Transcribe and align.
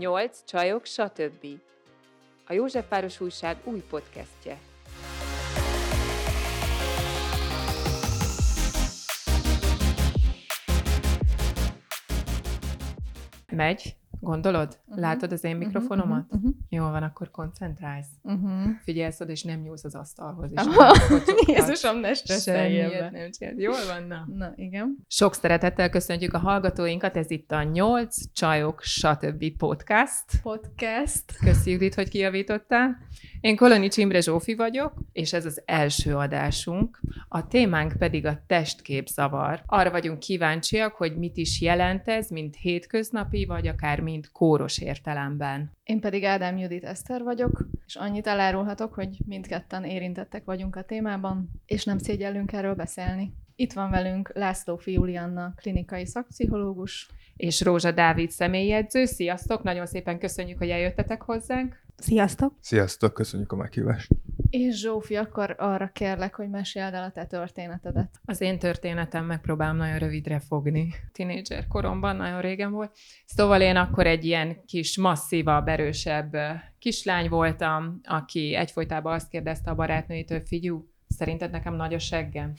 Nyolc 0.00 0.44
csajok, 0.44 0.84
stb. 0.84 1.46
A 2.46 2.52
Józsefváros 2.52 3.20
Újság 3.20 3.56
új 3.64 3.80
podcastje. 3.80 4.58
Megy? 13.52 13.99
Gondolod? 14.20 14.78
Uh-huh. 14.84 15.00
Látod 15.00 15.32
az 15.32 15.44
én 15.44 15.56
mikrofonomat? 15.56 16.24
Uh-huh. 16.24 16.38
Uh-huh. 16.38 16.54
Jól 16.68 16.90
van, 16.90 17.02
akkor 17.02 17.30
koncentrálsz. 17.30 18.08
Uh-huh. 18.22 18.70
Figyelsz 18.82 19.20
oda, 19.20 19.30
és 19.30 19.42
nem 19.42 19.60
nyúlsz 19.60 19.84
az 19.84 19.94
asztalhoz. 19.94 20.50
És 20.54 20.62
Jézusom, 21.56 21.98
ne 21.98 22.14
stresszeljél 22.14 23.10
nem 23.10 23.30
csinálod. 23.30 23.60
Jól 23.60 23.86
van, 23.86 24.06
na. 24.06 24.28
Na, 24.34 24.52
igen. 24.56 24.96
Sok 25.06 25.34
szeretettel 25.34 25.90
köszöntjük 25.90 26.34
a 26.34 26.38
hallgatóinkat, 26.38 27.16
ez 27.16 27.30
itt 27.30 27.52
a 27.52 27.62
Nyolc 27.62 28.32
Csajok, 28.32 28.82
stb. 28.82 29.56
podcast. 29.56 30.24
Podcast. 30.42 31.36
Köszi, 31.44 31.70
Judit, 31.70 31.94
hogy 31.94 32.08
kijavítottál. 32.08 32.96
Én 33.40 33.56
Koloni 33.56 33.88
Csimre 33.88 34.20
Zsófi 34.20 34.54
vagyok, 34.54 34.92
és 35.12 35.32
ez 35.32 35.44
az 35.44 35.62
első 35.64 36.16
adásunk. 36.16 37.00
A 37.28 37.46
témánk 37.46 37.92
pedig 37.98 38.26
a 38.26 38.42
testképzavar. 38.46 39.62
Arra 39.66 39.90
vagyunk 39.90 40.18
kíváncsiak, 40.18 40.94
hogy 40.94 41.16
mit 41.16 41.36
is 41.36 41.60
jelent 41.60 42.08
ez, 42.08 42.30
mint 42.30 42.56
hétköznapi, 42.56 43.44
vagy 43.44 43.66
akár 43.66 44.00
mint 44.00 44.32
kóros 44.32 44.78
értelemben. 44.78 45.76
Én 45.84 46.00
pedig 46.00 46.24
Ádám 46.24 46.58
Judit 46.58 46.84
Eszter 46.84 47.22
vagyok, 47.22 47.66
és 47.86 47.96
annyit 47.96 48.26
elárulhatok, 48.26 48.94
hogy 48.94 49.16
mindketten 49.26 49.84
érintettek 49.84 50.44
vagyunk 50.44 50.76
a 50.76 50.82
témában, 50.82 51.50
és 51.66 51.84
nem 51.84 51.98
szégyellünk 51.98 52.52
erről 52.52 52.74
beszélni. 52.74 53.32
Itt 53.54 53.72
van 53.72 53.90
velünk 53.90 54.30
László 54.34 54.76
Fiulianna, 54.76 55.52
klinikai 55.56 56.06
szakpszichológus. 56.06 57.08
És 57.36 57.60
Rózsa 57.60 57.92
Dávid 57.92 58.30
személyedző. 58.30 59.04
Sziasztok! 59.04 59.62
Nagyon 59.62 59.86
szépen 59.86 60.18
köszönjük, 60.18 60.58
hogy 60.58 60.68
eljöttetek 60.68 61.22
hozzánk. 61.22 61.80
Sziasztok! 62.00 62.54
Sziasztok, 62.60 63.14
köszönjük 63.14 63.52
a 63.52 63.56
meghívást! 63.56 64.08
És 64.50 64.80
Zsófi, 64.80 65.16
akkor 65.16 65.54
arra 65.58 65.90
kérlek, 65.92 66.34
hogy 66.34 66.48
meséld 66.48 66.94
el 66.94 67.02
a 67.04 67.10
te 67.10 67.26
történetedet. 67.26 68.20
Az 68.24 68.40
én 68.40 68.58
történetem 68.58 69.24
megpróbálom 69.24 69.76
nagyon 69.76 69.98
rövidre 69.98 70.38
fogni. 70.38 70.94
Tinédzser 71.12 71.66
koromban, 71.66 72.16
nagyon 72.16 72.40
régen 72.40 72.70
volt. 72.70 72.96
Szóval 73.26 73.60
én 73.60 73.76
akkor 73.76 74.06
egy 74.06 74.24
ilyen 74.24 74.64
kis 74.64 74.98
masszívabb, 74.98 75.68
erősebb 75.68 76.36
kislány 76.78 77.28
voltam, 77.28 78.00
aki 78.04 78.54
egyfolytában 78.54 79.12
azt 79.12 79.28
kérdezte 79.28 79.70
a 79.70 79.74
barátnőitől, 79.74 80.40
figyú, 80.40 80.88
szerinted 81.08 81.50
nekem 81.50 81.74
nagy 81.74 81.94
a 81.94 81.98
seggem? 81.98 82.52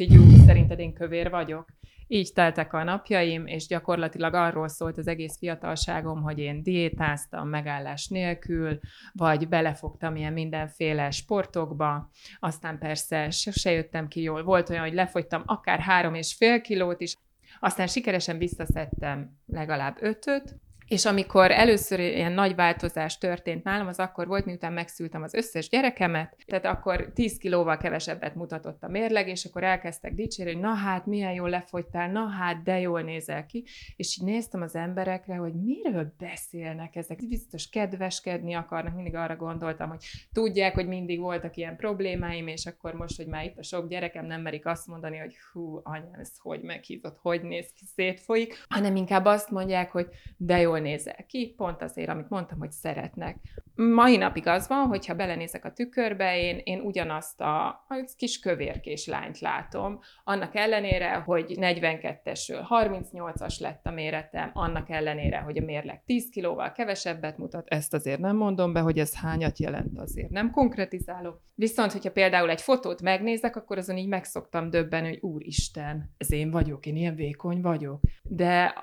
Figyú, 0.00 0.44
szerinted 0.46 0.78
én 0.78 0.92
kövér 0.92 1.30
vagyok? 1.30 1.68
Így 2.06 2.32
teltek 2.32 2.72
a 2.72 2.82
napjaim, 2.82 3.46
és 3.46 3.66
gyakorlatilag 3.66 4.34
arról 4.34 4.68
szólt 4.68 4.98
az 4.98 5.06
egész 5.06 5.38
fiatalságom, 5.38 6.22
hogy 6.22 6.38
én 6.38 6.62
diétáztam 6.62 7.48
megállás 7.48 8.08
nélkül, 8.08 8.78
vagy 9.12 9.48
belefogtam 9.48 10.16
ilyen 10.16 10.32
mindenféle 10.32 11.10
sportokba, 11.10 12.10
aztán 12.38 12.78
persze 12.78 13.30
se 13.30 13.70
jöttem 13.70 14.08
ki 14.08 14.22
jól. 14.22 14.42
Volt 14.42 14.70
olyan, 14.70 14.82
hogy 14.82 14.94
lefogytam 14.94 15.42
akár 15.46 15.80
három 15.80 16.14
és 16.14 16.34
fél 16.34 16.60
kilót 16.60 17.00
is, 17.00 17.16
aztán 17.58 17.86
sikeresen 17.86 18.38
visszaszedtem 18.38 19.36
legalább 19.46 19.96
ötöt, 20.00 20.60
és 20.90 21.04
amikor 21.04 21.50
először 21.50 22.00
ilyen 22.00 22.32
nagy 22.32 22.54
változás 22.54 23.18
történt 23.18 23.64
nálam, 23.64 23.86
az 23.86 23.98
akkor 23.98 24.26
volt, 24.26 24.44
miután 24.44 24.72
megszültem 24.72 25.22
az 25.22 25.34
összes 25.34 25.68
gyerekemet, 25.68 26.36
tehát 26.46 26.64
akkor 26.64 27.10
10 27.14 27.38
kilóval 27.38 27.76
kevesebbet 27.76 28.34
mutatott 28.34 28.82
a 28.82 28.88
mérleg, 28.88 29.28
és 29.28 29.44
akkor 29.44 29.64
elkezdtek 29.64 30.14
dicsérni, 30.14 30.52
hogy 30.52 30.62
na 30.62 30.74
hát, 30.74 31.06
milyen 31.06 31.32
jól 31.32 31.48
lefogytál, 31.48 32.10
na 32.10 32.28
hát, 32.28 32.62
de 32.62 32.80
jól 32.80 33.02
nézel 33.02 33.46
ki, 33.46 33.64
és 33.96 34.18
így 34.18 34.26
néztem 34.26 34.62
az 34.62 34.74
emberekre, 34.74 35.34
hogy 35.34 35.52
miről 35.52 36.14
beszélnek 36.18 36.96
ezek, 36.96 37.28
biztos 37.28 37.68
kedveskedni 37.68 38.54
akarnak, 38.54 38.94
mindig 38.94 39.14
arra 39.14 39.36
gondoltam, 39.36 39.88
hogy 39.88 40.04
tudják, 40.32 40.74
hogy 40.74 40.86
mindig 40.86 41.20
voltak 41.20 41.56
ilyen 41.56 41.76
problémáim, 41.76 42.46
és 42.46 42.66
akkor 42.66 42.94
most, 42.94 43.16
hogy 43.16 43.26
már 43.26 43.44
itt 43.44 43.58
a 43.58 43.62
sok 43.62 43.88
gyerekem 43.88 44.26
nem 44.26 44.40
merik 44.40 44.66
azt 44.66 44.86
mondani, 44.86 45.18
hogy 45.18 45.34
hú, 45.52 45.80
anyám, 45.82 46.20
ez 46.20 46.32
hogy 46.38 46.60
meghízott, 46.60 47.18
hogy 47.22 47.42
néz 47.42 47.72
ki, 47.76 47.84
szétfolyik, 47.94 48.64
hanem 48.68 48.96
inkább 48.96 49.24
azt 49.24 49.50
mondják, 49.50 49.90
hogy 49.90 50.08
de 50.36 50.60
jól 50.60 50.78
nézel 50.80 51.24
ki, 51.26 51.54
pont 51.56 51.82
azért, 51.82 52.08
amit 52.08 52.28
mondtam, 52.28 52.58
hogy 52.58 52.70
szeretnek. 52.70 53.36
Mai 53.74 54.16
napig 54.16 54.46
az 54.46 54.68
van, 54.68 54.86
hogyha 54.86 55.14
belenézek 55.14 55.64
a 55.64 55.72
tükörbe, 55.72 56.38
én, 56.38 56.60
én 56.64 56.80
ugyanazt 56.80 57.40
a, 57.40 57.66
a 57.66 58.04
kis 58.16 58.38
kövérkés 58.38 59.06
lányt 59.06 59.38
látom, 59.38 60.00
annak 60.24 60.54
ellenére, 60.56 61.14
hogy 61.14 61.56
42-esről 61.60 62.66
38-as 62.68 63.60
lett 63.60 63.86
a 63.86 63.90
méretem, 63.90 64.50
annak 64.52 64.90
ellenére, 64.90 65.38
hogy 65.38 65.58
a 65.58 65.64
mérleg 65.64 66.02
10 66.04 66.28
kilóval 66.28 66.72
kevesebbet 66.72 67.38
mutat, 67.38 67.68
ezt 67.68 67.94
azért 67.94 68.20
nem 68.20 68.36
mondom 68.36 68.72
be, 68.72 68.80
hogy 68.80 68.98
ez 68.98 69.16
hányat 69.16 69.58
jelent, 69.58 69.98
azért 69.98 70.30
nem 70.30 70.50
konkretizálok. 70.50 71.40
Viszont, 71.54 71.92
hogyha 71.92 72.10
például 72.10 72.50
egy 72.50 72.60
fotót 72.60 73.02
megnézek, 73.02 73.56
akkor 73.56 73.78
azon 73.78 73.96
így 73.96 74.08
megszoktam 74.08 74.70
döbben, 74.70 75.04
hogy 75.04 75.18
úristen, 75.20 76.14
ez 76.16 76.32
én 76.32 76.50
vagyok, 76.50 76.86
én 76.86 76.96
ilyen 76.96 77.14
vékony 77.14 77.60
vagyok. 77.60 78.00
De 78.22 78.74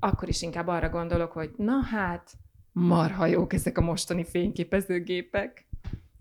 akkor 0.00 0.28
is 0.28 0.42
inkább 0.42 0.66
arra 0.66 0.88
gondolok, 0.88 1.32
hogy 1.32 1.50
na 1.56 1.80
hát, 1.80 2.32
marha 2.72 3.26
jók 3.26 3.52
ezek 3.52 3.78
a 3.78 3.80
mostani 3.80 4.24
fényképezőgépek. 4.24 5.66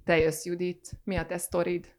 Te 0.03 0.17
jössz, 0.17 0.45
Judit, 0.45 0.91
mi 1.03 1.15
a 1.15 1.25
te 1.25 1.37
sztorid? 1.37 1.95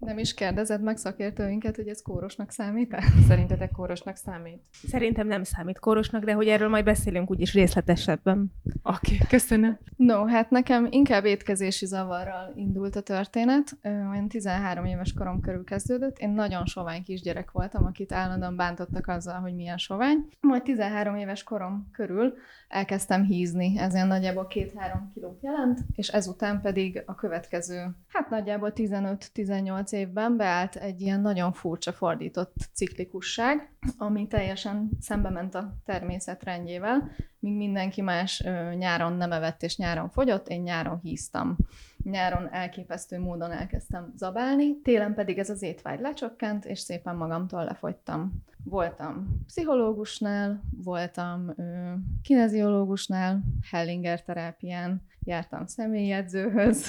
Nem 0.00 0.18
is 0.18 0.34
kérdezed 0.34 0.82
meg 0.82 0.96
szakértőinket, 0.96 1.76
hogy 1.76 1.88
ez 1.88 2.02
kórosnak 2.02 2.50
számít 2.50 2.92
-e? 2.92 3.02
Szerintetek 3.28 3.70
kórosnak 3.70 4.16
számít? 4.16 4.62
Szerintem 4.88 5.26
nem 5.26 5.42
számít 5.42 5.78
kórosnak, 5.78 6.24
de 6.24 6.32
hogy 6.32 6.48
erről 6.48 6.68
majd 6.68 6.84
beszélünk 6.84 7.30
úgyis 7.30 7.54
részletesebben. 7.54 8.52
Oké, 8.82 9.14
okay, 9.14 9.26
köszönöm. 9.28 9.78
No, 9.96 10.24
hát 10.24 10.50
nekem 10.50 10.86
inkább 10.90 11.24
étkezési 11.24 11.86
zavarral 11.86 12.52
indult 12.56 12.96
a 12.96 13.00
történet. 13.00 13.78
Olyan 13.82 14.28
13 14.28 14.84
éves 14.84 15.12
korom 15.12 15.40
körül 15.40 15.64
kezdődött. 15.64 16.18
Én 16.18 16.30
nagyon 16.30 16.66
sovány 16.66 17.02
kisgyerek 17.02 17.50
voltam, 17.50 17.84
akit 17.84 18.12
állandóan 18.12 18.56
bántottak 18.56 19.06
azzal, 19.06 19.40
hogy 19.40 19.54
milyen 19.54 19.78
sovány. 19.78 20.28
Majd 20.40 20.62
13 20.62 21.16
éves 21.16 21.42
korom 21.42 21.88
körül 21.92 22.34
elkezdtem 22.68 23.24
hízni. 23.24 23.78
Ez 23.78 23.94
olyan 23.94 24.06
nagyjából 24.06 24.46
2-3 24.54 24.72
kilót 25.14 25.42
jelent, 25.42 25.78
és 25.94 26.08
ezután 26.08 26.60
pedig 26.60 27.02
a 27.06 27.14
következő, 27.14 27.90
hát 28.08 28.30
nagyjából 28.30 28.72
15-18 28.74 29.89
évben 29.92 30.36
beállt 30.36 30.76
egy 30.76 31.00
ilyen 31.00 31.20
nagyon 31.20 31.52
furcsa 31.52 31.92
fordított 31.92 32.54
ciklikusság, 32.72 33.72
ami 33.98 34.26
teljesen 34.26 34.90
szembe 35.00 35.30
ment 35.30 35.54
a 35.54 35.76
természet 35.84 36.42
rendjével, 36.42 37.10
míg 37.38 37.56
mindenki 37.56 38.00
más 38.00 38.44
nyáron 38.76 39.12
nem 39.12 39.32
evett 39.32 39.62
és 39.62 39.76
nyáron 39.76 40.08
fogyott, 40.08 40.48
én 40.48 40.60
nyáron 40.60 41.00
híztam. 41.02 41.56
Nyáron 42.02 42.52
elképesztő 42.52 43.18
módon 43.18 43.50
elkezdtem 43.50 44.12
zabálni, 44.16 44.80
télen 44.82 45.14
pedig 45.14 45.38
ez 45.38 45.50
az 45.50 45.62
étvágy 45.62 46.00
lecsökkent, 46.00 46.64
és 46.64 46.78
szépen 46.78 47.16
magamtól 47.16 47.64
lefogytam. 47.64 48.44
Voltam 48.64 49.40
pszichológusnál, 49.46 50.62
voltam 50.76 51.52
ö, 51.56 51.92
kineziológusnál, 52.22 53.42
Hellinger 53.70 54.22
terápián, 54.22 55.02
jártam 55.24 55.66
személyedzőhöz, 55.66 56.86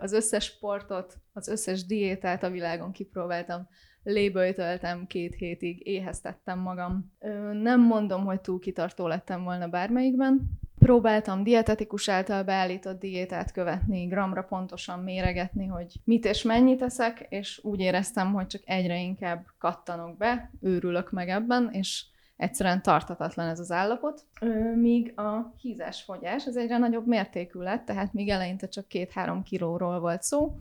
az 0.00 0.12
összes 0.12 0.44
sportot, 0.44 1.18
az 1.32 1.48
összes 1.48 1.86
diétát 1.86 2.42
a 2.42 2.50
világon 2.50 2.92
kipróbáltam, 2.92 3.68
léböjtöltem 4.02 5.06
két 5.06 5.34
hétig, 5.34 5.86
éheztettem 5.86 6.58
magam. 6.58 7.12
Nem 7.52 7.80
mondom, 7.80 8.24
hogy 8.24 8.40
túl 8.40 8.58
kitartó 8.58 9.06
lettem 9.06 9.44
volna 9.44 9.68
bármelyikben. 9.68 10.60
Próbáltam 10.78 11.42
dietetikus 11.42 12.08
által 12.08 12.42
beállított 12.42 13.00
diétát 13.00 13.52
követni, 13.52 14.06
gramra 14.06 14.42
pontosan 14.42 14.98
méregetni, 14.98 15.66
hogy 15.66 16.00
mit 16.04 16.24
és 16.24 16.42
mennyit 16.42 16.82
eszek, 16.82 17.26
és 17.28 17.60
úgy 17.64 17.80
éreztem, 17.80 18.32
hogy 18.32 18.46
csak 18.46 18.62
egyre 18.64 19.00
inkább 19.00 19.44
kattanok 19.58 20.16
be, 20.16 20.50
őrülök 20.60 21.10
meg 21.10 21.28
ebben, 21.28 21.68
és 21.72 22.04
egyszerűen 22.36 22.82
tartatatlan 22.82 23.48
ez 23.48 23.58
az 23.58 23.70
állapot, 23.70 24.26
míg 24.74 25.18
a 25.18 25.54
hízásfogyás 25.56 26.46
az 26.46 26.56
egyre 26.56 26.78
nagyobb 26.78 27.06
mértékű 27.06 27.60
lett, 27.60 27.84
tehát 27.84 28.12
míg 28.12 28.28
eleinte 28.28 28.68
csak 28.68 28.86
2-3 28.90 29.40
kilóról 29.44 30.00
volt 30.00 30.22
szó, 30.22 30.58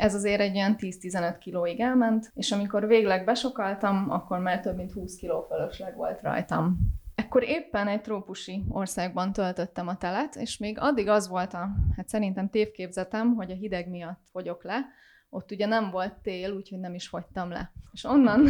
ez 0.00 0.14
azért 0.14 0.40
egy 0.40 0.56
olyan 0.56 0.76
10-15 0.78 1.36
kilóig 1.40 1.80
elment, 1.80 2.30
és 2.34 2.52
amikor 2.52 2.86
végleg 2.86 3.24
besokaltam, 3.24 4.10
akkor 4.10 4.38
már 4.38 4.60
több 4.60 4.76
mint 4.76 4.92
20 4.92 5.16
kiló 5.16 5.46
fölösleg 5.48 5.96
volt 5.96 6.22
rajtam. 6.22 6.78
Ekkor 7.14 7.42
éppen 7.42 7.88
egy 7.88 8.00
trópusi 8.00 8.64
országban 8.68 9.32
töltöttem 9.32 9.88
a 9.88 9.96
telet, 9.96 10.36
és 10.36 10.58
még 10.58 10.78
addig 10.78 11.08
az 11.08 11.28
volt 11.28 11.54
a, 11.54 11.68
hát 11.96 12.08
szerintem 12.08 12.50
tévképzetem, 12.50 13.34
hogy 13.34 13.50
a 13.50 13.54
hideg 13.54 13.88
miatt 13.88 14.20
fogyok 14.32 14.64
le, 14.64 14.86
ott 15.30 15.50
ugye 15.50 15.66
nem 15.66 15.90
volt 15.90 16.12
tél, 16.22 16.52
úgyhogy 16.52 16.78
nem 16.78 16.94
is 16.94 17.08
fogytam 17.08 17.50
le. 17.50 17.72
És 17.92 18.04
onnan... 18.04 18.40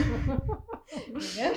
Igen. 1.34 1.52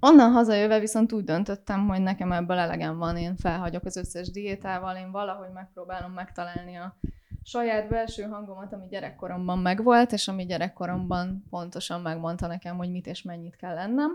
Onnan 0.00 0.32
hazajöve 0.32 0.78
viszont 0.78 1.12
úgy 1.12 1.24
döntöttem, 1.24 1.88
hogy 1.88 2.00
nekem 2.00 2.32
ebből 2.32 2.56
elegem 2.56 2.98
van, 2.98 3.16
én 3.16 3.36
felhagyok 3.36 3.84
az 3.84 3.96
összes 3.96 4.30
diétával, 4.30 4.96
én 4.96 5.10
valahogy 5.10 5.52
megpróbálom 5.52 6.12
megtalálni 6.12 6.76
a 6.76 6.96
saját 7.42 7.88
belső 7.88 8.22
hangomat, 8.22 8.72
ami 8.72 8.86
gyerekkoromban 8.86 9.58
megvolt, 9.58 10.12
és 10.12 10.28
ami 10.28 10.46
gyerekkoromban 10.46 11.44
pontosan 11.50 12.00
megmondta 12.00 12.46
nekem, 12.46 12.76
hogy 12.76 12.90
mit 12.90 13.06
és 13.06 13.22
mennyit 13.22 13.56
kell 13.56 13.74
lennem. 13.74 14.10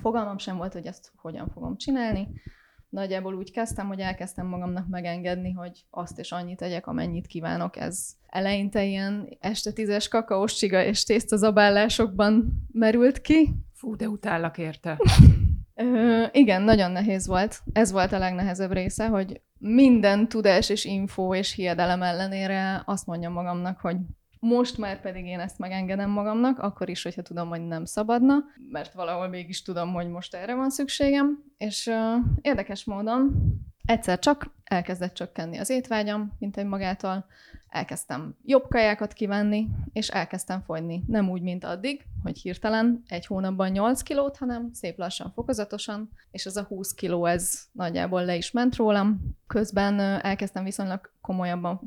Fogalmam 0.00 0.38
sem 0.38 0.56
volt, 0.56 0.72
hogy 0.72 0.86
ezt 0.86 1.12
hogyan 1.16 1.48
fogom 1.48 1.76
csinálni. 1.76 2.28
nagyjából 2.88 3.34
úgy 3.34 3.52
kezdtem, 3.52 3.86
hogy 3.86 4.00
elkezdtem 4.00 4.46
magamnak 4.46 4.88
megengedni, 4.88 5.52
hogy 5.52 5.84
azt 5.90 6.18
és 6.18 6.32
annyit 6.32 6.56
tegyek, 6.56 6.86
amennyit 6.86 7.26
kívánok. 7.26 7.76
Ez 7.76 8.08
eleinte 8.26 8.84
ilyen 8.84 9.28
este 9.40 9.72
tízes 9.72 10.08
kakaós 10.08 10.54
csiga 10.54 10.82
és 10.82 11.04
tésztazabálásokban 11.04 12.66
merült 12.72 13.20
ki. 13.20 13.54
Fú, 13.76 13.96
de 13.96 14.08
utállak 14.08 14.58
érte. 14.58 14.98
Ö, 15.74 16.24
igen, 16.32 16.62
nagyon 16.62 16.90
nehéz 16.90 17.26
volt. 17.26 17.60
Ez 17.72 17.92
volt 17.92 18.12
a 18.12 18.18
legnehezebb 18.18 18.72
része, 18.72 19.06
hogy 19.06 19.40
minden 19.58 20.28
tudás 20.28 20.68
és 20.68 20.84
info 20.84 21.34
és 21.34 21.52
hiedelem 21.52 22.02
ellenére 22.02 22.82
azt 22.84 23.06
mondjam 23.06 23.32
magamnak, 23.32 23.80
hogy 23.80 23.96
most 24.38 24.78
már 24.78 25.00
pedig 25.00 25.26
én 25.26 25.40
ezt 25.40 25.58
megengedem 25.58 26.10
magamnak, 26.10 26.58
akkor 26.58 26.88
is, 26.88 27.02
hogyha 27.02 27.22
tudom, 27.22 27.48
hogy 27.48 27.60
nem 27.60 27.84
szabadna, 27.84 28.34
mert 28.70 28.92
valahol 28.92 29.28
mégis 29.28 29.62
tudom, 29.62 29.92
hogy 29.92 30.08
most 30.08 30.34
erre 30.34 30.54
van 30.54 30.70
szükségem, 30.70 31.38
és 31.58 31.86
uh, 31.86 32.24
érdekes 32.40 32.84
módon 32.84 33.34
egyszer 33.84 34.18
csak 34.18 34.54
elkezdett 34.64 35.14
csökkenni 35.14 35.58
az 35.58 35.70
étvágyam, 35.70 36.32
mint 36.38 36.56
egy 36.56 36.66
magától, 36.66 37.26
elkezdtem 37.76 38.36
jobb 38.44 38.68
kajákat 38.68 39.12
kivenni, 39.12 39.68
és 39.92 40.08
elkezdtem 40.08 40.62
fogyni. 40.62 41.02
Nem 41.06 41.30
úgy, 41.30 41.42
mint 41.42 41.64
addig, 41.64 42.04
hogy 42.22 42.38
hirtelen 42.38 43.02
egy 43.08 43.26
hónapban 43.26 43.70
8 43.70 44.02
kilót, 44.02 44.36
hanem 44.36 44.70
szép 44.72 44.98
lassan, 44.98 45.32
fokozatosan, 45.34 46.10
és 46.30 46.44
ez 46.44 46.56
a 46.56 46.62
20 46.62 46.94
kiló, 46.94 47.26
ez 47.26 47.60
nagyjából 47.72 48.24
le 48.24 48.36
is 48.36 48.50
ment 48.50 48.76
rólam. 48.76 49.36
Közben 49.46 50.00
elkezdtem 50.00 50.64
viszonylag 50.64 51.10
komolyabban 51.20 51.80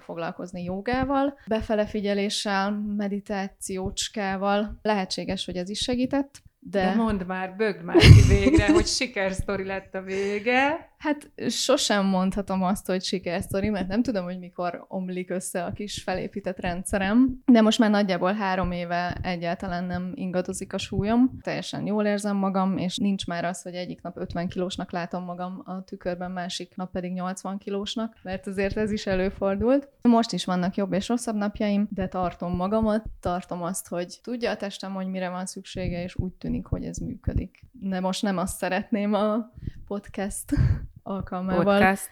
foglalkozni 0.00 0.62
jogával, 0.62 1.38
befele 1.46 1.86
figyeléssel, 1.86 2.70
meditációcskával. 2.96 4.78
Lehetséges, 4.82 5.44
hogy 5.44 5.56
ez 5.56 5.68
is 5.68 5.78
segített. 5.78 6.42
De, 6.58 6.84
de 6.84 6.94
mondd 6.94 7.26
már, 7.26 7.56
bögd 7.56 7.82
már 7.82 7.96
ki 7.96 8.22
végre, 8.28 8.72
hogy 8.72 8.86
sikersztori 8.86 9.64
lett 9.64 9.94
a 9.94 10.02
vége. 10.02 10.93
Hát 11.04 11.30
sosem 11.48 12.06
mondhatom 12.06 12.62
azt, 12.62 12.86
hogy 12.86 13.02
sikersztori, 13.02 13.68
mert 13.68 13.88
nem 13.88 14.02
tudom, 14.02 14.24
hogy 14.24 14.38
mikor 14.38 14.84
omlik 14.88 15.30
össze 15.30 15.64
a 15.64 15.72
kis 15.72 16.02
felépített 16.02 16.60
rendszerem, 16.60 17.42
de 17.46 17.60
most 17.60 17.78
már 17.78 17.90
nagyjából 17.90 18.32
három 18.32 18.72
éve 18.72 19.18
egyáltalán 19.22 19.84
nem 19.84 20.12
ingadozik 20.14 20.72
a 20.72 20.78
súlyom. 20.78 21.38
Teljesen 21.42 21.86
jól 21.86 22.04
érzem 22.04 22.36
magam, 22.36 22.76
és 22.76 22.96
nincs 22.96 23.26
már 23.26 23.44
az, 23.44 23.62
hogy 23.62 23.74
egyik 23.74 24.02
nap 24.02 24.16
50 24.16 24.48
kilósnak 24.48 24.92
látom 24.92 25.24
magam 25.24 25.62
a 25.64 25.84
tükörben, 25.84 26.30
másik 26.30 26.76
nap 26.76 26.90
pedig 26.90 27.12
80 27.12 27.58
kilósnak, 27.58 28.16
mert 28.22 28.46
azért 28.46 28.76
ez 28.76 28.90
is 28.90 29.06
előfordult. 29.06 29.88
Most 30.02 30.32
is 30.32 30.44
vannak 30.44 30.74
jobb 30.74 30.92
és 30.92 31.08
rosszabb 31.08 31.36
napjaim, 31.36 31.88
de 31.90 32.08
tartom 32.08 32.56
magamat, 32.56 33.04
tartom 33.20 33.62
azt, 33.62 33.88
hogy 33.88 34.18
tudja 34.22 34.50
a 34.50 34.56
testem, 34.56 34.92
hogy 34.92 35.06
mire 35.06 35.28
van 35.28 35.46
szüksége, 35.46 36.02
és 36.02 36.16
úgy 36.16 36.32
tűnik, 36.32 36.66
hogy 36.66 36.84
ez 36.84 36.96
működik. 36.96 37.64
De 37.72 38.00
most 38.00 38.22
nem 38.22 38.38
azt 38.38 38.56
szeretném 38.56 39.14
a 39.14 39.52
podcast 39.86 40.54
alkalmával 41.04 41.64
Podcast. 41.64 42.08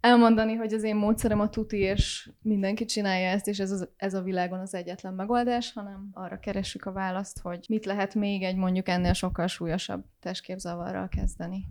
elmondani, 0.00 0.54
hogy 0.54 0.72
az 0.72 0.82
én 0.82 0.96
módszerem 0.96 1.40
a 1.40 1.48
tuti, 1.48 1.78
és 1.78 2.30
mindenki 2.42 2.84
csinálja 2.84 3.28
ezt, 3.28 3.46
és 3.46 3.58
ez, 3.58 3.70
az, 3.70 3.88
ez 3.96 4.14
a 4.14 4.22
világon 4.22 4.58
az 4.58 4.74
egyetlen 4.74 5.14
megoldás, 5.14 5.72
hanem 5.72 6.08
arra 6.12 6.38
keressük 6.38 6.84
a 6.84 6.92
választ, 6.92 7.40
hogy 7.40 7.64
mit 7.68 7.84
lehet 7.84 8.14
még 8.14 8.42
egy 8.42 8.56
mondjuk 8.56 8.88
ennél 8.88 9.12
sokkal 9.12 9.46
súlyosabb 9.46 10.04
testképzavarral 10.20 11.08
kezdeni. 11.08 11.64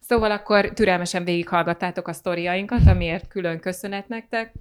Szóval 0.00 0.30
akkor 0.30 0.72
türelmesen 0.72 1.24
végighallgattátok 1.24 2.08
a 2.08 2.12
sztoriainkat, 2.12 2.86
amiért 2.86 3.28
külön 3.28 3.60
köszönet 3.60 4.08
nektek. 4.08 4.52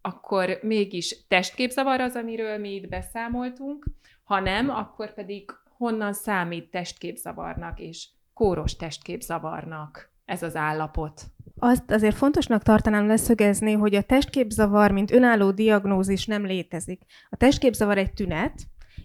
Akkor 0.00 0.58
mégis 0.62 1.26
testképzavar 1.28 2.00
az, 2.00 2.14
amiről 2.14 2.58
mi 2.58 2.74
itt 2.74 2.88
beszámoltunk, 2.88 3.86
ha 4.24 4.40
nem, 4.40 4.70
akkor 4.70 5.14
pedig 5.14 5.50
honnan 5.76 6.12
számít 6.12 6.70
testképzavarnak 6.70 7.80
és 7.80 8.08
kóros 8.34 8.76
testképzavarnak? 8.76 10.11
Ez 10.24 10.42
az 10.42 10.56
állapot? 10.56 11.22
Azt 11.58 11.90
azért 11.90 12.16
fontosnak 12.16 12.62
tartanám 12.62 13.06
leszögezni, 13.06 13.72
hogy 13.72 13.94
a 13.94 14.02
testképzavar, 14.02 14.90
mint 14.90 15.12
önálló 15.12 15.50
diagnózis 15.50 16.26
nem 16.26 16.44
létezik. 16.44 17.02
A 17.28 17.36
testképzavar 17.36 17.98
egy 17.98 18.12
tünet, 18.12 18.54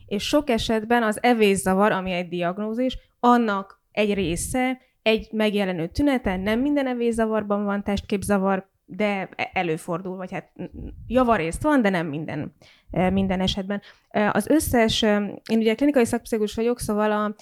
és 0.05 0.23
sok 0.23 0.49
esetben 0.49 1.03
az 1.03 1.23
evészavar, 1.23 1.91
ami 1.91 2.11
egy 2.11 2.27
diagnózis, 2.27 2.97
annak 3.19 3.81
egy 3.91 4.13
része, 4.13 4.77
egy 5.01 5.29
megjelenő 5.31 5.87
tüneten, 5.87 6.39
nem 6.39 6.59
minden 6.59 6.87
evészavarban 6.87 7.63
van 7.63 7.83
testképzavar, 7.83 8.69
de 8.85 9.29
előfordul, 9.53 10.15
vagy 10.15 10.31
hát 10.31 10.51
javarészt 11.07 11.63
van, 11.63 11.81
de 11.81 11.89
nem 11.89 12.07
minden, 12.07 12.55
minden 12.89 13.41
esetben. 13.41 13.81
Az 14.31 14.47
összes, 14.47 15.01
én 15.01 15.57
ugye 15.57 15.75
klinikai 15.75 16.05
szakpszichológus 16.05 16.55
vagyok, 16.55 16.79
szóval 16.79 17.11
a 17.11 17.35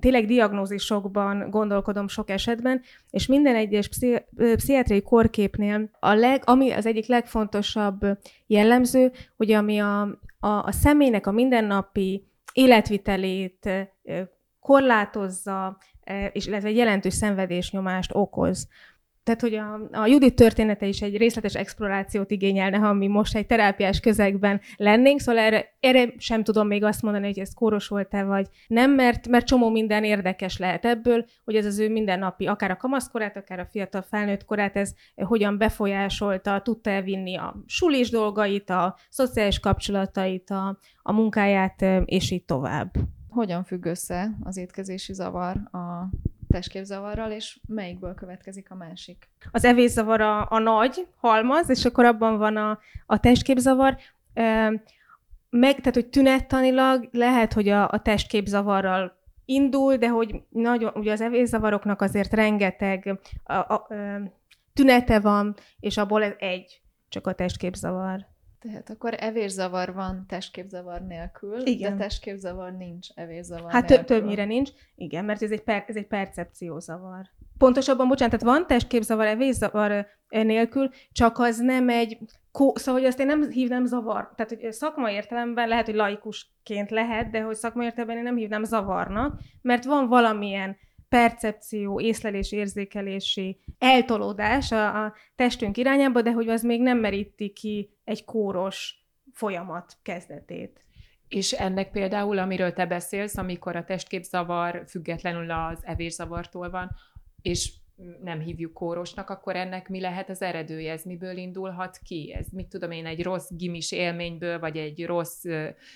tényleg 0.00 0.26
diagnózisokban 0.26 1.50
gondolkodom 1.50 2.08
sok 2.08 2.30
esetben, 2.30 2.82
és 3.10 3.26
minden 3.26 3.54
egyes 3.54 3.88
pszichi- 3.88 4.24
pszichiátriai 4.56 5.02
korképnél 5.02 5.90
a 6.00 6.12
leg, 6.12 6.42
ami 6.44 6.70
az 6.70 6.86
egyik 6.86 7.06
legfontosabb 7.06 8.00
jellemző, 8.46 9.12
hogy 9.36 9.52
ami 9.52 9.78
a, 9.78 10.00
a, 10.40 10.48
a 10.48 10.72
személynek 10.72 11.26
a 11.26 11.32
mindennapi 11.32 12.24
életvitelét 12.52 13.70
korlátozza, 14.60 15.78
és 16.32 16.46
illetve 16.46 16.70
jelentős 16.70 17.14
szenvedésnyomást 17.14 18.10
okoz. 18.14 18.68
Tehát, 19.30 19.40
hogy 19.40 19.54
a, 19.54 20.00
a 20.00 20.06
Judit 20.06 20.34
története 20.34 20.86
is 20.86 21.02
egy 21.02 21.16
részletes 21.16 21.54
explorációt 21.54 22.30
igényelne, 22.30 22.76
ha 22.76 22.92
mi 22.92 23.06
most 23.06 23.36
egy 23.36 23.46
terápiás 23.46 24.00
közegben 24.00 24.60
lennénk, 24.76 25.20
szóval 25.20 25.42
erre, 25.42 25.76
erre 25.80 26.12
sem 26.16 26.44
tudom 26.44 26.66
még 26.66 26.84
azt 26.84 27.02
mondani, 27.02 27.26
hogy 27.26 27.38
ez 27.38 27.54
kóros 27.54 27.88
volt-e, 27.88 28.24
vagy 28.24 28.48
nem, 28.66 28.90
mert, 28.90 29.28
mert 29.28 29.46
csomó 29.46 29.70
minden 29.70 30.04
érdekes 30.04 30.58
lehet 30.58 30.84
ebből, 30.84 31.24
hogy 31.44 31.54
ez 31.54 31.66
az 31.66 31.78
ő 31.78 31.90
mindennapi, 31.90 32.46
akár 32.46 32.70
a 32.70 32.76
kamaszkorát, 32.76 33.36
akár 33.36 33.58
a 33.58 33.66
fiatal 33.70 34.02
felnőtt 34.02 34.44
korát, 34.44 34.76
ez 34.76 34.94
hogyan 35.14 35.58
befolyásolta, 35.58 36.62
tudta 36.62 36.90
elvinni 36.90 37.36
a 37.36 37.62
sulis 37.66 38.10
dolgait, 38.10 38.70
a 38.70 38.96
szociális 39.08 39.60
kapcsolatait, 39.60 40.50
a, 40.50 40.78
a 41.02 41.12
munkáját, 41.12 41.84
és 42.04 42.30
így 42.30 42.44
tovább. 42.44 42.90
Hogyan 43.28 43.64
függ 43.64 43.84
össze 43.84 44.30
az 44.42 44.56
étkezési 44.56 45.12
zavar 45.12 45.56
a 45.56 46.08
testképzavarral, 46.50 47.30
és 47.30 47.60
melyikből 47.68 48.14
következik 48.14 48.70
a 48.70 48.74
másik? 48.74 49.28
Az 49.50 49.64
evészavar 49.64 50.20
a, 50.20 50.50
a 50.50 50.58
nagy 50.58 51.06
halmaz, 51.16 51.70
és 51.70 51.84
akkor 51.84 52.04
abban 52.04 52.38
van 52.38 52.56
a, 52.56 52.78
a 53.06 53.20
testképzavar. 53.20 53.96
Meg, 55.50 55.74
tehát, 55.76 55.94
hogy 55.94 56.08
tünettanilag 56.08 57.08
lehet, 57.12 57.52
hogy 57.52 57.68
a, 57.68 57.88
a 57.90 58.02
testképzavarral 58.02 59.18
indul, 59.44 59.96
de 59.96 60.08
hogy 60.08 60.42
nagyon, 60.48 60.92
ugye 60.94 61.12
az 61.12 61.20
evészavaroknak 61.20 62.00
azért 62.00 62.32
rengeteg 62.32 63.18
a, 63.44 63.52
a, 63.52 63.74
a, 63.74 63.88
tünete 64.72 65.20
van, 65.20 65.54
és 65.80 65.96
abból 65.96 66.22
ez 66.22 66.32
egy, 66.38 66.82
csak 67.08 67.26
a 67.26 67.32
testképzavar. 67.32 68.29
Tehát 68.60 68.90
akkor 68.90 69.14
evészavar 69.18 69.94
van 69.94 70.24
testképzavar 70.28 71.06
nélkül, 71.06 71.66
igen. 71.66 71.96
de 71.96 72.02
testképzavar 72.04 72.72
nincs 72.76 73.08
evészavar 73.14 73.72
Hát 73.72 73.88
nélkül. 73.88 74.06
többnyire 74.06 74.44
nincs, 74.44 74.70
igen, 74.94 75.24
mert 75.24 75.42
ez 75.42 75.50
egy, 75.50 75.62
per, 75.62 75.84
ez 75.86 75.96
egy 75.96 76.06
percepciózavar. 76.06 77.26
Pontosabban, 77.58 78.08
bocsánat, 78.08 78.38
tehát 78.38 78.56
van 78.56 78.66
testképzavar, 78.66 79.26
evészavar 79.26 80.06
nélkül, 80.28 80.90
csak 81.12 81.38
az 81.38 81.58
nem 81.58 81.88
egy, 81.88 82.18
kó, 82.52 82.76
szóval 82.76 83.00
hogy 83.00 83.08
azt 83.10 83.20
én 83.20 83.26
nem 83.26 83.50
hívnám 83.50 83.84
zavar. 83.84 84.32
Tehát, 84.36 84.60
hogy 84.60 84.72
szakmai 84.72 85.14
értelemben 85.14 85.68
lehet, 85.68 85.86
hogy 85.86 85.94
laikusként 85.94 86.90
lehet, 86.90 87.30
de 87.30 87.40
hogy 87.40 87.56
szakmai 87.56 87.84
értelemben 87.84 88.16
én 88.16 88.22
nem 88.22 88.36
hívnám 88.36 88.64
zavarnak, 88.64 89.40
mert 89.62 89.84
van 89.84 90.08
valamilyen 90.08 90.76
percepció, 91.10 92.00
észlelés, 92.00 92.52
érzékelési 92.52 93.60
eltolódás 93.78 94.72
a, 94.72 95.04
a 95.04 95.14
testünk 95.34 95.76
irányába, 95.76 96.22
de 96.22 96.32
hogy 96.32 96.48
az 96.48 96.62
még 96.62 96.82
nem 96.82 96.98
meríti 96.98 97.52
ki 97.52 97.90
egy 98.04 98.24
kóros 98.24 98.94
folyamat 99.32 99.96
kezdetét. 100.02 100.84
És 101.28 101.52
ennek 101.52 101.90
például, 101.90 102.38
amiről 102.38 102.72
te 102.72 102.86
beszélsz, 102.86 103.36
amikor 103.36 103.76
a 103.76 103.84
testképzavar 103.84 104.84
függetlenül 104.86 105.50
az 105.50 105.80
evészavartól 105.82 106.70
van, 106.70 106.90
és 107.42 107.72
nem 108.22 108.40
hívjuk 108.40 108.72
kórosnak, 108.72 109.30
akkor 109.30 109.56
ennek 109.56 109.88
mi 109.88 110.00
lehet 110.00 110.28
az 110.28 110.42
eredője? 110.42 110.92
Ez 110.92 111.04
miből 111.04 111.36
indulhat 111.36 111.98
ki? 111.98 112.34
Ez 112.38 112.48
mit 112.48 112.68
tudom 112.68 112.90
én, 112.90 113.06
egy 113.06 113.22
rossz 113.22 113.50
gimis 113.50 113.92
élményből, 113.92 114.58
vagy 114.58 114.76
egy 114.76 115.06
rossz 115.06 115.44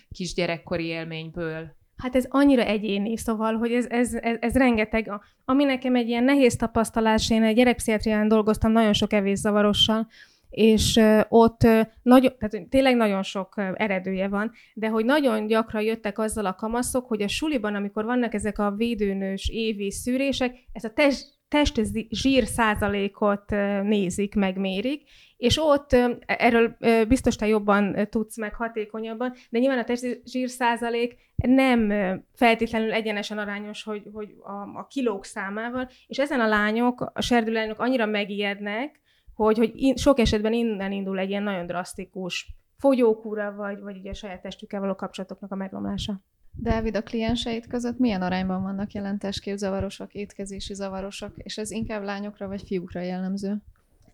kisgyerekkori 0.09 0.85
élményből? 0.85 1.77
Hát 1.97 2.17
ez 2.17 2.25
annyira 2.29 2.63
egyéni, 2.63 3.17
szóval, 3.17 3.57
hogy 3.57 3.73
ez, 3.73 3.87
ez, 3.89 4.15
ez, 4.15 4.37
ez 4.41 4.55
rengeteg. 4.55 5.11
Ami 5.45 5.65
nekem 5.65 5.95
egy 5.95 6.09
ilyen 6.09 6.25
nehéz 6.25 6.57
tapasztalás, 6.57 7.31
én 7.31 7.43
egy 7.43 7.55
gyerekpszichiátrián 7.55 8.29
dolgoztam 8.29 8.73
nagyon 8.73 8.93
sok 8.93 9.13
evészavarossal, 9.13 10.07
és 10.51 11.01
ott 11.29 11.67
nagyon, 12.03 12.33
tehát 12.39 12.69
tényleg 12.69 12.97
nagyon 12.97 13.23
sok 13.23 13.55
eredője 13.75 14.29
van, 14.29 14.53
de 14.75 14.89
hogy 14.89 15.05
nagyon 15.05 15.47
gyakran 15.47 15.83
jöttek 15.83 16.19
azzal 16.19 16.47
a 16.47 16.55
kamaszok, 16.55 17.07
hogy 17.07 17.23
a 17.23 17.29
suliban, 17.29 17.75
amikor 17.75 18.05
vannak 18.05 18.35
ezek 18.35 18.59
a 18.59 18.71
védőnős 18.71 19.49
évi 19.53 19.91
szűrések, 19.91 20.57
ezt 20.73 20.85
a 20.85 20.93
test, 20.93 21.34
test 21.55 21.81
zsír 22.11 22.47
százalékot 22.47 23.51
nézik, 23.83 24.35
megmérik, 24.35 25.03
és 25.37 25.59
ott 25.61 25.93
erről 26.27 26.77
biztos 27.09 27.37
te 27.37 27.47
jobban 27.47 28.09
tudsz 28.11 28.39
meg 28.39 28.55
hatékonyabban, 28.55 29.33
de 29.51 29.59
nyilván 29.59 29.79
a 29.79 29.85
testzsír 29.85 30.49
százalék 30.49 31.17
nem 31.37 31.93
feltétlenül 32.35 32.93
egyenesen 32.93 33.39
arányos, 33.39 33.83
hogy, 33.83 34.03
hogy 34.13 34.35
a, 34.43 34.79
a 34.79 34.87
kilók 34.91 35.25
számával, 35.25 35.89
és 36.07 36.19
ezen 36.19 36.41
a 36.41 36.49
lányok, 36.49 37.11
a 37.15 37.21
serdülányok 37.21 37.79
annyira 37.79 38.07
megijednek, 38.07 39.01
hogy, 39.35 39.59
hogy 39.59 39.73
in, 39.75 39.97
sok 39.97 40.19
esetben 40.19 40.53
innen 40.53 40.93
indul 40.93 41.19
egy 41.19 41.29
ilyen 41.29 41.43
nagyon 41.43 41.67
drasztikus 41.67 42.55
fogyókúra, 42.79 43.53
vagy, 43.53 43.81
vagy 43.81 43.97
ugye 43.97 44.11
a 44.11 44.15
saját 44.15 44.43
testükkel 44.43 44.81
való 44.81 44.95
kapcsolatoknak 44.95 45.53
a 45.53 45.57
megromlása. 45.57 46.21
Dávid, 46.57 46.97
a 46.97 47.03
klienseit 47.03 47.67
között 47.67 47.99
milyen 47.99 48.23
arányban 48.23 48.63
vannak 48.63 48.93
jelen 48.93 49.19
testképzavarosok, 49.19 50.15
étkezési 50.15 50.75
zavarosok, 50.75 51.33
és 51.37 51.59
ez 51.59 51.71
inkább 51.71 52.03
lányokra 52.03 52.49
vagy 52.49 52.63
fiúkra 52.67 53.01
jellemző? 53.01 53.63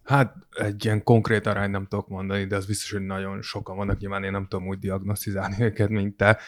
Hát 0.04 0.34
egy 0.50 0.84
ilyen 0.84 1.02
konkrét 1.02 1.46
arány 1.46 1.70
nem 1.70 1.86
tudok 1.86 2.08
mondani, 2.08 2.44
de 2.44 2.56
az 2.56 2.66
biztos, 2.66 2.92
hogy 2.92 3.06
nagyon 3.06 3.42
sokan 3.42 3.76
vannak, 3.76 3.98
nyilván 3.98 4.24
én 4.24 4.30
nem 4.30 4.46
tudom 4.48 4.66
úgy 4.66 4.78
diagnosztizálni 4.78 5.62
őket, 5.64 5.88
mint 5.88 6.16
te. 6.16 6.38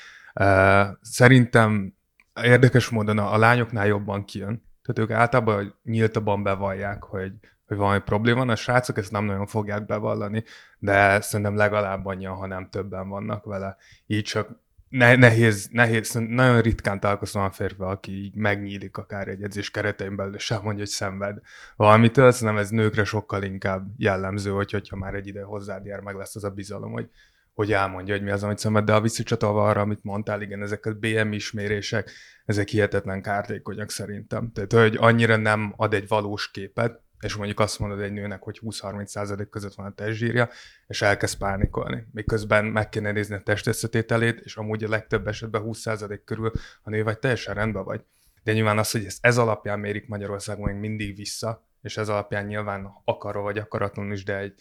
Szerintem 1.03 1.95
érdekes 2.43 2.89
módon 2.89 3.19
a, 3.19 3.39
lányoknál 3.39 3.87
jobban 3.87 4.25
kijön. 4.25 4.63
Tehát 4.83 5.11
ők 5.11 5.19
általában 5.19 5.75
nyíltabban 5.85 6.43
bevallják, 6.43 7.03
hogy, 7.03 7.33
hogy 7.67 7.77
valami 7.77 8.01
probléma 8.01 8.39
van, 8.39 8.49
a 8.49 8.57
srácok 8.57 8.99
ezt 8.99 9.13
nem 9.13 9.25
nagyon 9.25 9.47
fogják 9.47 9.87
bevallani, 9.87 10.45
de 10.79 11.21
szerintem 11.21 11.57
legalább 11.57 12.07
annyian, 12.07 12.35
ha 12.35 12.47
nem 12.47 12.69
többen 12.71 13.09
vannak 13.09 13.45
vele. 13.45 13.77
Így 14.07 14.25
csak 14.25 14.61
ne, 14.93 15.17
nehéz, 15.17 15.69
nehéz, 15.71 16.13
nagyon 16.13 16.61
ritkán 16.61 17.01
találkozom 17.01 17.43
a 17.43 17.51
férfi, 17.51 17.83
aki 17.83 18.13
így 18.13 18.35
megnyílik 18.35 18.97
akár 18.97 19.29
egy 19.29 19.43
edzés 19.43 19.71
keretein 19.71 20.17
belül, 20.17 20.35
és 20.35 20.51
mondja, 20.51 20.73
hogy 20.73 20.87
szenved 20.87 21.39
valamitől, 21.77 22.31
szerintem 22.31 22.57
ez 22.57 22.71
nőkre 22.71 23.05
sokkal 23.05 23.43
inkább 23.43 23.87
jellemző, 23.97 24.51
hogy, 24.51 24.71
hogyha 24.71 24.97
már 24.97 25.15
egy 25.15 25.27
ide 25.27 25.43
hozzád 25.43 25.85
jár, 25.85 26.01
meg 26.01 26.15
lesz 26.15 26.37
az 26.37 26.45
a 26.45 26.51
bizalom, 26.51 26.93
hogy, 26.93 27.09
hogy 27.55 27.73
elmondja, 27.73 28.15
hogy 28.15 28.23
mi 28.23 28.31
az, 28.31 28.43
amit 28.43 28.59
szenved, 28.59 28.85
de 28.85 28.95
a 28.95 29.01
visszacsatolva 29.01 29.69
arra, 29.69 29.81
amit 29.81 30.03
mondtál, 30.03 30.43
igen, 30.43 30.63
ezek 30.63 30.87
a 30.87 30.93
BM 30.93 31.33
ismérések, 31.33 32.11
ezek 32.45 32.69
hihetetlen 32.69 33.23
kártékonyak 33.23 33.91
szerintem. 33.91 34.53
Tehát, 34.53 34.73
hogy 34.73 34.97
annyira 35.01 35.37
nem 35.37 35.73
ad 35.77 35.95
egy 35.95 36.09
valós 36.09 36.51
képet, 36.51 37.01
és 37.23 37.35
mondjuk 37.35 37.61
azt 37.61 37.79
mondod 37.79 38.01
egy 38.01 38.13
nőnek, 38.13 38.43
hogy 38.43 38.61
20-30% 38.63 39.47
között 39.51 39.75
van 39.75 39.87
a 39.87 39.95
testzsírja, 39.95 40.49
és 40.87 41.03
elkezd 41.03 41.39
pánikolni. 41.39 42.07
Miközben 42.13 42.65
meg 42.65 42.89
kéne 42.89 43.13
nézni 43.13 43.35
a 43.35 43.41
testösszetételét, 43.41 44.41
és 44.41 44.57
amúgy 44.57 44.85
a 44.85 44.89
legtöbb 44.89 45.27
esetben 45.27 45.63
20% 45.65 46.21
körül 46.25 46.53
a 46.83 46.91
nő 46.91 47.03
vagy 47.03 47.19
teljesen 47.19 47.55
rendben 47.55 47.85
vagy. 47.85 48.05
De 48.43 48.53
nyilván 48.53 48.79
az, 48.79 48.91
hogy 48.91 49.05
ez, 49.05 49.19
ez 49.21 49.39
alapján 49.39 49.81
mérik 49.81 50.09
Magyarországon 50.09 50.71
még 50.71 50.81
mindig 50.81 51.17
vissza, 51.17 51.67
és 51.83 51.97
ez 51.97 52.09
alapján 52.09 52.47
nyilván 52.47 52.93
akarva 53.05 53.43
vagy 53.43 53.59
akaratlanul 53.59 54.13
is, 54.13 54.25
de 54.25 54.39
egy, 54.39 54.55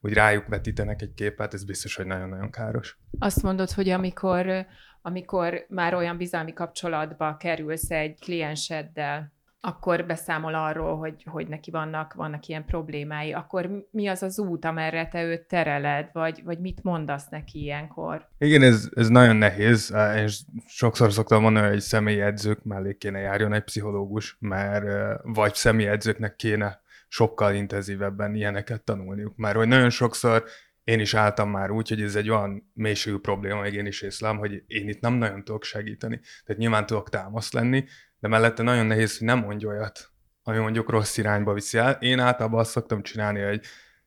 úgy 0.00 0.12
rájuk 0.12 0.46
vetítenek 0.46 1.02
egy 1.02 1.14
képet, 1.14 1.54
ez 1.54 1.64
biztos, 1.64 1.96
hogy 1.96 2.06
nagyon-nagyon 2.06 2.50
káros. 2.50 2.98
Azt 3.18 3.42
mondod, 3.42 3.70
hogy 3.70 3.88
amikor, 3.88 4.66
amikor 5.02 5.66
már 5.68 5.94
olyan 5.94 6.16
bizalmi 6.16 6.52
kapcsolatba 6.52 7.36
kerülsz 7.36 7.90
egy 7.90 8.20
klienseddel, 8.20 9.34
akkor 9.60 10.06
beszámol 10.06 10.54
arról, 10.54 10.96
hogy, 10.96 11.22
hogy 11.30 11.48
neki 11.48 11.70
vannak, 11.70 12.14
vannak 12.14 12.46
ilyen 12.46 12.64
problémái, 12.64 13.32
akkor 13.32 13.88
mi 13.90 14.06
az 14.06 14.22
az 14.22 14.38
út, 14.38 14.64
amerre 14.64 15.08
te 15.08 15.22
őt 15.22 15.48
tereled, 15.48 16.08
vagy, 16.12 16.42
vagy 16.44 16.58
mit 16.58 16.82
mondasz 16.82 17.28
neki 17.28 17.62
ilyenkor? 17.62 18.28
Igen, 18.38 18.62
ez, 18.62 18.88
ez 18.94 19.08
nagyon 19.08 19.36
nehéz, 19.36 19.94
és 20.16 20.40
sokszor 20.66 21.12
szoktam 21.12 21.42
mondani, 21.42 21.68
hogy 21.68 21.80
személyedzők 21.80 22.64
mellé 22.64 22.96
kéne 22.96 23.18
járjon 23.18 23.52
egy 23.52 23.64
pszichológus, 23.64 24.36
mert 24.40 25.20
vagy 25.22 25.54
személyedzőknek 25.54 26.36
kéne 26.36 26.80
sokkal 27.08 27.54
intenzívebben 27.54 28.34
ilyeneket 28.34 28.82
tanulniuk, 28.82 29.36
mert 29.36 29.56
hogy 29.56 29.68
nagyon 29.68 29.90
sokszor 29.90 30.44
én 30.84 31.00
is 31.00 31.14
álltam 31.14 31.50
már 31.50 31.70
úgy, 31.70 31.88
hogy 31.88 32.02
ez 32.02 32.14
egy 32.14 32.30
olyan 32.30 32.70
mélységű 32.74 33.16
probléma, 33.16 33.60
még 33.60 33.74
én 33.74 33.86
is 33.86 34.02
észlem, 34.02 34.38
hogy 34.38 34.62
én 34.66 34.88
itt 34.88 35.00
nem 35.00 35.14
nagyon 35.14 35.44
tudok 35.44 35.64
segíteni. 35.64 36.20
Tehát 36.44 36.60
nyilván 36.60 36.86
tudok 36.86 37.08
támasz 37.08 37.52
lenni, 37.52 37.84
de 38.26 38.32
mellette 38.32 38.62
nagyon 38.62 38.86
nehéz, 38.86 39.18
hogy 39.18 39.26
nem 39.26 39.38
mondj 39.38 39.66
olyat, 39.66 40.10
ami 40.42 40.58
mondjuk 40.58 40.90
rossz 40.90 41.16
irányba 41.16 41.52
viszi 41.52 41.78
el. 41.78 41.92
Én 42.00 42.18
általában 42.18 42.60
azt 42.60 42.70
szoktam 42.70 43.02
csinálni, 43.02 43.40
hogy 43.40 43.60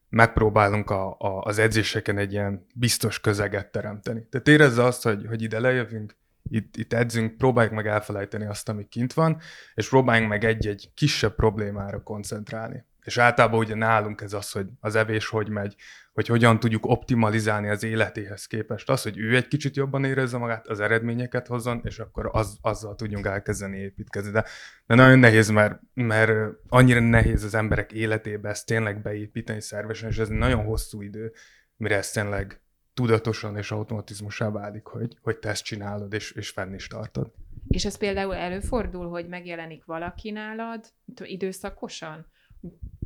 megpróbálunk 0.09 0.89
a, 0.89 1.15
a, 1.19 1.41
az 1.41 1.57
edzéseken 1.57 2.17
egy 2.17 2.31
ilyen 2.31 2.65
biztos 2.75 3.19
közeget 3.19 3.71
teremteni. 3.71 4.27
Tehát 4.29 4.47
érezze 4.47 4.83
azt, 4.83 5.03
hogy, 5.03 5.25
hogy 5.27 5.41
ide 5.41 5.59
lejövünk, 5.59 6.15
itt, 6.49 6.77
itt 6.77 6.93
edzünk, 6.93 7.37
próbáljuk 7.37 7.73
meg 7.73 7.87
elfelejteni 7.87 8.45
azt, 8.45 8.69
ami 8.69 8.87
kint 8.87 9.13
van, 9.13 9.41
és 9.73 9.89
próbáljunk 9.89 10.29
meg 10.29 10.43
egy-egy 10.43 10.91
kisebb 10.93 11.35
problémára 11.35 12.03
koncentrálni. 12.03 12.85
És 13.09 13.17
általában 13.17 13.59
ugye 13.59 13.75
nálunk 13.75 14.21
ez 14.21 14.33
az, 14.33 14.51
hogy 14.51 14.67
az 14.79 14.95
evés 14.95 15.27
hogy 15.27 15.49
megy, 15.49 15.75
hogy 16.13 16.27
hogyan 16.27 16.59
tudjuk 16.59 16.85
optimalizálni 16.85 17.69
az 17.69 17.83
életéhez 17.83 18.45
képest. 18.45 18.89
Az, 18.89 19.01
hogy 19.01 19.17
ő 19.17 19.35
egy 19.35 19.47
kicsit 19.47 19.75
jobban 19.75 20.03
érezze 20.03 20.37
magát, 20.37 20.67
az 20.67 20.79
eredményeket 20.79 21.47
hozzon, 21.47 21.81
és 21.83 21.99
akkor 21.99 22.29
az, 22.31 22.57
azzal 22.61 22.95
tudjunk 22.95 23.25
elkezdeni 23.25 23.77
építkezni. 23.77 24.31
De, 24.31 24.45
de 24.85 24.95
nagyon 24.95 25.19
nehéz, 25.19 25.49
mert, 25.49 25.79
mert 25.93 26.55
annyira 26.67 26.99
nehéz 26.99 27.43
az 27.43 27.55
emberek 27.55 27.91
életébe 27.91 28.49
ezt 28.49 28.65
tényleg 28.65 29.01
beépíteni 29.01 29.61
szervesen, 29.61 30.09
és 30.09 30.17
ez 30.17 30.27
nagyon 30.27 30.65
hosszú 30.65 31.01
idő, 31.01 31.33
mire 31.77 31.95
ez 31.95 32.11
tényleg 32.11 32.61
tudatosan 32.93 33.57
és 33.57 33.71
automatizmusá 33.71 34.49
válik, 34.49 34.85
hogy, 34.85 35.17
hogy 35.21 35.37
te 35.37 35.49
ezt 35.49 35.63
csinálod, 35.63 36.13
és, 36.13 36.31
és 36.31 36.49
fenn 36.49 36.73
is 36.73 36.87
tartod. 36.87 37.31
És 37.67 37.85
ez 37.85 37.97
például 37.97 38.35
előfordul, 38.35 39.09
hogy 39.09 39.27
megjelenik 39.27 39.85
valaki 39.85 40.31
nálad 40.31 40.85
időszakosan? 41.23 42.27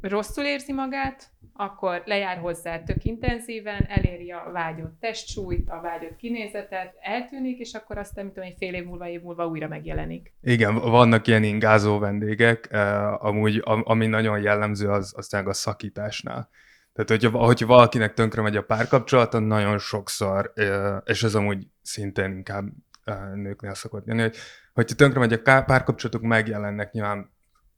Rosszul 0.02 0.44
érzi 0.44 0.74
magát, 0.74 1.32
akkor 1.54 2.02
lejár 2.06 2.38
hozzá 2.38 2.84
tök 2.84 3.04
intenzíven, 3.04 3.86
eléri 3.88 4.32
a 4.32 4.50
vágyott 4.52 5.00
testsúlyt, 5.00 5.70
a 5.70 5.82
vágyott 5.82 6.16
kinézetet, 6.16 6.96
eltűnik, 7.02 7.60
és 7.60 7.74
akkor 7.74 7.98
aztán, 7.98 8.26
mit 8.26 8.34
tudom, 8.34 8.50
egy 8.50 8.56
fél 8.58 8.74
év 8.74 8.86
múlva, 8.86 9.08
év 9.08 9.22
múlva 9.22 9.48
újra 9.48 9.68
megjelenik. 9.68 10.34
Igen, 10.42 10.76
vannak 10.76 11.28
ilyen 11.28 11.44
ingázó 11.44 12.00
vendégek, 12.00 12.68
eh, 12.72 13.26
amúgy 13.26 13.62
ami 13.64 14.08
nagyon 14.08 14.42
jellemző 14.42 14.90
az 14.90 15.14
aztán 15.18 15.48
a 15.48 15.54
szakításnál. 15.54 16.50
Tehát, 16.94 17.10
hogyha, 17.10 17.46
hogyha 17.46 17.68
valakinek 17.68 18.14
tönkre 18.14 18.42
megy 18.42 18.56
a 18.56 18.64
párkapcsolata, 18.64 19.40
nagyon 19.40 19.78
sokszor, 19.78 20.52
eh, 20.56 20.98
és 21.06 21.24
ez 21.24 21.36
amúgy 21.36 21.68
szintén 21.82 22.32
inkább 22.32 22.66
eh, 23.04 23.34
nőknél 23.34 23.74
szokott 23.74 24.06
jönni, 24.06 24.22
hogy 24.22 24.38
hogyha 24.74 24.96
tönkre 24.96 25.20
megy 25.20 25.34
a 25.34 25.64
párkapcsolatok, 25.64 26.22
megjelennek 26.22 26.92
nyilván 26.92 27.33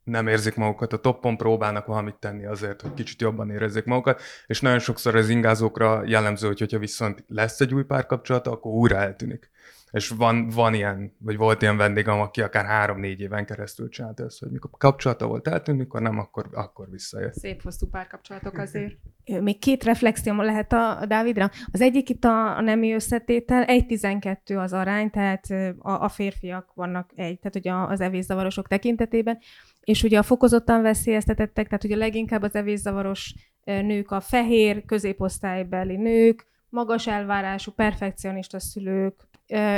nem 0.06 0.26
érzik 0.26 0.54
magukat 0.54 0.92
a 0.92 0.96
toppon, 0.96 1.36
próbálnak 1.36 1.86
valamit 1.86 2.14
tenni 2.14 2.44
azért, 2.44 2.80
hogy 2.80 2.94
kicsit 2.94 3.20
jobban 3.20 3.50
érezzék 3.50 3.84
magukat, 3.84 4.22
és 4.46 4.60
nagyon 4.60 4.78
sokszor 4.78 5.16
az 5.16 5.28
ingázókra 5.28 6.02
jellemző, 6.06 6.46
hogy 6.46 6.58
hogyha 6.58 6.78
viszont 6.78 7.24
lesz 7.28 7.60
egy 7.60 7.74
új 7.74 7.84
párkapcsolata, 7.84 8.50
akkor 8.50 8.72
újra 8.72 8.96
eltűnik. 8.96 9.50
És 9.90 10.08
van, 10.08 10.48
van 10.48 10.74
ilyen, 10.74 11.16
vagy 11.18 11.36
volt 11.36 11.62
ilyen 11.62 11.76
vendégem, 11.76 12.20
aki 12.20 12.42
akár 12.42 12.64
három-négy 12.64 13.20
éven 13.20 13.46
keresztül 13.46 13.88
csinálta 13.88 14.24
ezt, 14.24 14.38
hogy 14.38 14.50
mikor 14.50 14.70
kapcsolata 14.78 15.26
volt 15.26 15.48
eltűnik, 15.48 15.80
mikor 15.80 16.00
nem, 16.00 16.18
akkor, 16.18 16.48
akkor 16.52 16.90
visszajött. 16.90 17.34
Szép 17.34 17.62
hosszú 17.62 17.86
párkapcsolatok 17.86 18.58
azért. 18.58 18.94
Még 19.40 19.58
két 19.58 19.84
reflexióm 19.84 20.40
lehet 20.40 20.72
a, 20.72 21.00
a 21.00 21.06
Dávidra. 21.06 21.50
Az 21.72 21.80
egyik 21.80 22.08
itt 22.08 22.24
a, 22.24 22.56
a 22.56 22.60
nemi 22.60 22.92
összetétel, 22.92 23.64
1-12 23.66 24.62
az 24.62 24.72
arány, 24.72 25.10
tehát 25.10 25.50
a, 25.78 25.90
a 25.90 26.08
férfiak 26.08 26.70
vannak 26.74 27.10
egy, 27.14 27.38
tehát 27.38 27.56
ugye 27.56 27.72
az 27.72 28.00
evészavarosok 28.00 28.68
tekintetében, 28.68 29.38
és 29.86 30.02
ugye 30.02 30.18
a 30.18 30.22
fokozottan 30.22 30.82
veszélyeztetettek, 30.82 31.66
tehát 31.66 31.84
ugye 31.84 31.96
leginkább 31.96 32.42
az 32.42 32.54
evészavaros 32.54 33.34
nők 33.64 34.10
a 34.10 34.20
fehér 34.20 34.84
középosztálybeli 34.84 35.96
nők, 35.96 36.46
magas 36.68 37.06
elvárású, 37.06 37.72
perfekcionista 37.72 38.60
szülők, 38.60 39.28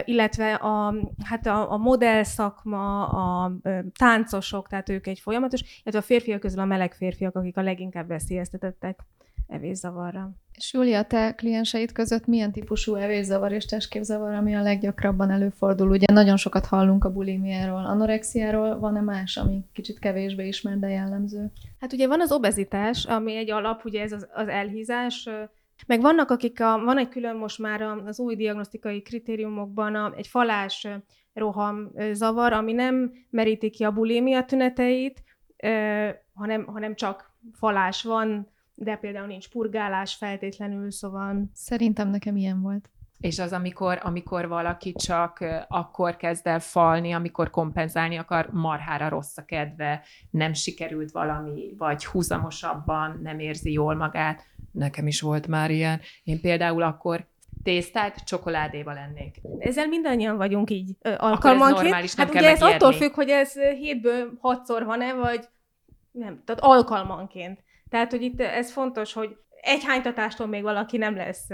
illetve 0.05 0.55
a, 0.55 0.95
hát 1.25 1.47
a, 1.47 1.73
a 1.73 1.77
modell 1.77 2.23
szakma, 2.23 3.07
a 3.07 3.53
táncosok, 3.99 4.69
tehát 4.69 4.89
ők 4.89 5.07
egy 5.07 5.21
folyamatos, 5.21 5.61
illetve 5.83 5.99
a 5.99 6.07
férfiak 6.07 6.41
közül 6.41 6.61
a 6.61 6.65
meleg 6.65 6.95
férfiak, 6.95 7.37
akik 7.37 7.57
a 7.57 7.63
leginkább 7.63 8.09
veszélyeztetettek 8.09 9.01
evészavarra. 9.49 10.31
És 10.53 10.73
Júlia, 10.73 11.03
te 11.03 11.35
klienseid 11.35 11.93
között 11.93 12.27
milyen 12.27 12.53
típusú 12.53 12.95
evészavar 12.95 13.53
és 13.53 13.65
testképzavar, 13.65 14.35
ami 14.35 14.57
a 14.57 14.63
leggyakrabban 14.63 15.31
előfordul? 15.31 15.91
Ugye 15.91 16.13
nagyon 16.13 16.37
sokat 16.37 16.67
hallunk 16.67 17.05
a 17.05 17.13
bulimiáról, 17.13 17.87
anorexiáról, 17.87 18.79
van-e 18.79 19.01
más, 19.01 19.37
ami 19.37 19.65
kicsit 19.73 19.99
kevésbé 19.99 20.47
ismert, 20.47 20.79
de 20.79 20.89
jellemző? 20.89 21.53
Hát 21.81 21.93
ugye 21.93 22.07
van 22.07 22.21
az 22.21 22.33
obezitás, 22.33 23.05
ami 23.05 23.37
egy 23.37 23.51
alap, 23.51 23.85
ugye 23.85 24.03
ez 24.03 24.13
az, 24.13 24.29
az 24.33 24.49
elhízás, 24.49 25.29
meg 25.87 26.01
vannak, 26.01 26.31
akik, 26.31 26.61
a, 26.61 26.79
van 26.85 26.99
egy 26.99 27.09
külön 27.09 27.37
most 27.37 27.59
már 27.59 27.83
az 27.83 28.21
új 28.21 28.37
diagnosztikai 28.37 29.03
kritériumokban 29.03 29.95
a, 29.95 30.13
egy 30.17 30.27
falás 30.27 30.89
roham 31.33 31.91
zavar, 32.13 32.53
ami 32.53 32.73
nem 32.73 33.13
meríti 33.31 33.71
ki 33.71 33.85
a 33.85 33.91
bulimia 33.91 34.45
tüneteit, 34.45 35.23
hanem, 36.35 36.65
hanem 36.67 36.95
csak 36.95 37.31
falás 37.53 38.03
van, 38.03 38.49
de 38.81 38.97
például 38.97 39.27
nincs 39.27 39.49
purgálás 39.49 40.15
feltétlenül, 40.15 40.91
szóval... 40.91 41.51
Szerintem 41.53 42.09
nekem 42.09 42.37
ilyen 42.37 42.61
volt. 42.61 42.91
És 43.21 43.39
az, 43.39 43.53
amikor, 43.53 43.99
amikor 44.03 44.49
valaki 44.49 44.93
csak 44.93 45.45
akkor 45.69 46.17
kezd 46.17 46.47
el 46.47 46.61
falni, 46.61 47.13
amikor 47.13 47.51
kompenzálni 47.51 48.17
akar, 48.17 48.49
marhára 48.53 49.09
rossz 49.09 49.37
a 49.37 49.45
kedve, 49.45 50.03
nem 50.31 50.53
sikerült 50.53 51.11
valami, 51.11 51.75
vagy 51.79 52.05
húzamosabban 52.05 53.21
nem 53.23 53.39
érzi 53.39 53.73
jól 53.73 53.95
magát. 53.95 54.47
Nekem 54.73 55.07
is 55.07 55.21
volt 55.21 55.47
már 55.47 55.71
ilyen. 55.71 56.01
Én 56.25 56.41
például 56.41 56.83
akkor 56.83 57.27
tésztát 57.63 58.25
csokoládéval 58.25 58.95
lennék. 58.95 59.41
Ezzel 59.59 59.87
mindannyian 59.87 60.37
vagyunk 60.37 60.71
így 60.71 60.97
ö, 61.01 61.15
alkalmanként. 61.19 61.81
normális, 61.81 62.15
nem 62.15 62.27
hát 62.27 62.35
kell 62.35 62.43
ugye 62.43 62.53
ez 62.53 62.61
megijedni. 62.61 62.87
attól 62.87 62.99
függ, 62.99 63.15
hogy 63.15 63.29
ez 63.29 63.53
hétből 63.53 64.39
hatszor 64.41 64.85
van-e, 64.85 65.15
vagy 65.15 65.49
nem, 66.11 66.43
tehát 66.45 66.61
alkalmanként. 66.61 67.67
Tehát, 67.89 68.11
hogy 68.11 68.23
itt 68.23 68.41
ez 68.41 68.73
fontos, 68.73 69.13
hogy 69.13 69.37
egy 69.61 69.85
hánytatástól 69.85 70.47
még 70.47 70.63
valaki 70.63 70.97
nem 70.97 71.17
lesz 71.17 71.47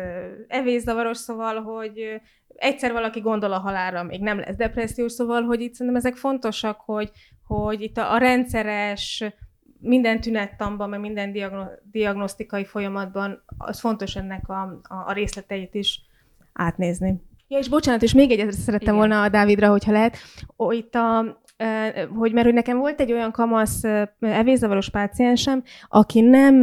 evészavaros, 0.49 1.17
szóval, 1.17 1.63
hogy 1.63 2.21
egyszer 2.49 2.93
valaki 2.93 3.21
gondol 3.21 3.53
a 3.53 3.59
halálra, 3.59 4.03
még 4.03 4.21
nem 4.21 4.39
lesz 4.39 4.57
depressziós, 4.57 5.13
szóval, 5.13 5.43
hogy 5.43 5.61
itt 5.61 5.75
szerintem 5.75 5.97
ezek 6.05 6.17
fontosak, 6.17 6.81
hogy, 6.81 7.11
hogy 7.47 7.83
itt 7.83 7.97
a, 7.97 8.13
a 8.13 8.19
rendszeres 8.19 9.25
minden 9.81 10.21
tünettamban, 10.21 10.89
meg 10.89 11.01
minden 11.01 11.33
diagno- 11.33 11.81
diagnosztikai 11.91 12.65
folyamatban 12.65 13.45
az 13.59 13.81
fontos 13.81 14.17
ennek 14.17 14.49
a, 14.49 14.81
a, 14.83 14.95
a 15.07 15.13
részleteit 15.13 15.75
is 15.75 16.01
átnézni. 16.53 17.23
Ja, 17.49 17.59
és 17.59 17.69
bocsánat, 17.69 18.03
és 18.03 18.15
még 18.15 18.31
egyet 18.31 18.53
szerettem 18.53 18.95
Igen. 18.95 19.09
volna 19.09 19.23
a 19.23 19.29
Dávidra, 19.29 19.69
hogyha 19.69 19.93
lehet. 19.93 20.17
Ó, 20.59 20.73
itt 20.73 20.95
a, 20.95 21.43
hogy 22.17 22.33
mert 22.33 22.47
hogy 22.47 22.55
nekem 22.55 22.79
volt 22.79 23.01
egy 23.01 23.13
olyan 23.13 23.31
kamasz 23.31 23.83
evészavaros 24.21 24.91
páciensem, 24.91 25.63
aki 25.89 26.21
nem, 26.21 26.55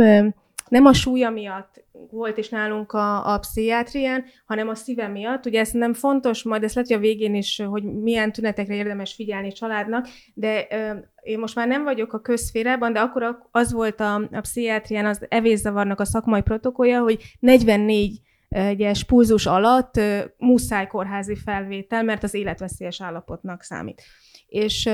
nem 0.69 0.85
a 0.85 0.93
súlya 0.93 1.29
miatt 1.29 1.83
volt 2.09 2.37
is 2.37 2.49
nálunk 2.49 2.91
a, 2.91 3.33
a 3.33 3.39
pszichiátrián, 3.39 4.23
hanem 4.45 4.67
a 4.67 4.75
szíve 4.75 5.07
miatt. 5.07 5.45
Ugye 5.45 5.59
ez 5.59 5.71
nem 5.71 5.93
fontos, 5.93 6.43
majd 6.43 6.63
ezt 6.63 6.75
lehet, 6.75 6.89
hogy 6.89 6.99
a 6.99 7.01
végén 7.01 7.35
is, 7.35 7.61
hogy 7.69 7.83
milyen 7.83 8.31
tünetekre 8.31 8.75
érdemes 8.75 9.13
figyelni 9.13 9.51
családnak, 9.51 10.07
de 10.33 10.67
ö, 10.69 10.91
én 11.21 11.39
most 11.39 11.55
már 11.55 11.67
nem 11.67 11.83
vagyok 11.83 12.13
a 12.13 12.21
közférában, 12.21 12.93
de 12.93 12.99
akkor 12.99 13.23
ak- 13.23 13.47
az 13.51 13.71
volt 13.71 13.99
a, 13.99 14.15
a 14.15 14.41
pszichiátrián 14.41 15.05
az 15.05 15.25
evészavarnak 15.29 15.99
a 15.99 16.05
szakmai 16.05 16.41
protokollja, 16.41 17.01
hogy 17.01 17.35
44 17.39 18.21
egyes 18.49 19.03
pulzus 19.03 19.45
alatt 19.45 19.97
ö, 19.97 20.19
muszáj 20.37 20.87
kórházi 20.87 21.35
felvétel, 21.35 22.03
mert 22.03 22.23
az 22.23 22.33
életveszélyes 22.33 23.01
állapotnak 23.01 23.63
számít. 23.63 24.01
És, 24.51 24.89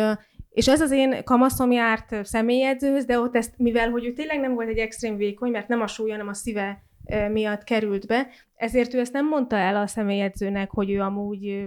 és 0.50 0.68
ez 0.68 0.82
az 0.82 0.92
én 0.92 1.24
kamaszom 1.24 1.72
járt 1.72 2.26
személyedzőhöz, 2.26 3.06
de 3.06 3.20
ott 3.20 3.36
ezt, 3.36 3.54
mivel 3.58 3.90
hogy 3.90 4.06
ő 4.06 4.14
tényleg 4.14 4.40
nem 4.40 4.54
volt 4.54 4.68
egy 4.68 4.78
extrém 4.78 5.18
vékony, 5.18 5.52
mert 5.52 5.68
nem 5.68 5.82
a 5.82 5.88
súlya, 5.88 6.12
hanem 6.12 6.28
a 6.28 6.34
szíve 6.34 6.84
miatt 7.32 7.64
került 7.64 8.08
be, 8.08 8.28
ezért 8.56 8.94
ő 8.94 9.00
ezt 9.00 9.14
nem 9.14 9.28
mondta 9.28 9.56
el 9.56 9.76
a 9.76 9.88
személyedzőnek, 9.88 10.72
hogy 10.72 10.92
ő 10.92 11.02
amúgy 11.02 11.66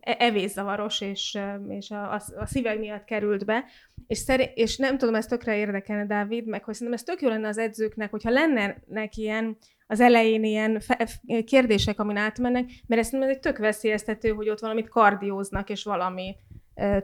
e- 0.00 0.16
evészavaros, 0.18 1.00
és, 1.00 1.38
és 1.68 1.90
a, 1.90 2.12
a, 2.12 2.22
a 2.36 2.46
szíve 2.46 2.74
miatt 2.74 3.04
került 3.04 3.44
be, 3.44 3.64
és, 4.06 4.18
szeré- 4.18 4.52
és 4.54 4.76
nem 4.76 4.98
tudom, 4.98 5.14
ez 5.14 5.26
tökre 5.26 5.56
érdekelne, 5.56 6.06
Dávid, 6.06 6.46
meg 6.46 6.64
hogy 6.64 6.74
szerintem 6.74 6.98
ez 6.98 7.04
tök 7.04 7.22
jó 7.22 7.28
lenne 7.28 7.48
az 7.48 7.58
edzőknek, 7.58 8.10
hogyha 8.10 8.30
lennének 8.30 9.16
ilyen 9.16 9.56
az 9.86 10.00
elején 10.00 10.44
ilyen 10.44 10.80
fe- 10.80 11.20
kérdések, 11.44 12.00
amin 12.00 12.16
átmennek, 12.16 12.70
mert 12.86 13.00
ezt 13.00 13.14
ez 13.14 13.28
egy 13.28 13.40
tök 13.40 13.58
veszélyeztető, 13.58 14.28
hogy 14.28 14.48
ott 14.48 14.60
valamit 14.60 14.88
kardióznak, 14.88 15.70
és 15.70 15.84
valami 15.84 16.36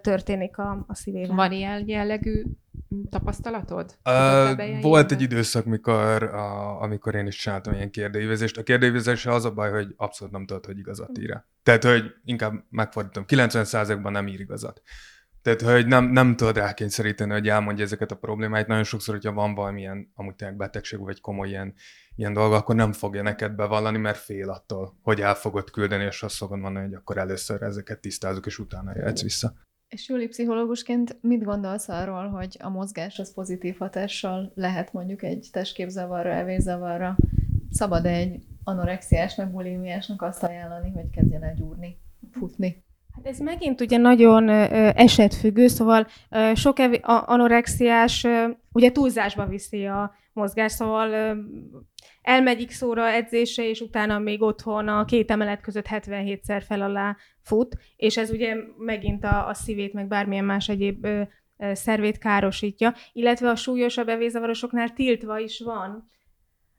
történik 0.00 0.58
a, 0.58 0.84
a 0.86 0.94
szívével. 0.94 1.36
Van 1.36 1.52
ilyen 1.52 1.88
jellegű 1.88 2.42
tapasztalatod? 3.10 3.98
Uh, 4.04 4.80
volt 4.80 5.12
egy 5.12 5.22
időszak, 5.22 5.64
mikor, 5.64 6.22
a, 6.22 6.80
amikor 6.80 7.14
én 7.14 7.26
is 7.26 7.36
csináltam 7.36 7.74
ilyen 7.74 7.90
kérdőívezést. 7.90 8.58
A 8.58 8.62
kérdőívezéssel 8.62 9.32
az 9.32 9.44
a 9.44 9.52
baj, 9.52 9.70
hogy 9.70 9.94
abszolút 9.96 10.32
nem 10.32 10.46
tudod, 10.46 10.66
hogy 10.66 10.78
igazat 10.78 11.18
ír 11.18 11.42
Tehát, 11.62 11.84
hogy 11.84 12.14
inkább 12.24 12.64
megfordítom, 12.70 13.24
90%-ban 13.28 14.12
nem 14.12 14.26
ír 14.26 14.40
igazat. 14.40 14.82
Tehát, 15.42 15.60
hogy 15.60 15.86
nem, 15.86 16.04
nem 16.04 16.36
tudod 16.36 16.56
rákényszeríteni, 16.56 17.32
hogy 17.32 17.48
elmondja 17.48 17.84
ezeket 17.84 18.10
a 18.10 18.16
problémáit. 18.16 18.66
Nagyon 18.66 18.84
sokszor, 18.84 19.14
hogyha 19.14 19.32
van 19.32 19.54
valamilyen 19.54 20.12
amúgy 20.14 20.34
tényleg 20.34 20.56
betegség, 20.56 20.98
vagy 20.98 21.20
komoly 21.20 21.48
ilyen, 21.48 21.74
ilyen 22.14 22.32
dolga, 22.32 22.56
akkor 22.56 22.74
nem 22.74 22.92
fogja 22.92 23.22
neked 23.22 23.52
bevallani, 23.52 23.98
mert 23.98 24.18
fél 24.18 24.50
attól, 24.50 24.98
hogy 25.02 25.20
el 25.20 25.34
fogod 25.34 25.70
küldeni, 25.70 26.04
és 26.04 26.22
azt 26.22 26.36
fogod 26.36 26.58
mondani, 26.58 26.84
hogy 26.84 26.94
akkor 26.94 27.18
először 27.18 27.62
ezeket 27.62 28.00
tisztázunk, 28.00 28.46
és 28.46 28.58
utána 28.58 28.92
jöhetsz 28.96 29.22
vissza. 29.22 29.54
És 29.88 30.08
Júli 30.08 30.26
pszichológusként 30.26 31.18
mit 31.20 31.44
gondolsz 31.44 31.88
arról, 31.88 32.28
hogy 32.28 32.56
a 32.60 32.68
mozgás 32.68 33.18
az 33.18 33.34
pozitív 33.34 33.78
hatással 33.78 34.52
lehet 34.54 34.92
mondjuk 34.92 35.22
egy 35.22 35.48
testképzavarra, 35.52 36.32
evészavarra? 36.32 37.16
Szabad 37.70 38.06
egy 38.06 38.44
anorexiásnak, 38.64 39.50
bulimiásnak 39.50 40.22
azt 40.22 40.42
ajánlani, 40.42 40.90
hogy 40.90 41.10
kezdjen 41.10 41.42
el 41.42 41.54
gyúrni, 41.54 41.98
futni? 42.30 42.84
Hát 43.14 43.26
ez 43.26 43.38
megint 43.38 43.80
ugye 43.80 43.96
nagyon 43.96 44.48
esetfüggő, 44.48 45.66
szóval 45.66 46.06
sok 46.54 46.76
anorexiás 47.02 48.26
ugye 48.72 48.92
túlzásba 48.92 49.46
viszi 49.46 49.86
a 49.86 50.14
mozgás, 50.32 50.72
szóval 50.72 51.36
elmegy 52.26 52.66
x 52.66 52.82
edzése, 52.96 53.68
és 53.68 53.80
utána 53.80 54.18
még 54.18 54.42
otthon 54.42 54.88
a 54.88 55.04
két 55.04 55.30
emelet 55.30 55.60
között 55.60 55.86
77-szer 55.90 56.62
fel 56.66 56.82
alá 56.82 57.16
fut, 57.42 57.76
és 57.96 58.16
ez 58.16 58.30
ugye 58.30 58.56
megint 58.78 59.24
a, 59.24 59.48
a 59.48 59.54
szívét, 59.54 59.92
meg 59.92 60.08
bármilyen 60.08 60.44
más 60.44 60.68
egyéb 60.68 61.04
ö, 61.04 61.22
ö, 61.56 61.74
szervét 61.74 62.18
károsítja, 62.18 62.94
illetve 63.12 63.48
a 63.48 63.56
súlyosabb 63.56 64.08
evézavarosoknál 64.08 64.92
tiltva 64.92 65.38
is 65.38 65.60
van. 65.60 66.10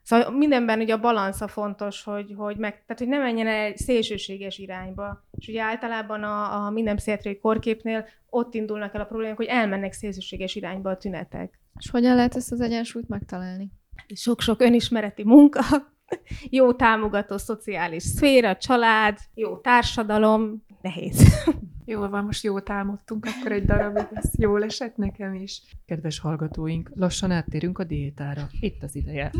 Szóval 0.03 0.31
mindenben 0.31 0.79
ugye 0.79 0.93
a 0.93 0.99
balansza 0.99 1.47
fontos, 1.47 2.03
hogy, 2.03 2.33
hogy, 2.37 2.57
meg, 2.57 2.71
tehát, 2.71 2.97
hogy 2.97 3.07
ne 3.07 3.17
menjen 3.17 3.47
el 3.47 3.75
szélsőséges 3.75 4.57
irányba. 4.57 5.27
És 5.37 5.47
ugye 5.47 5.61
általában 5.61 6.23
a, 6.23 6.65
a 6.65 6.69
minden 6.69 6.95
pszichiátriai 6.95 7.37
korképnél 7.37 8.05
ott 8.29 8.53
indulnak 8.53 8.93
el 8.93 9.01
a 9.01 9.05
problémák, 9.05 9.37
hogy 9.37 9.45
elmennek 9.45 9.93
szélsőséges 9.93 10.55
irányba 10.55 10.89
a 10.89 10.97
tünetek. 10.97 11.59
És 11.79 11.89
hogyan 11.89 12.15
lehet 12.15 12.35
ezt 12.35 12.51
az 12.51 12.61
egyensúlyt 12.61 13.07
megtalálni? 13.07 13.71
Sok-sok 14.15 14.61
önismereti 14.61 15.23
munka, 15.23 15.61
jó 16.49 16.73
támogató 16.73 17.37
szociális 17.37 18.03
szféra, 18.03 18.57
család, 18.57 19.17
jó 19.33 19.57
társadalom, 19.57 20.65
nehéz. 20.81 21.45
Jól 21.85 22.09
van, 22.09 22.25
most 22.25 22.43
jót 22.43 22.69
álmodtunk, 22.69 23.25
akkor 23.25 23.51
egy 23.51 23.65
darabig, 23.65 24.07
ez 24.13 24.31
jól 24.37 24.63
esett 24.63 24.95
nekem 24.95 25.33
is. 25.33 25.61
Kedves 25.85 26.19
hallgatóink, 26.19 26.91
lassan 26.95 27.31
áttérünk 27.31 27.79
a 27.79 27.83
diétára. 27.83 28.47
Itt 28.59 28.83
az 28.83 28.95
ideje. 28.95 29.31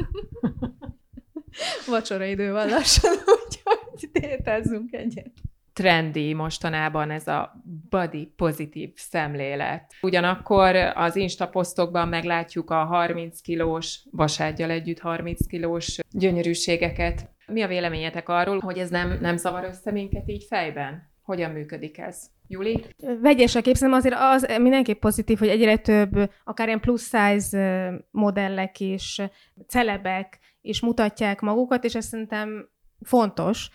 Vacsora 1.88 2.26
idő 2.26 2.52
van 2.52 2.68
lassan, 2.68 3.12
úgyhogy 3.44 4.12
tétezzünk 4.12 4.94
egyet. 4.94 5.32
Trendi 5.78 6.34
mostanában 6.34 7.12
ez 7.12 7.28
a 7.28 7.62
body 7.90 8.34
pozitív 8.36 8.90
szemlélet. 8.96 9.94
Ugyanakkor 10.02 10.76
az 10.76 11.16
Insta 11.16 11.48
posztokban 11.48 12.08
meglátjuk 12.08 12.70
a 12.70 12.84
30 12.84 13.42
kilós, 13.42 14.04
vaságyjal 14.12 14.70
együtt 14.70 15.00
30 15.00 15.48
kilós 15.48 16.00
gyönyörűségeket. 16.12 17.30
Mi 17.48 17.62
a 17.62 17.68
véleményetek 17.68 18.30
arról, 18.30 18.60
hogy 18.60 18.78
ez 18.78 18.90
nem, 18.90 19.18
nem 19.22 19.38
zavar 19.38 19.64
össze 19.64 19.92
minket 19.92 20.30
így 20.30 20.46
fejben? 20.50 21.12
Hogyan 21.22 21.52
működik 21.52 21.98
ez? 21.98 22.30
Juli? 22.48 22.86
Vegyes 23.22 23.56
a 23.56 23.62
képzem, 23.62 23.92
azért 23.92 24.16
az 24.18 24.48
mindenképp 24.62 25.00
pozitív, 25.00 25.38
hogy 25.38 25.48
egyre 25.48 25.78
több, 25.78 26.32
akár 26.44 26.68
ilyen 26.68 26.80
plusz 26.80 27.04
size 27.04 27.94
modellek 28.12 28.80
és 28.80 29.22
celebek 29.68 30.40
is 30.62 30.82
mutatják 30.82 31.42
magukat, 31.42 31.84
és 31.84 31.96
ez 31.96 32.06
szerintem 32.06 32.70
fontos. 33.02 33.70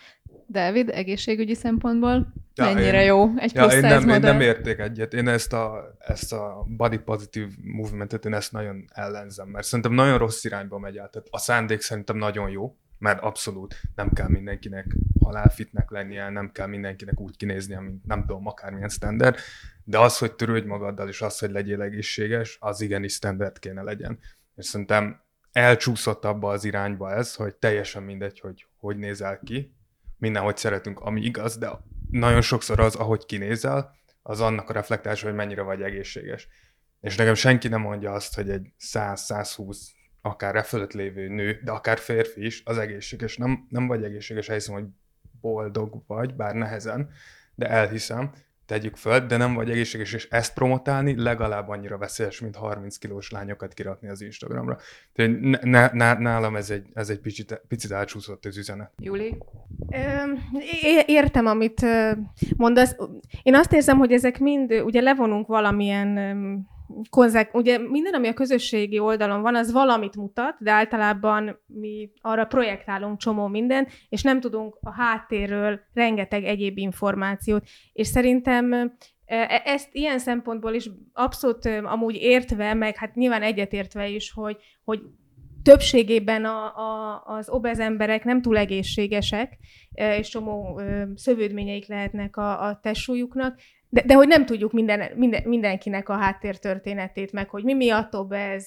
David, 0.52 0.88
egészségügyi 0.88 1.54
szempontból 1.54 2.32
Ja, 2.54 2.64
mennyire 2.64 3.00
én- 3.00 3.06
jó 3.06 3.30
egy 3.36 3.54
Ja, 3.54 3.60
plusz 3.60 3.74
én 3.74 3.80
nem, 3.80 4.08
én 4.08 4.20
nem 4.20 4.40
érték 4.40 4.78
egyet. 4.78 5.14
Én 5.14 5.28
ezt 5.28 5.52
a, 5.52 5.94
ezt 5.98 6.32
a 6.32 6.64
body 6.68 6.98
positive 6.98 7.50
movementet, 7.62 8.24
én 8.24 8.34
ezt 8.34 8.52
nagyon 8.52 8.84
ellenzem, 8.92 9.48
mert 9.48 9.66
szerintem 9.66 9.92
nagyon 9.92 10.18
rossz 10.18 10.44
irányba 10.44 10.78
megy 10.78 10.96
el. 10.96 11.08
Tehát 11.08 11.28
a 11.30 11.38
szándék 11.38 11.80
szerintem 11.80 12.16
nagyon 12.16 12.50
jó, 12.50 12.76
mert 12.98 13.20
abszolút 13.22 13.80
nem 13.94 14.12
kell 14.12 14.28
mindenkinek 14.28 14.96
halálfitnek 15.20 15.90
lennie, 15.90 16.30
nem 16.30 16.50
kell 16.52 16.66
mindenkinek 16.66 17.20
úgy 17.20 17.36
kinéznie, 17.36 17.80
mint 17.80 18.04
nem 18.06 18.20
tudom, 18.20 18.46
akármilyen 18.46 18.88
standard, 18.88 19.36
de 19.84 19.98
az, 19.98 20.18
hogy 20.18 20.32
törődj 20.34 20.66
magaddal, 20.66 21.08
és 21.08 21.22
az, 21.22 21.38
hogy 21.38 21.50
legyél 21.50 21.82
egészséges, 21.82 22.56
az 22.60 22.80
igenis 22.80 23.12
standard 23.12 23.58
kéne 23.58 23.82
legyen. 23.82 24.18
És 24.56 24.64
szerintem 24.66 25.20
elcsúszott 25.52 26.24
abba 26.24 26.50
az 26.50 26.64
irányba 26.64 27.12
ez, 27.12 27.34
hogy 27.34 27.54
teljesen 27.54 28.02
mindegy, 28.02 28.40
hogy 28.40 28.66
hogy 28.76 28.96
nézel 28.96 29.38
ki, 29.44 29.74
mindenhogy 30.22 30.56
szeretünk, 30.56 31.00
ami 31.00 31.20
igaz, 31.20 31.58
de 31.58 31.70
nagyon 32.10 32.40
sokszor 32.40 32.80
az, 32.80 32.94
ahogy 32.94 33.26
kinézel, 33.26 33.94
az 34.22 34.40
annak 34.40 34.70
a 34.70 34.72
reflektása, 34.72 35.26
hogy 35.26 35.34
mennyire 35.34 35.62
vagy 35.62 35.82
egészséges. 35.82 36.48
És 37.00 37.16
nekem 37.16 37.34
senki 37.34 37.68
nem 37.68 37.80
mondja 37.80 38.12
azt, 38.12 38.34
hogy 38.34 38.50
egy 38.50 38.72
100-120 38.92 39.76
akár 40.20 40.56
e 40.56 40.62
fölött 40.62 40.92
lévő 40.92 41.28
nő, 41.28 41.60
de 41.64 41.70
akár 41.70 41.98
férfi 41.98 42.44
is, 42.44 42.62
az 42.64 42.78
egészséges. 42.78 43.36
Nem, 43.36 43.66
nem 43.68 43.86
vagy 43.86 44.04
egészséges, 44.04 44.48
elhiszem, 44.48 44.74
hogy 44.74 44.84
boldog 45.40 46.02
vagy, 46.06 46.34
bár 46.34 46.54
nehezen, 46.54 47.10
de 47.54 47.68
elhiszem, 47.68 48.32
tegyük 48.66 48.96
föl, 48.96 49.20
de 49.20 49.36
nem 49.36 49.54
vagy 49.54 49.70
egészséges, 49.70 50.12
és 50.12 50.28
ezt 50.30 50.54
promotálni 50.54 51.22
legalább 51.22 51.68
annyira 51.68 51.98
veszélyes, 51.98 52.40
mint 52.40 52.56
30 52.56 52.96
kilós 52.96 53.30
lányokat 53.30 53.74
kirakni 53.74 54.08
az 54.08 54.22
Instagramra. 54.22 54.78
Tehát 55.14 55.30
ne, 55.62 55.90
ne, 55.92 56.12
nálam 56.12 56.56
ez 56.56 56.70
egy, 56.70 56.86
ez 56.94 57.10
egy 57.10 57.20
picit, 57.20 57.62
picit 57.68 57.92
átsúszott 57.92 58.44
az 58.44 58.56
üzenet. 58.56 58.90
Júli? 58.98 59.38
Értem, 61.06 61.46
amit 61.46 61.86
mondasz. 62.56 62.96
Én 63.42 63.54
azt 63.54 63.72
érzem, 63.72 63.98
hogy 63.98 64.12
ezek 64.12 64.38
mind, 64.38 64.72
ugye 64.72 65.00
levonunk 65.00 65.46
valamilyen 65.46 66.18
konzek, 67.10 67.54
ugye 67.54 67.78
minden, 67.78 68.14
ami 68.14 68.28
a 68.28 68.34
közösségi 68.34 68.98
oldalon 68.98 69.42
van, 69.42 69.54
az 69.54 69.72
valamit 69.72 70.16
mutat, 70.16 70.56
de 70.58 70.70
általában 70.72 71.62
mi 71.66 72.10
arra 72.20 72.44
projektálunk 72.44 73.18
csomó 73.18 73.46
minden, 73.46 73.88
és 74.08 74.22
nem 74.22 74.40
tudunk 74.40 74.78
a 74.80 74.92
háttérről 74.92 75.80
rengeteg 75.94 76.44
egyéb 76.44 76.78
információt. 76.78 77.64
És 77.92 78.06
szerintem 78.06 78.72
e, 78.72 78.90
e, 79.26 79.62
ezt 79.64 79.88
ilyen 79.92 80.18
szempontból 80.18 80.72
is 80.72 80.90
abszolút 81.12 81.66
amúgy 81.82 82.14
értve, 82.14 82.74
meg 82.74 82.96
hát 82.96 83.14
nyilván 83.14 83.42
egyetértve 83.42 84.08
is, 84.08 84.32
hogy, 84.32 84.56
hogy 84.84 85.00
többségében 85.62 86.44
a, 86.44 86.64
a, 86.64 87.22
az 87.26 87.48
obez 87.48 87.78
emberek 87.78 88.24
nem 88.24 88.42
túl 88.42 88.58
egészségesek, 88.58 89.58
és 90.18 90.28
csomó 90.28 90.80
szövődményeik 91.14 91.86
lehetnek 91.86 92.36
a, 92.36 92.66
a 92.66 92.78
testsúlyuknak, 92.82 93.58
de, 93.92 94.02
de 94.06 94.14
hogy 94.14 94.28
nem 94.28 94.46
tudjuk 94.46 94.72
minden, 94.72 95.10
minden, 95.14 95.42
mindenkinek 95.44 96.08
a 96.08 96.16
háttértörténetét, 96.16 97.32
meg 97.32 97.48
hogy 97.48 97.64
mi 97.64 97.74
miatt 97.74 98.14
ez. 98.30 98.66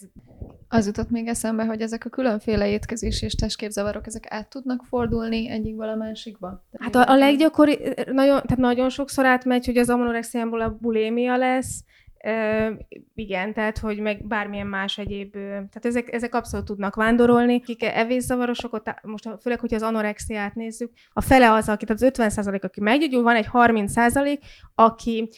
Az 0.67 0.85
jutott 0.85 1.09
még 1.09 1.27
eszembe, 1.27 1.65
hogy 1.65 1.81
ezek 1.81 2.05
a 2.05 2.09
különféle 2.09 2.69
étkezés 2.69 3.21
és 3.21 3.35
testképzavarok, 3.35 4.07
ezek 4.07 4.23
át 4.29 4.49
tudnak 4.49 4.83
fordulni 4.83 5.49
egyikből 5.49 5.89
a 5.89 5.95
másikba? 5.95 6.63
Hát 6.79 6.95
a, 6.95 7.09
a 7.09 7.15
leggyakori, 7.15 7.77
nagyon, 8.11 8.41
tehát 8.41 8.57
nagyon 8.57 8.89
sokszor 8.89 9.25
átmegy, 9.25 9.65
hogy 9.65 9.77
az 9.77 9.89
anorexiámból 9.89 10.61
a 10.61 10.77
bulémia 10.81 11.37
lesz, 11.37 11.83
igen, 13.15 13.53
tehát, 13.53 13.77
hogy 13.77 13.99
meg 13.99 14.27
bármilyen 14.27 14.67
más 14.67 14.97
egyéb, 14.97 15.31
tehát 15.31 15.85
ezek, 15.85 16.13
ezek 16.13 16.35
abszolút 16.35 16.65
tudnak 16.65 16.95
vándorolni. 16.95 17.59
Kik 17.59 17.83
evészavarosok, 17.83 18.81
most 19.01 19.29
főleg, 19.41 19.59
hogyha 19.59 19.75
az 19.75 19.81
anorexiát 19.81 20.55
nézzük, 20.55 20.91
a 21.13 21.21
fele 21.21 21.51
az, 21.51 21.69
aki, 21.69 21.85
tehát 21.85 22.01
az 22.01 22.07
50 22.07 22.29
százalék, 22.29 22.63
aki 22.63 22.81
meggyógyul, 22.81 23.23
van 23.23 23.35
egy 23.35 23.45
30 23.45 23.91
százalék, 23.91 24.39
aki 24.75 25.29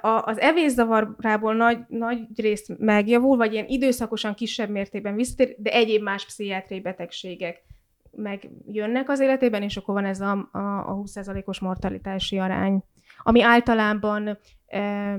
az 0.00 0.38
evészavarából 0.38 1.54
nagy, 1.54 1.78
nagy 1.88 2.18
részt 2.36 2.78
megjavul, 2.78 3.36
vagy 3.36 3.52
ilyen 3.52 3.66
időszakosan 3.68 4.34
kisebb 4.34 4.70
mértékben 4.70 5.14
visszatér, 5.14 5.54
de 5.58 5.70
egyéb 5.70 6.02
más 6.02 6.24
pszichiátriai 6.24 6.80
betegségek 6.80 7.62
megjönnek 8.10 9.08
az 9.08 9.20
életében, 9.20 9.62
és 9.62 9.76
akkor 9.76 9.94
van 9.94 10.04
ez 10.04 10.20
a, 10.20 10.48
a, 10.52 10.58
a 10.58 11.02
20%-os 11.04 11.60
mortalitási 11.60 12.38
arány, 12.38 12.82
ami 13.22 13.42
általában 13.42 14.38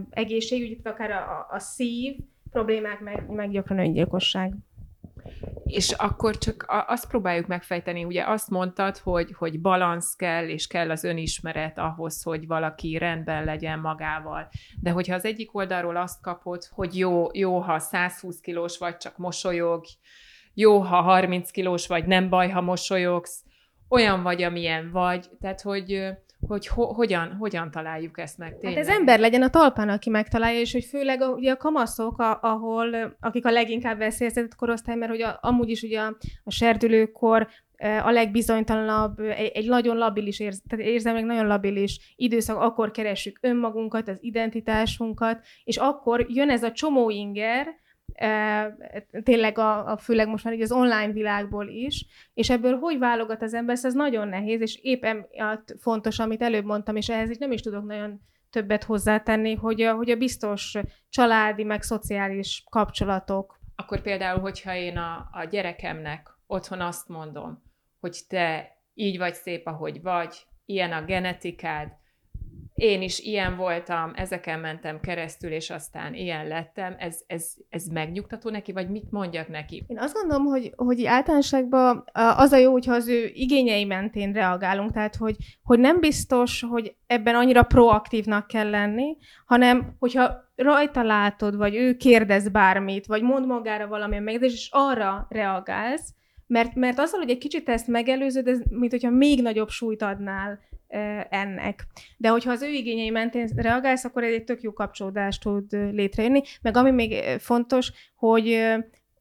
egészségügyi, 0.10 0.80
akár 0.84 1.12
a, 1.12 1.48
a 1.50 1.60
szív 1.60 2.16
problémák, 2.52 3.00
meg, 3.00 3.30
meg 3.30 3.52
gyakran 3.52 3.80
öngyilkosság. 3.80 4.54
És 5.64 5.92
akkor 5.92 6.38
csak 6.38 6.66
azt 6.88 7.08
próbáljuk 7.08 7.48
megfejteni, 7.48 8.04
ugye 8.04 8.24
azt 8.28 8.50
mondtad, 8.50 8.98
hogy, 8.98 9.34
hogy 9.38 9.62
balansz 9.62 10.16
kell, 10.16 10.48
és 10.48 10.68
kell 10.68 10.90
az 10.90 11.04
önismeret 11.04 11.78
ahhoz, 11.78 12.24
hogy 12.24 12.48
valaki 12.48 12.98
rendben 12.98 13.44
legyen 13.44 13.80
magával. 13.80 14.50
De 14.82 14.92
hogyha 14.92 15.16
az 15.16 15.26
egyik 15.26 15.56
oldalról 15.56 15.96
azt 15.96 16.22
kapod, 16.22 16.64
hogy 16.72 16.98
jó, 16.98 17.26
jó 17.34 17.60
ha 17.60 17.80
120 17.80 18.40
kilós 18.40 18.78
vagy, 18.78 18.98
csak 18.98 19.18
mosolyog, 19.18 19.84
jó, 20.54 20.80
ha 20.80 21.02
30 21.02 21.52
kilós 21.52 21.88
vagy, 21.88 22.06
nem 22.06 22.30
baj, 22.30 22.50
ha 22.50 22.62
mosolyogsz, 22.62 23.44
olyan 23.90 24.24
vagy, 24.24 24.42
amilyen 24.42 24.92
vagy, 24.92 25.30
tehát 25.40 25.62
hogy 25.62 26.12
hogy 26.48 26.68
ho- 26.68 26.96
hogyan, 26.96 27.36
hogyan 27.40 27.72
találjuk 27.72 28.20
ezt 28.20 28.38
meg 28.38 28.58
tényleg. 28.58 28.78
Hát 28.78 28.88
ez 28.88 28.98
ember 28.98 29.20
legyen 29.20 29.42
a 29.42 29.50
talpán, 29.50 29.90
aki 29.90 30.10
megtalálja, 30.10 30.60
és 30.60 30.72
hogy 30.72 30.86
főleg 30.86 31.22
a, 31.22 31.28
ugye 31.28 31.52
a 31.52 31.58
kamaszok, 31.58 32.20
a, 32.20 32.40
ahol, 32.42 33.16
akik 33.20 33.46
a 33.46 33.52
leginkább 33.52 33.98
veszélyeztetett 33.98 34.56
korosztály, 34.56 34.96
mert 34.96 35.12
hogy 35.12 35.22
a, 35.22 35.38
amúgy 35.42 35.70
is 35.70 35.82
ugye 35.82 36.00
a, 36.00 36.18
a 36.44 36.52
serdülőkor 36.52 37.48
a 38.04 38.12
legbizonytalanabb, 38.12 39.20
egy, 39.20 39.52
egy 39.54 39.68
nagyon 39.68 39.98
labilis, 39.98 40.40
érz, 40.40 40.62
tehát 40.68 40.86
érzelmileg 40.86 41.28
nagyon 41.28 41.48
labilis 41.48 42.14
időszak, 42.16 42.58
akkor 42.58 42.92
keressük 42.92 43.38
önmagunkat, 43.42 44.08
az 44.08 44.18
identitásunkat, 44.20 45.46
és 45.64 45.78
akkor 45.78 46.26
jön 46.30 46.50
ez 46.50 46.64
a 46.64 46.72
csomó 46.72 47.10
inger, 47.10 47.68
tényleg 49.24 49.58
a, 49.58 49.92
a, 49.92 49.98
főleg 49.98 50.28
most 50.28 50.44
már 50.44 50.54
így 50.54 50.62
az 50.62 50.72
online 50.72 51.12
világból 51.12 51.68
is, 51.68 52.06
és 52.34 52.50
ebből 52.50 52.78
hogy 52.78 52.98
válogat 52.98 53.42
az 53.42 53.54
ember, 53.54 53.78
ez 53.82 53.94
nagyon 53.94 54.28
nehéz, 54.28 54.62
és 54.62 54.76
éppen 54.82 55.28
fontos, 55.80 56.20
amit 56.20 56.42
előbb 56.42 56.66
mondtam, 56.66 56.96
és 56.96 57.10
ehhez 57.10 57.30
is 57.30 57.38
nem 57.38 57.52
is 57.52 57.62
tudok 57.62 57.86
nagyon 57.86 58.22
többet 58.50 58.84
hozzátenni, 58.84 59.56
hogy 59.56 59.82
a, 59.82 59.96
hogy 59.96 60.10
a 60.10 60.16
biztos 60.16 60.78
családi, 61.10 61.64
meg 61.64 61.82
szociális 61.82 62.64
kapcsolatok. 62.70 63.60
Akkor 63.76 64.02
például, 64.02 64.40
hogyha 64.40 64.76
én 64.76 64.98
a, 64.98 65.30
a 65.32 65.44
gyerekemnek 65.44 66.30
otthon 66.48 66.82
azt 66.82 67.08
mondom, 67.08 67.64
hogy 68.00 68.18
te 68.28 68.78
így 68.94 69.18
vagy 69.18 69.34
szép, 69.34 69.68
ahogy 69.68 70.02
vagy, 70.02 70.36
ilyen 70.66 70.92
a 70.92 71.06
genetikád, 71.06 72.00
én 72.82 73.02
is 73.02 73.20
ilyen 73.20 73.56
voltam, 73.56 74.12
ezeken 74.16 74.60
mentem 74.60 75.00
keresztül, 75.00 75.52
és 75.52 75.70
aztán 75.70 76.14
ilyen 76.14 76.48
lettem, 76.48 76.96
ez, 76.98 77.20
ez, 77.28 77.54
ez 77.70 77.86
megnyugtató 77.86 78.50
neki, 78.50 78.72
vagy 78.72 78.90
mit 78.90 79.12
mondjak 79.12 79.48
neki? 79.48 79.84
Én 79.88 80.00
azt 80.00 80.14
gondolom, 80.14 80.46
hogy, 80.46 80.74
hogy 80.76 81.06
általánosságban 81.06 82.04
az 82.14 82.52
a 82.52 82.58
jó, 82.58 82.72
hogyha 82.72 82.94
az 82.94 83.08
ő 83.08 83.32
igényei 83.34 83.84
mentén 83.84 84.32
reagálunk, 84.32 84.92
tehát 84.92 85.16
hogy, 85.16 85.36
hogy 85.64 85.80
nem 85.80 86.00
biztos, 86.00 86.62
hogy 86.70 86.96
ebben 87.08 87.36
annyira 87.36 87.64
proaktívnak 87.64 88.48
kell 88.48 88.70
lenni, 88.70 89.18
hanem 89.46 89.96
hogyha 90.00 90.52
rajta 90.56 91.04
látod, 91.04 91.56
vagy 91.56 91.76
ő 91.76 91.96
kérdez 91.96 92.50
bármit, 92.50 93.06
vagy 93.06 93.22
mond 93.22 93.46
magára 93.46 93.88
valamilyen 93.88 94.24
megjegyzést, 94.24 94.56
és 94.56 94.70
arra 94.72 95.26
reagálsz, 95.30 96.14
mert, 96.52 96.76
mert 96.76 97.00
azzal, 97.00 97.20
hogy 97.20 97.30
egy 97.30 97.38
kicsit 97.38 97.70
ezt 97.70 97.88
megelőzöd, 97.88 98.48
ez 98.48 98.60
mint 98.70 98.92
hogyha 98.92 99.10
még 99.10 99.42
nagyobb 99.42 99.70
súlyt 99.70 100.02
adnál 100.02 100.60
ennek. 101.30 101.88
De 102.18 102.30
hogyha 102.30 102.52
az 102.52 102.62
ő 102.62 102.70
igényei 102.70 103.10
mentén 103.10 103.50
reagálsz, 103.56 104.04
akkor 104.04 104.24
egy 104.24 104.44
tök 104.44 104.62
jó 104.62 104.74
kapcsolódást 104.74 105.42
tud 105.42 105.72
létrejönni. 105.72 106.42
Meg 106.62 106.78
ami 106.78 106.92
még 106.92 107.14
fontos, 107.40 107.92
hogy, 108.16 108.60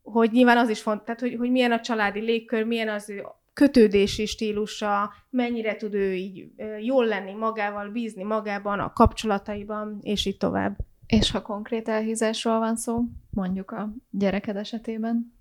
hogy 0.03 0.31
nyilván 0.31 0.57
az 0.57 0.69
is 0.69 0.83
fontos, 0.83 1.05
tehát 1.05 1.21
hogy, 1.21 1.35
hogy 1.35 1.51
milyen 1.51 1.73
a 1.73 1.81
családi 1.81 2.21
légkör, 2.21 2.65
milyen 2.65 2.89
az 2.89 3.11
ő 3.11 3.23
kötődési 3.53 4.27
stílusa, 4.27 5.13
mennyire 5.31 5.77
tud 5.77 5.95
ő 5.95 6.15
így 6.15 6.51
jól 6.81 7.07
lenni 7.07 7.33
magával, 7.33 7.89
bízni 7.89 8.23
magában, 8.23 8.79
a 8.79 8.93
kapcsolataiban, 8.93 9.99
és 10.03 10.27
így 10.27 10.37
tovább. 10.37 10.77
És 11.07 11.31
ha 11.31 11.43
konkrét 11.43 11.89
elhízásról 11.89 12.59
van 12.59 12.77
szó, 12.77 13.03
mondjuk 13.31 13.71
a 13.71 13.95
gyereked 14.11 14.57
esetében? 14.57 15.40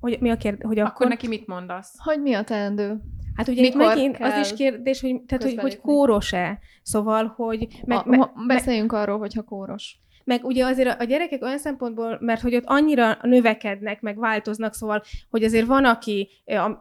Hogy 0.00 0.16
mi 0.20 0.30
a 0.30 0.36
kérdés? 0.36 0.64
Hogy 0.66 0.78
akkor, 0.78 0.92
akkor 0.92 1.08
neki 1.08 1.28
mit 1.28 1.46
mondasz? 1.46 1.94
Hogy 2.02 2.22
mi 2.22 2.34
a 2.34 2.44
teendő? 2.44 3.00
Hát 3.34 3.48
ugye 3.48 3.60
Mikor 3.60 3.86
megint 3.86 4.16
az 4.20 4.36
is 4.38 4.56
kérdés, 4.56 5.00
hogy, 5.00 5.22
tehát, 5.22 5.44
hogy, 5.44 5.58
hogy 5.58 5.80
kóros-e. 5.80 6.58
Szóval, 6.82 7.26
hogy... 7.36 7.68
Meg, 7.84 7.98
a, 7.98 8.04
me, 8.06 8.30
beszéljünk 8.46 8.92
arról, 8.92 9.18
hogyha 9.18 9.42
kóros. 9.42 9.98
Meg 10.24 10.44
ugye 10.44 10.64
azért 10.64 11.00
a 11.00 11.04
gyerekek 11.04 11.42
olyan 11.42 11.58
szempontból, 11.58 12.18
mert 12.20 12.40
hogy 12.40 12.54
ott 12.54 12.64
annyira 12.66 13.18
növekednek, 13.22 14.00
meg 14.00 14.18
változnak, 14.18 14.74
szóval, 14.74 15.02
hogy 15.30 15.44
azért 15.44 15.66
van, 15.66 15.84
aki 15.84 16.28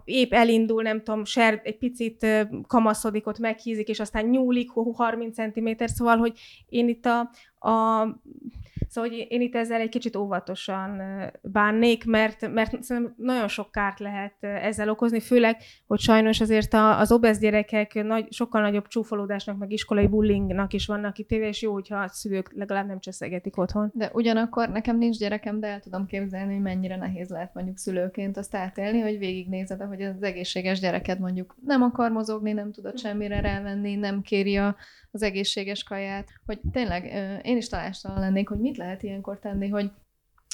épp 0.04 0.34
elindul, 0.34 0.82
nem 0.82 1.04
tudom, 1.04 1.26
ser, 1.26 1.62
egy 1.64 1.78
picit 1.78 2.28
kamaszodik, 2.68 3.28
ott 3.28 3.40
meghízik, 3.40 3.88
és 3.88 4.00
aztán 4.00 4.26
nyúlik 4.26 4.70
30 4.94 5.36
cm, 5.36 5.70
szóval, 5.86 6.18
hogy 6.18 6.40
én 6.70 6.88
itt 6.88 7.06
a, 7.06 7.30
a 7.70 8.08
Szóval 8.90 9.10
hogy 9.10 9.26
én 9.30 9.42
itt 9.42 9.56
ezzel 9.56 9.80
egy 9.80 9.90
kicsit 9.90 10.16
óvatosan 10.16 11.02
bánnék, 11.42 12.06
mert, 12.06 12.52
mert 12.54 12.84
szerintem 12.84 13.14
nagyon 13.18 13.48
sok 13.48 13.72
kárt 13.72 14.00
lehet 14.00 14.34
ezzel 14.40 14.90
okozni, 14.90 15.20
főleg, 15.20 15.58
hogy 15.88 16.00
sajnos 16.00 16.42
azért 16.42 16.74
az 16.74 17.12
obez 17.12 17.40
gyerekek 17.40 18.04
nagy, 18.04 18.32
sokkal 18.32 18.62
nagyobb 18.62 18.88
csúfolódásnak, 18.88 19.58
meg 19.58 19.72
iskolai 19.72 20.08
bullyingnak 20.08 20.74
is 20.74 20.86
vannak 20.86 21.14
kitéve, 21.14 21.48
és 21.48 21.62
jó, 21.62 21.74
hogyha 21.74 21.98
a 21.98 22.08
szülők 22.08 22.52
legalább 22.54 22.88
nem 22.88 23.00
cseszegetik 23.00 23.58
otthon. 23.58 23.92
De 23.94 24.10
ugyanakkor 24.14 24.70
nekem 24.70 24.98
nincs 24.98 25.18
gyerekem, 25.18 25.60
de 25.60 25.68
el 25.68 25.80
tudom 25.80 26.06
képzelni, 26.06 26.54
hogy 26.54 26.62
mennyire 26.62 26.96
nehéz 26.96 27.30
lehet 27.30 27.54
mondjuk 27.54 27.78
szülőként 27.78 28.38
azt 28.38 28.56
átélni, 28.56 29.00
hogy 29.00 29.18
végignézed, 29.18 29.82
hogy 29.82 30.02
az 30.02 30.24
egészséges 30.24 30.80
gyereked 30.80 31.20
mondjuk 31.20 31.56
nem 31.66 31.82
akar 31.82 32.12
mozogni, 32.12 32.52
nem 32.52 32.72
tudod 32.72 33.00
semmire 33.00 33.42
rávenni, 33.42 33.96
nem 33.96 34.22
kéri 34.22 34.58
a 34.58 34.76
az 35.12 35.22
egészséges 35.22 35.84
kaját, 35.84 36.30
hogy 36.46 36.60
tényleg 36.72 37.06
én 37.44 37.58
is 37.58 37.68
talástalan 37.68 38.20
lennék, 38.20 38.50
hogy 38.50 38.60
mit 38.60 38.78
lehet 38.78 39.04
ilyenkor 39.04 39.40
tenni, 39.40 39.68
hogy 39.68 39.92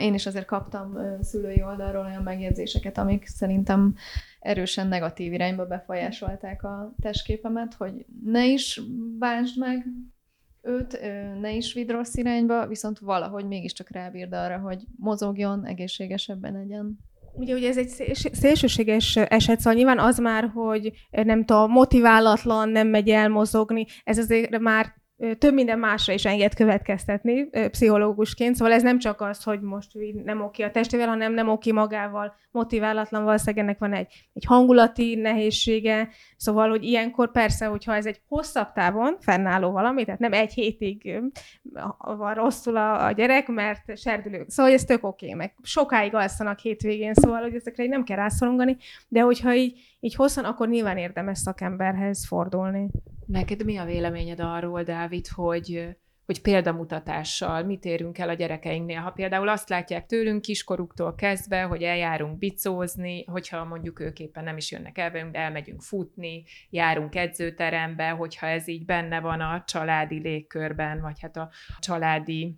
én 0.02 0.14
is 0.14 0.26
azért 0.26 0.46
kaptam 0.46 0.98
szülői 1.22 1.64
oldalról 1.64 2.06
olyan 2.06 2.24
megjegyzéseket, 2.24 2.98
amik 2.98 3.26
szerintem 3.26 3.96
erősen 4.40 4.88
negatív 4.88 5.34
irányba 5.34 5.66
befolyásolták 5.66 6.64
a 6.64 6.94
testképemet, 7.02 7.74
hogy 7.74 8.06
ne 8.24 8.46
is 8.46 8.82
bánsd 9.20 9.60
meg 9.60 9.86
őt, 10.62 11.02
ne 11.40 11.54
is 11.54 11.74
vidd 11.74 11.92
rossz 11.92 12.16
irányba, 12.16 12.68
viszont 12.68 13.00
valahogy 13.00 13.48
mégiscsak 13.48 13.92
rábírd 13.92 14.34
arra, 14.34 14.58
hogy 14.58 14.84
mozogjon, 14.98 15.66
egészségesebben 15.66 16.54
legyen. 16.54 17.00
Ugye, 17.38 17.54
hogy 17.54 17.64
ez 17.64 17.78
egy 17.78 17.90
szélsőséges 18.34 19.16
eset, 19.16 19.60
szóval 19.60 19.74
nyilván 19.74 20.00
az 20.00 20.18
már, 20.18 20.52
hogy 20.54 20.92
nem 21.12 21.46
tudom, 21.46 21.72
motiválatlan, 21.72 22.70
nem 22.70 22.88
megy 22.88 23.10
el 23.10 23.30
mozogni, 23.30 23.86
ez 24.04 24.18
azért 24.18 24.60
már 24.60 24.94
több 25.38 25.54
minden 25.54 25.80
másra 25.80 26.14
is 26.14 26.26
enged 26.26 26.56
következtetni 26.56 27.50
pszichológusként, 27.70 28.56
szóval 28.56 28.74
ez 28.74 28.84
nem 28.84 29.00
csak 29.00 29.22
az, 29.22 29.44
hogy 29.44 29.62
most 29.62 29.92
nem 30.24 30.42
oké 30.42 30.64
a 30.64 30.72
testével, 30.72 31.08
hanem 31.08 31.34
nem 31.34 31.50
oké 31.50 31.72
magával, 31.72 32.36
motiválatlan 32.52 33.24
valószínűleg 33.24 33.66
ennek 33.66 33.80
van 33.80 33.94
egy, 33.94 34.28
egy 34.34 34.46
hangulati 34.46 35.16
nehézsége, 35.16 36.10
szóval, 36.38 36.70
hogy 36.70 36.84
ilyenkor 36.84 37.32
persze, 37.32 37.66
hogyha 37.66 37.96
ez 37.96 38.06
egy 38.06 38.22
hosszabb 38.28 38.72
távon 38.72 39.18
fennálló 39.20 39.72
valami, 39.72 40.06
tehát 40.06 40.20
nem 40.20 40.34
egy 40.34 40.54
hétig 40.54 41.22
van 42.00 42.34
rosszul 42.34 42.78
a, 42.78 43.06
a 43.06 43.12
gyerek, 43.12 43.48
mert 43.48 43.98
serdülő, 43.98 44.46
szóval 44.48 44.72
ez 44.72 44.84
tök 44.84 45.06
oké, 45.06 45.34
meg 45.34 45.56
sokáig 45.62 46.16
alszanak 46.16 46.60
hétvégén, 46.60 47.14
szóval, 47.14 47.42
hogy 47.42 47.56
ezekre 47.56 47.84
így 47.84 47.90
nem 47.90 48.04
kell 48.04 48.18
rászorongani, 48.18 48.78
de 49.08 49.22
hogyha 49.22 49.54
így, 49.54 49.80
így 50.00 50.16
hosszan, 50.16 50.46
akkor 50.46 50.70
nyilván 50.70 50.98
érdemes 50.98 51.38
szakemberhez 51.38 52.28
fordulni. 52.28 52.88
Neked 53.26 53.66
mi 53.66 53.78
a 53.78 53.86
véleményed 53.86 54.40
arról, 54.40 54.84
Dávid, 54.84 55.28
hogy, 55.28 55.96
hogy 56.26 56.42
példamutatással 56.42 57.64
mit 57.64 57.86
érünk 57.86 58.18
el 58.18 58.30
a 58.30 58.34
gyerekeinknél? 58.34 59.00
Ha 59.00 59.12
például 59.12 59.48
azt 59.50 59.70
látják 59.70 60.06
tőlünk 60.06 60.42
kiskoruktól 60.42 61.16
kezdve, 61.16 61.62
hogy 61.62 61.84
eljárunk 61.84 62.38
bicózni, 62.38 63.24
hogyha 63.24 63.64
mondjuk 63.64 64.00
ők 64.00 64.20
éppen 64.20 64.44
nem 64.44 64.58
is 64.58 64.72
jönnek 64.72 64.98
el 64.98 65.12
velünk, 65.12 65.32
de 65.32 65.40
elmegyünk 65.40 65.82
futni, 65.82 66.44
járunk 66.70 67.16
edzőterembe, 67.16 68.10
hogyha 68.10 68.48
ez 68.48 68.68
így 68.68 68.86
benne 68.86 69.20
van 69.20 69.42
a 69.42 69.64
családi 69.68 70.20
légkörben, 70.20 71.02
vagy 71.02 71.20
hát 71.20 71.38
a 71.38 71.50
családi 71.80 72.58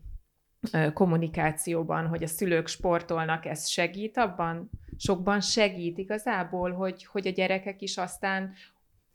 kommunikációban, 0.94 2.08
hogy 2.08 2.24
a 2.24 2.28
szülők 2.28 2.68
sportolnak, 2.68 3.46
ez 3.46 3.68
segít 3.68 4.18
abban? 4.18 4.70
Sokban 4.98 5.42
segít 5.42 5.98
igazából, 5.98 6.72
hogy, 6.72 7.06
hogy 7.06 7.28
a 7.28 7.32
gyerekek 7.32 7.82
is 7.82 7.98
aztán 7.98 8.54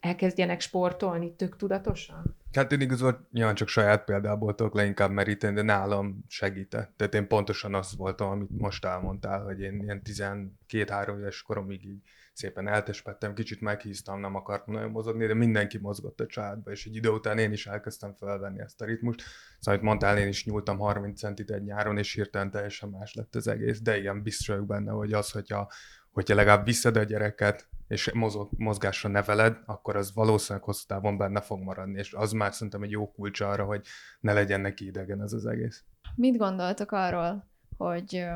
elkezdjenek 0.03 0.61
sportolni 0.61 1.35
tök 1.35 1.57
tudatosan? 1.57 2.37
Hát 2.53 2.73
én 2.73 2.81
igazából 2.81 3.29
nyilván 3.33 3.55
csak 3.55 3.69
saját 3.69 4.05
példából 4.05 4.55
tudok 4.55 4.75
leginkább 4.75 5.11
meríteni, 5.11 5.55
de 5.55 5.63
nálam 5.63 6.25
segített. 6.29 6.93
Tehát 6.97 7.15
én 7.15 7.29
pontosan 7.29 7.75
az 7.75 7.97
voltam, 7.97 8.31
amit 8.31 8.59
most 8.59 8.85
elmondtál, 8.85 9.43
hogy 9.45 9.61
én 9.61 9.81
ilyen 9.83 10.03
12-3 10.05 11.19
éves 11.19 11.43
koromig 11.43 11.85
így 11.85 12.03
szépen 12.33 12.69
eltespettem, 12.69 13.35
kicsit 13.35 13.61
meghíztam, 13.61 14.21
nem 14.21 14.35
akartam 14.35 14.75
nagyon 14.75 14.91
mozogni, 14.91 15.27
de 15.27 15.35
mindenki 15.35 15.79
mozgott 15.79 16.21
a 16.21 16.27
családba, 16.27 16.71
és 16.71 16.87
egy 16.87 16.97
idő 16.97 17.09
után 17.09 17.39
én 17.39 17.53
is 17.53 17.67
elkezdtem 17.67 18.15
felvenni 18.15 18.61
ezt 18.61 18.81
a 18.81 18.85
ritmust. 18.85 19.21
Szóval, 19.59 19.75
amit 19.75 19.83
mondtál, 19.83 20.19
én 20.19 20.29
is 20.29 20.45
nyúltam 20.45 20.79
30 20.79 21.19
centit 21.19 21.51
egy 21.51 21.65
nyáron, 21.65 21.99
és 21.99 22.13
hirtelen 22.15 22.51
teljesen 22.51 22.89
más 22.89 23.15
lett 23.15 23.35
az 23.35 23.47
egész, 23.47 23.81
de 23.81 23.99
igen, 23.99 24.23
biztos 24.23 24.47
vagyok 24.47 24.67
benne, 24.67 24.91
hogy 24.91 25.13
az, 25.13 25.31
hogyha, 25.31 25.71
hogyha 26.11 26.35
legalább 26.35 26.65
viszed 26.65 26.97
a 26.97 27.03
gyereket, 27.03 27.69
és 27.89 28.13
mozgásra 28.57 29.09
neveled, 29.09 29.57
akkor 29.67 29.97
az 29.97 30.15
valószínűleg 30.15 30.65
hosszú 30.65 30.87
távon 30.87 31.17
benne 31.17 31.41
fog 31.41 31.63
maradni, 31.63 31.99
és 31.99 32.13
az 32.13 32.33
már 32.33 32.53
szerintem 32.53 32.83
egy 32.83 32.91
jó 32.91 33.13
kulcs 33.13 33.41
arra, 33.41 33.65
hogy 33.65 33.87
ne 34.21 34.33
legyen 34.33 34.61
neki 34.61 34.87
idegen 34.87 35.23
ez 35.23 35.33
az 35.33 35.47
egész. 35.47 35.85
Mit 36.15 36.37
gondoltok 36.37 36.93
arról, 36.93 37.49
hogy 37.77 38.27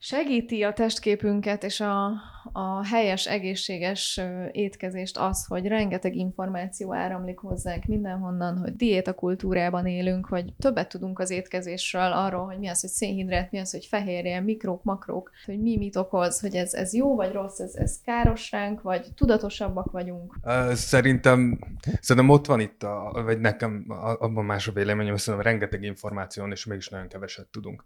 Segíti 0.00 0.62
a 0.62 0.72
testképünket 0.72 1.64
és 1.64 1.80
a, 1.80 2.06
a 2.52 2.86
helyes, 2.86 3.26
egészséges 3.26 4.20
étkezést 4.52 5.16
az, 5.16 5.44
hogy 5.44 5.66
rengeteg 5.66 6.14
információ 6.16 6.94
áramlik 6.94 7.38
hozzánk 7.38 7.84
mindenhonnan, 7.84 8.58
hogy 8.58 8.76
diétakultúrában 8.76 9.86
élünk, 9.86 10.26
hogy 10.26 10.52
többet 10.58 10.88
tudunk 10.88 11.18
az 11.18 11.30
étkezésről, 11.30 12.12
arról, 12.12 12.44
hogy 12.46 12.58
mi 12.58 12.68
az, 12.68 12.80
hogy 12.80 12.90
szénhidrát, 12.90 13.50
mi 13.50 13.58
az, 13.58 13.70
hogy 13.70 13.84
fehérje, 13.84 14.40
mikrók, 14.40 14.82
makrók, 14.82 15.30
hogy 15.44 15.60
mi 15.60 15.76
mit 15.76 15.96
okoz, 15.96 16.40
hogy 16.40 16.54
ez, 16.54 16.74
ez 16.74 16.94
jó 16.94 17.14
vagy 17.14 17.32
rossz, 17.32 17.58
ez, 17.58 17.74
ez 17.74 18.00
káros 18.04 18.50
ránk, 18.50 18.82
vagy 18.82 19.06
tudatosabbak 19.14 19.90
vagyunk. 19.90 20.38
Szerintem, 20.72 21.58
szerintem 22.00 22.32
ott 22.32 22.46
van 22.46 22.60
itt, 22.60 22.82
a, 22.82 23.22
vagy 23.24 23.40
nekem 23.40 23.84
abban 24.18 24.44
más 24.44 24.68
a 24.68 24.72
véleményem, 24.72 25.16
szerintem 25.16 25.50
rengeteg 25.50 25.82
információn, 25.82 26.50
és 26.50 26.64
mégis 26.64 26.88
nagyon 26.88 27.08
keveset 27.08 27.46
tudunk. 27.46 27.84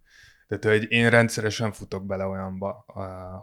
Tehát, 0.58 0.78
hogy 0.78 0.92
én 0.92 1.10
rendszeresen 1.10 1.72
futok 1.72 2.06
bele 2.06 2.24
olyanba, 2.24 2.84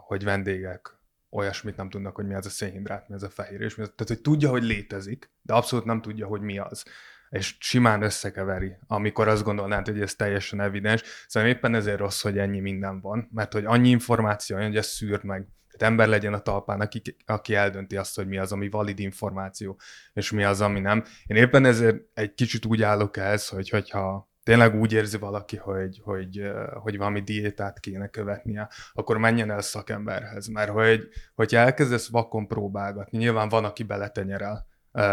hogy 0.06 0.24
vendégek 0.24 0.98
olyasmit 1.30 1.76
nem 1.76 1.90
tudnak, 1.90 2.14
hogy 2.14 2.26
mi 2.26 2.34
az 2.34 2.46
a 2.46 2.50
szénhidrát, 2.50 3.08
mi 3.08 3.14
az 3.14 3.22
a 3.22 3.28
fehér, 3.28 3.60
és 3.60 3.74
mi 3.74 3.82
az. 3.82 3.92
Tehát, 3.96 4.12
hogy 4.12 4.20
tudja, 4.20 4.50
hogy 4.50 4.62
létezik, 4.62 5.30
de 5.42 5.54
abszolút 5.54 5.84
nem 5.84 6.00
tudja, 6.00 6.26
hogy 6.26 6.40
mi 6.40 6.58
az. 6.58 6.84
És 7.28 7.56
simán 7.60 8.02
összekeveri, 8.02 8.76
amikor 8.86 9.28
azt 9.28 9.42
gondolnád, 9.42 9.86
hogy 9.86 10.00
ez 10.00 10.14
teljesen 10.14 10.60
evidens. 10.60 11.02
Szóval 11.26 11.48
éppen 11.48 11.74
ezért 11.74 11.98
rossz, 11.98 12.22
hogy 12.22 12.38
ennyi 12.38 12.60
minden 12.60 13.00
van, 13.00 13.28
mert 13.32 13.52
hogy 13.52 13.64
annyi 13.64 13.88
információ, 13.88 14.56
hogy 14.56 14.76
ezt 14.76 14.90
szűrt 14.90 15.22
meg. 15.22 15.46
Tehát 15.70 15.92
ember 15.92 16.08
legyen 16.08 16.34
a 16.34 16.40
talpán, 16.40 16.80
aki, 16.80 17.02
aki 17.26 17.54
eldönti 17.54 17.96
azt, 17.96 18.16
hogy 18.16 18.26
mi 18.26 18.38
az, 18.38 18.52
ami 18.52 18.68
valid 18.68 18.98
információ, 18.98 19.80
és 20.12 20.30
mi 20.30 20.44
az, 20.44 20.60
ami 20.60 20.80
nem. 20.80 21.04
Én 21.26 21.36
éppen 21.36 21.64
ezért 21.64 21.96
egy 22.14 22.34
kicsit 22.34 22.64
úgy 22.64 22.82
állok 22.82 23.16
ehhez, 23.16 23.48
hogy 23.48 23.68
hogyha 23.68 24.29
tényleg 24.50 24.74
úgy 24.74 24.92
érzi 24.92 25.18
valaki, 25.18 25.56
hogy, 25.56 26.00
hogy, 26.04 26.50
hogy 26.82 26.96
valami 26.96 27.20
diétát 27.20 27.80
kéne 27.80 28.08
követnie, 28.08 28.68
akkor 28.92 29.18
menjen 29.18 29.50
el 29.50 29.60
szakemberhez, 29.60 30.46
mert 30.46 30.70
hogy, 30.70 31.08
hogyha 31.34 31.58
elkezdesz 31.58 32.08
vakon 32.08 32.46
próbálgatni, 32.46 33.18
nyilván 33.18 33.48
van, 33.48 33.64
aki 33.64 33.82
beletenyerel 33.82 34.66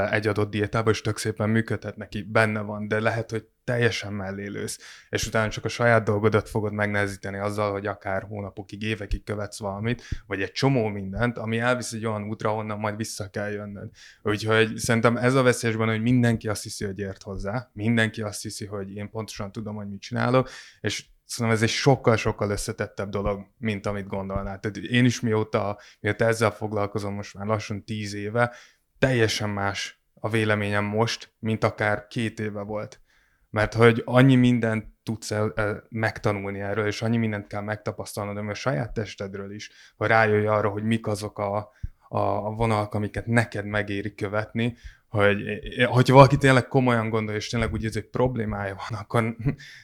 egy 0.09 0.27
adott 0.27 0.49
diétába, 0.49 0.89
és 0.89 1.01
tök 1.01 1.17
szépen 1.17 1.49
működhet 1.49 1.97
neki, 1.97 2.21
benne 2.23 2.61
van, 2.61 2.87
de 2.87 2.99
lehet, 2.99 3.31
hogy 3.31 3.47
teljesen 3.63 4.13
mellélősz, 4.13 4.79
és 5.09 5.27
utána 5.27 5.49
csak 5.49 5.65
a 5.65 5.67
saját 5.67 6.03
dolgodat 6.03 6.49
fogod 6.49 6.73
megnehezíteni 6.73 7.37
azzal, 7.37 7.71
hogy 7.71 7.87
akár 7.87 8.23
hónapokig, 8.23 8.81
évekig 8.81 9.23
követsz 9.23 9.59
valamit, 9.59 10.03
vagy 10.27 10.41
egy 10.41 10.51
csomó 10.51 10.87
mindent, 10.87 11.37
ami 11.37 11.59
elvisz 11.59 11.91
egy 11.91 12.05
olyan 12.05 12.23
útra, 12.23 12.53
onnan 12.53 12.79
majd 12.79 12.95
vissza 12.95 13.29
kell 13.29 13.51
jönnöd. 13.51 13.89
Úgyhogy 14.23 14.77
szerintem 14.77 15.17
ez 15.17 15.33
a 15.33 15.43
veszélyesben, 15.43 15.87
hogy 15.87 16.01
mindenki 16.01 16.47
azt 16.47 16.63
hiszi, 16.63 16.85
hogy 16.85 16.99
ért 16.99 17.23
hozzá, 17.23 17.69
mindenki 17.73 18.21
azt 18.21 18.41
hiszi, 18.41 18.65
hogy 18.65 18.95
én 18.95 19.09
pontosan 19.09 19.51
tudom, 19.51 19.75
hogy 19.75 19.87
mit 19.87 20.01
csinálok, 20.01 20.49
és 20.81 21.05
Szerintem 21.29 21.55
ez 21.55 21.63
egy 21.63 21.75
sokkal-sokkal 21.75 22.49
összetettebb 22.49 23.09
dolog, 23.09 23.47
mint 23.57 23.85
amit 23.85 24.07
gondolnál. 24.07 24.59
Tehát 24.59 24.77
én 24.77 25.05
is 25.05 25.19
mióta, 25.19 25.79
mióta 25.99 26.25
ezzel 26.25 26.51
foglalkozom 26.51 27.13
most 27.13 27.33
már 27.33 27.45
lassan 27.45 27.83
tíz 27.83 28.13
éve, 28.13 28.53
teljesen 28.99 29.49
más 29.49 30.01
a 30.13 30.29
véleményem 30.29 30.85
most, 30.85 31.33
mint 31.39 31.63
akár 31.63 32.07
két 32.07 32.39
éve 32.39 32.61
volt. 32.61 33.01
Mert 33.49 33.73
hogy 33.73 34.01
annyi 34.05 34.35
mindent 34.35 34.85
tudsz 35.03 35.31
el, 35.31 35.51
el, 35.55 35.83
megtanulni 35.89 36.59
erről, 36.59 36.85
és 36.85 37.01
annyi 37.01 37.17
mindent 37.17 37.47
kell 37.47 37.61
megtapasztalnod, 37.61 38.37
ami 38.37 38.49
a 38.49 38.53
saját 38.53 38.93
testedről 38.93 39.51
is, 39.53 39.71
hogy 39.97 40.07
rájöjj 40.07 40.45
arra, 40.45 40.69
hogy 40.69 40.83
mik 40.83 41.07
azok 41.07 41.39
a, 41.39 41.71
a 42.07 42.55
vonalak, 42.55 42.93
amiket 42.93 43.25
neked 43.25 43.65
megéri 43.65 44.15
követni, 44.15 44.77
hogy 45.09 45.37
hogyha 45.85 46.13
valaki 46.13 46.37
tényleg 46.37 46.67
komolyan 46.67 47.09
gondolja, 47.09 47.39
és 47.39 47.49
tényleg 47.49 47.73
úgy 47.73 47.85
ez 47.85 47.95
egy 47.95 48.09
problémája 48.09 48.75
van, 48.89 48.99
akkor 48.99 49.35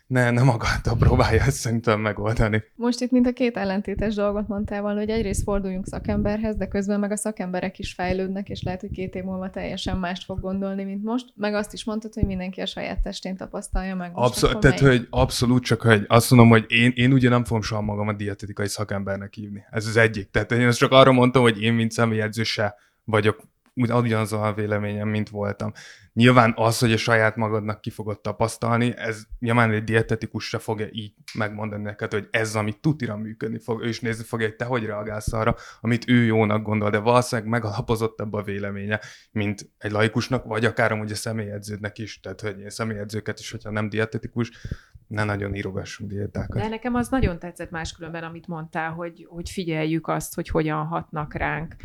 ne, 0.08 0.32
nem 0.32 0.46
magadta 0.46 0.96
próbálja 0.96 1.42
ezt 1.42 1.58
szerintem 1.58 2.00
megoldani. 2.00 2.64
Most 2.76 3.02
itt 3.02 3.12
mint 3.12 3.28
a 3.28 3.34
két 3.34 3.58
ellentétes 3.58 4.16
dolgot 4.16 4.48
mondtál 4.48 4.82
volna, 4.82 5.00
hogy 5.00 5.10
egyrészt 5.10 5.44
forduljunk 5.44 5.88
szakemberhez, 5.88 6.56
de 6.56 6.68
közben 6.68 7.00
meg 7.00 7.12
a 7.12 7.16
szakemberek 7.18 7.80
is 7.80 7.94
fejlődnek, 7.94 8.50
és 8.50 8.64
lehet, 8.64 8.82
hogy 8.82 8.92
két 8.92 9.16
év 9.16 9.24
múlva 9.24 9.50
teljesen 9.50 9.98
mást 9.98 10.24
fog 10.24 10.40
gondolni, 10.40 10.84
mint 10.84 11.04
most. 11.04 11.26
Meg 11.36 11.54
azt 11.54 11.74
is 11.74 11.84
mondtad, 11.84 12.14
hogy 12.14 12.26
mindenki 12.26 12.62
a 12.62 12.66
saját 12.66 13.02
testén 13.02 13.36
tapasztalja 13.36 13.96
meg. 13.96 14.12
Abszolút, 14.14 14.60
tehát, 14.60 14.80
hogy 14.80 15.08
abszolút, 15.10 15.64
csak 15.64 15.82
hogy 15.82 16.06
azt 16.08 16.32
mondom, 16.32 16.50
hogy 16.50 16.66
én, 16.68 16.92
én 16.96 17.14
ugye 17.14 17.30
nem 17.30 17.44
fogom 17.44 17.62
soha 17.62 17.82
magam 17.82 18.08
a 18.08 18.14
dietetikai 18.14 18.68
szakembernek 18.68 19.34
hívni. 19.34 19.66
Ez 19.70 19.88
az 19.88 19.98
egyik. 19.98 20.30
Tehát 20.30 20.52
én 20.52 20.68
ezt 20.68 20.78
csak 20.78 20.92
arra 20.92 21.12
mondtam, 21.12 21.42
hogy 21.42 21.62
én, 21.62 21.74
mint 21.74 21.92
személyedző 21.92 22.44
se 22.44 22.76
vagyok 23.04 23.52
ugyanaz 23.76 24.34
a 24.34 24.54
véleményem, 24.56 25.08
mint 25.08 25.30
voltam. 25.30 25.72
Nyilván 26.14 26.54
az, 26.56 26.80
hogy 26.80 26.92
a 26.92 26.98
saját 26.98 27.36
magadnak 27.36 27.82
ki 27.82 27.90
fogod 27.90 28.20
tapasztalni, 28.20 28.94
ez 28.98 29.24
nyilván 29.40 29.72
egy 29.72 29.84
dietetikus 29.84 30.48
se 30.48 30.58
fogja 30.58 30.88
így 30.92 31.14
megmondani 31.34 31.84
neked, 31.84 32.12
hogy 32.12 32.28
ez, 32.32 32.56
amit 32.56 32.82
tutira 32.82 33.18
működni 33.18 33.60
fog, 33.60 33.82
ő 33.82 33.88
is 33.88 34.00
nézni 34.00 34.24
fogja, 34.24 34.48
hogy 34.48 34.56
te 34.56 34.66
hogy 34.66 34.86
reagálsz 34.86 35.34
arra, 35.34 35.56
amit 35.82 36.10
ő 36.10 36.24
jónak 36.24 36.64
gondol, 36.64 36.90
de 36.90 36.98
valószínűleg 36.98 37.52
megalapozott 37.52 38.20
ebbe 38.22 38.38
a 38.38 38.44
véleménye, 38.44 39.00
mint 39.32 39.70
egy 39.78 39.92
laikusnak, 39.92 40.46
vagy 40.46 40.66
akár 40.66 40.92
amúgy 40.92 41.12
a 41.12 41.16
személyedződnek 41.16 41.98
is, 41.98 42.20
tehát 42.20 42.42
hogy 42.42 42.60
én 42.60 42.70
személyedzőket 42.70 43.40
is, 43.40 43.52
hogyha 43.52 43.72
nem 43.72 43.90
dietetikus, 43.90 44.52
ne 45.08 45.24
nagyon 45.24 45.56
írogassunk 45.56 46.12
diétákat. 46.12 46.62
De 46.62 46.68
nekem 46.68 46.96
az 46.96 47.10
nagyon 47.10 47.40
tetszett 47.40 47.70
máskülönben, 47.70 48.24
amit 48.24 48.48
mondtál, 48.48 48.92
hogy, 48.92 49.28
hogy 49.30 49.50
figyeljük 49.50 50.08
azt, 50.08 50.36
hogy 50.36 50.48
hogyan 50.48 50.86
hatnak 50.86 51.34
ránk 51.34 51.76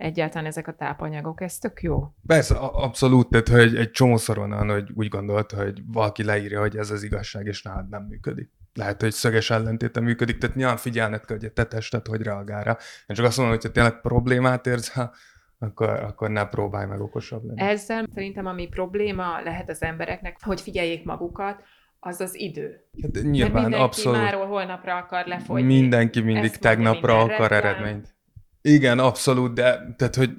egyáltalán 0.00 0.46
ezek 0.46 0.68
a 0.68 0.72
tápanyagok, 0.72 1.40
ez 1.40 1.58
tök 1.58 1.82
jó. 1.82 2.14
Persze, 2.26 2.54
abszolút, 2.56 3.28
tehát 3.28 3.48
hogy 3.48 3.76
egy 3.76 3.90
csomószor 3.90 4.36
van 4.36 4.68
hogy 4.70 4.90
úgy 4.94 5.08
gondolt, 5.08 5.52
hogy 5.52 5.82
valaki 5.86 6.24
leírja, 6.24 6.60
hogy 6.60 6.76
ez 6.76 6.90
az 6.90 7.02
igazság, 7.02 7.46
és 7.46 7.62
nálad 7.62 7.88
nem 7.88 8.02
működik. 8.02 8.50
Lehet, 8.74 9.00
hogy 9.00 9.12
szöges 9.12 9.50
ellentéte 9.50 10.00
működik, 10.00 10.38
tehát 10.38 10.56
nyilván 10.56 10.76
figyelned 10.76 11.24
kell, 11.24 11.36
hogy 11.36 11.46
a 11.46 11.52
te 11.52 11.64
tested 11.64 12.06
hogy 12.06 12.22
reagál 12.22 12.62
rá. 12.62 12.76
Én 13.06 13.16
csak 13.16 13.26
azt 13.26 13.36
mondom, 13.36 13.54
hogy 13.54 13.64
ha 13.64 13.72
tényleg 13.72 14.00
problémát 14.00 14.66
érzel, 14.66 15.14
akkor, 15.58 15.88
akkor 15.88 16.30
ne 16.30 16.44
próbálj 16.44 16.86
meg 16.86 17.00
okosabb 17.00 17.44
lenni. 17.44 17.60
Ezzel 17.60 18.06
szerintem 18.14 18.46
ami 18.46 18.68
probléma 18.68 19.40
lehet 19.44 19.70
az 19.70 19.82
embereknek, 19.82 20.36
hogy 20.40 20.60
figyeljék 20.60 21.04
magukat, 21.04 21.62
az 22.00 22.20
az 22.20 22.34
idő. 22.34 22.84
Hát 23.02 23.12
nyilván, 23.12 23.52
Mert 23.52 23.52
mindenki 23.52 23.84
abszolút. 23.84 24.20
máról 24.20 24.46
holnapra 24.46 24.96
akar 24.96 25.26
lefogyni. 25.26 25.66
Mindenki 25.66 26.20
mindig 26.20 26.56
tegnapra 26.56 27.18
akar 27.18 27.52
eredményt. 27.52 28.14
Igen, 28.62 28.98
abszolút, 28.98 29.54
de 29.54 29.94
tehát, 29.96 30.14
hogy 30.14 30.30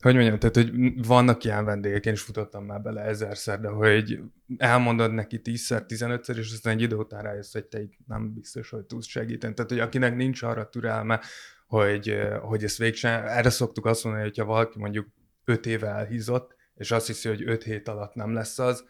hogy 0.00 0.14
mondjam, 0.14 0.38
tehát, 0.38 0.54
hogy 0.54 0.70
vannak 1.06 1.44
ilyen 1.44 1.64
vendégek, 1.64 2.06
én 2.06 2.12
is 2.12 2.20
futottam 2.20 2.64
már 2.64 2.82
bele 2.82 3.00
ezerszer, 3.00 3.60
de 3.60 3.68
hogy 3.68 4.20
elmondod 4.56 5.12
neki 5.12 5.40
tízszer, 5.40 5.84
tizenötször, 5.84 6.38
és 6.38 6.52
aztán 6.52 6.72
egy 6.72 6.82
idő 6.82 6.96
után 6.96 7.22
rájössz, 7.22 7.52
hogy 7.52 7.64
te 7.64 7.80
nem 8.06 8.32
biztos, 8.32 8.70
hogy 8.70 8.84
tudsz 8.84 9.06
segíteni. 9.06 9.54
Tehát, 9.54 9.70
hogy 9.70 9.80
akinek 9.80 10.16
nincs 10.16 10.42
arra 10.42 10.68
türelme, 10.68 11.20
hogy, 11.66 12.18
hogy 12.40 12.64
ezt 12.64 12.78
végsen, 12.78 13.26
erre 13.26 13.50
szoktuk 13.50 13.86
azt 13.86 14.04
mondani, 14.04 14.24
hogyha 14.24 14.44
valaki 14.44 14.78
mondjuk 14.78 15.08
öt 15.44 15.66
éve 15.66 15.88
elhízott, 15.88 16.56
és 16.74 16.90
azt 16.90 17.06
hiszi, 17.06 17.28
hogy 17.28 17.42
öt 17.46 17.62
hét 17.62 17.88
alatt 17.88 18.14
nem 18.14 18.34
lesz 18.34 18.58
az, 18.58 18.84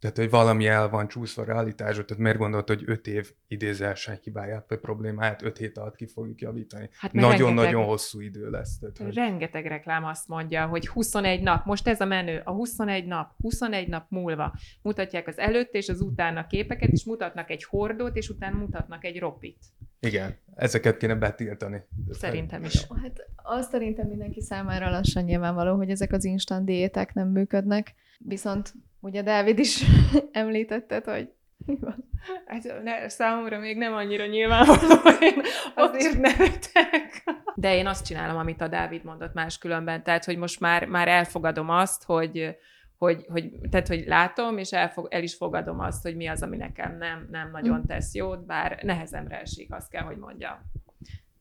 tehát, 0.00 0.16
hogy 0.16 0.30
valami 0.30 0.66
el 0.66 0.88
van 0.88 1.08
csúszva 1.08 1.42
a 1.42 1.44
realitásra, 1.44 2.04
tehát 2.04 2.22
miért 2.22 2.38
gondolt, 2.38 2.68
hogy 2.68 2.82
öt 2.86 3.06
év 3.06 3.32
idézelsen 3.48 4.18
hibáját 4.22 4.68
vagy 4.68 4.78
problémáját 4.78 5.42
öt 5.42 5.56
hét 5.56 5.78
alatt 5.78 5.96
ki 5.96 6.06
fogjuk 6.06 6.40
javítani? 6.40 6.88
Hát 6.92 7.12
Nagyon-nagyon 7.12 7.54
nagyon 7.54 7.84
hosszú 7.84 8.20
idő 8.20 8.50
lesz. 8.50 8.78
Tehát, 8.78 8.98
hogy... 8.98 9.14
Rengeteg 9.14 9.66
reklám 9.66 10.04
azt 10.04 10.28
mondja, 10.28 10.66
hogy 10.66 10.88
21 10.88 11.42
nap, 11.42 11.64
most 11.64 11.88
ez 11.88 12.00
a 12.00 12.04
menő, 12.04 12.40
a 12.44 12.50
21 12.50 13.06
nap, 13.06 13.30
21 13.42 13.88
nap 13.88 14.04
múlva 14.08 14.54
mutatják 14.82 15.26
az 15.26 15.38
előtt 15.38 15.74
és 15.74 15.88
az 15.88 16.00
utána 16.00 16.46
képeket, 16.46 16.90
és 16.90 17.04
mutatnak 17.04 17.50
egy 17.50 17.64
hordót, 17.64 18.16
és 18.16 18.28
utána 18.28 18.58
mutatnak 18.58 19.04
egy 19.04 19.18
ropit. 19.18 19.58
Igen, 20.00 20.36
ezeket 20.54 20.96
kéne 20.96 21.14
betiltani. 21.14 21.82
Szerintem 22.10 22.64
is. 22.64 22.86
Hát 23.02 23.26
azt 23.36 23.70
szerintem 23.70 24.06
mindenki 24.06 24.40
számára 24.40 24.90
lassan 24.90 25.24
nyilvánvaló, 25.24 25.76
hogy 25.76 25.90
ezek 25.90 26.12
az 26.12 26.24
instant 26.24 26.64
diéták 26.64 27.14
nem 27.14 27.28
működnek, 27.28 27.94
viszont 28.18 28.74
ugye 29.00 29.22
Dávid 29.22 29.58
is 29.58 29.84
említetted, 30.32 31.04
hogy 31.04 31.30
mi 31.66 31.76
van? 31.80 32.08
Hát 32.46 32.82
ne, 32.82 33.08
számomra 33.08 33.58
még 33.58 33.76
nem 33.76 33.92
annyira 33.92 34.26
nyilvánvaló, 34.26 35.00
én 35.20 35.42
azért 35.74 36.20
nevetek. 36.20 37.22
De 37.54 37.76
én 37.76 37.86
azt 37.86 38.06
csinálom, 38.06 38.36
amit 38.36 38.60
a 38.60 38.68
Dávid 38.68 39.04
mondott 39.04 39.34
máskülönben, 39.34 40.02
tehát, 40.02 40.24
hogy 40.24 40.36
most 40.36 40.60
már, 40.60 40.86
már 40.86 41.08
elfogadom 41.08 41.68
azt, 41.68 42.04
hogy, 42.04 42.56
hogy, 42.98 43.24
hogy, 43.28 43.50
tehát, 43.70 43.88
hogy 43.88 44.04
látom, 44.06 44.58
és 44.58 44.72
elfog, 44.72 45.08
el 45.10 45.22
is 45.22 45.34
fogadom 45.34 45.80
azt, 45.80 46.02
hogy 46.02 46.16
mi 46.16 46.26
az, 46.26 46.42
ami 46.42 46.56
nekem 46.56 46.96
nem, 46.98 47.28
nem 47.30 47.50
nagyon 47.50 47.78
mm. 47.78 47.86
tesz 47.86 48.14
jót, 48.14 48.46
bár 48.46 48.78
nehezemre 48.82 49.40
esik, 49.40 49.74
azt 49.74 49.90
kell, 49.90 50.02
hogy 50.02 50.16
mondjam. 50.16 50.58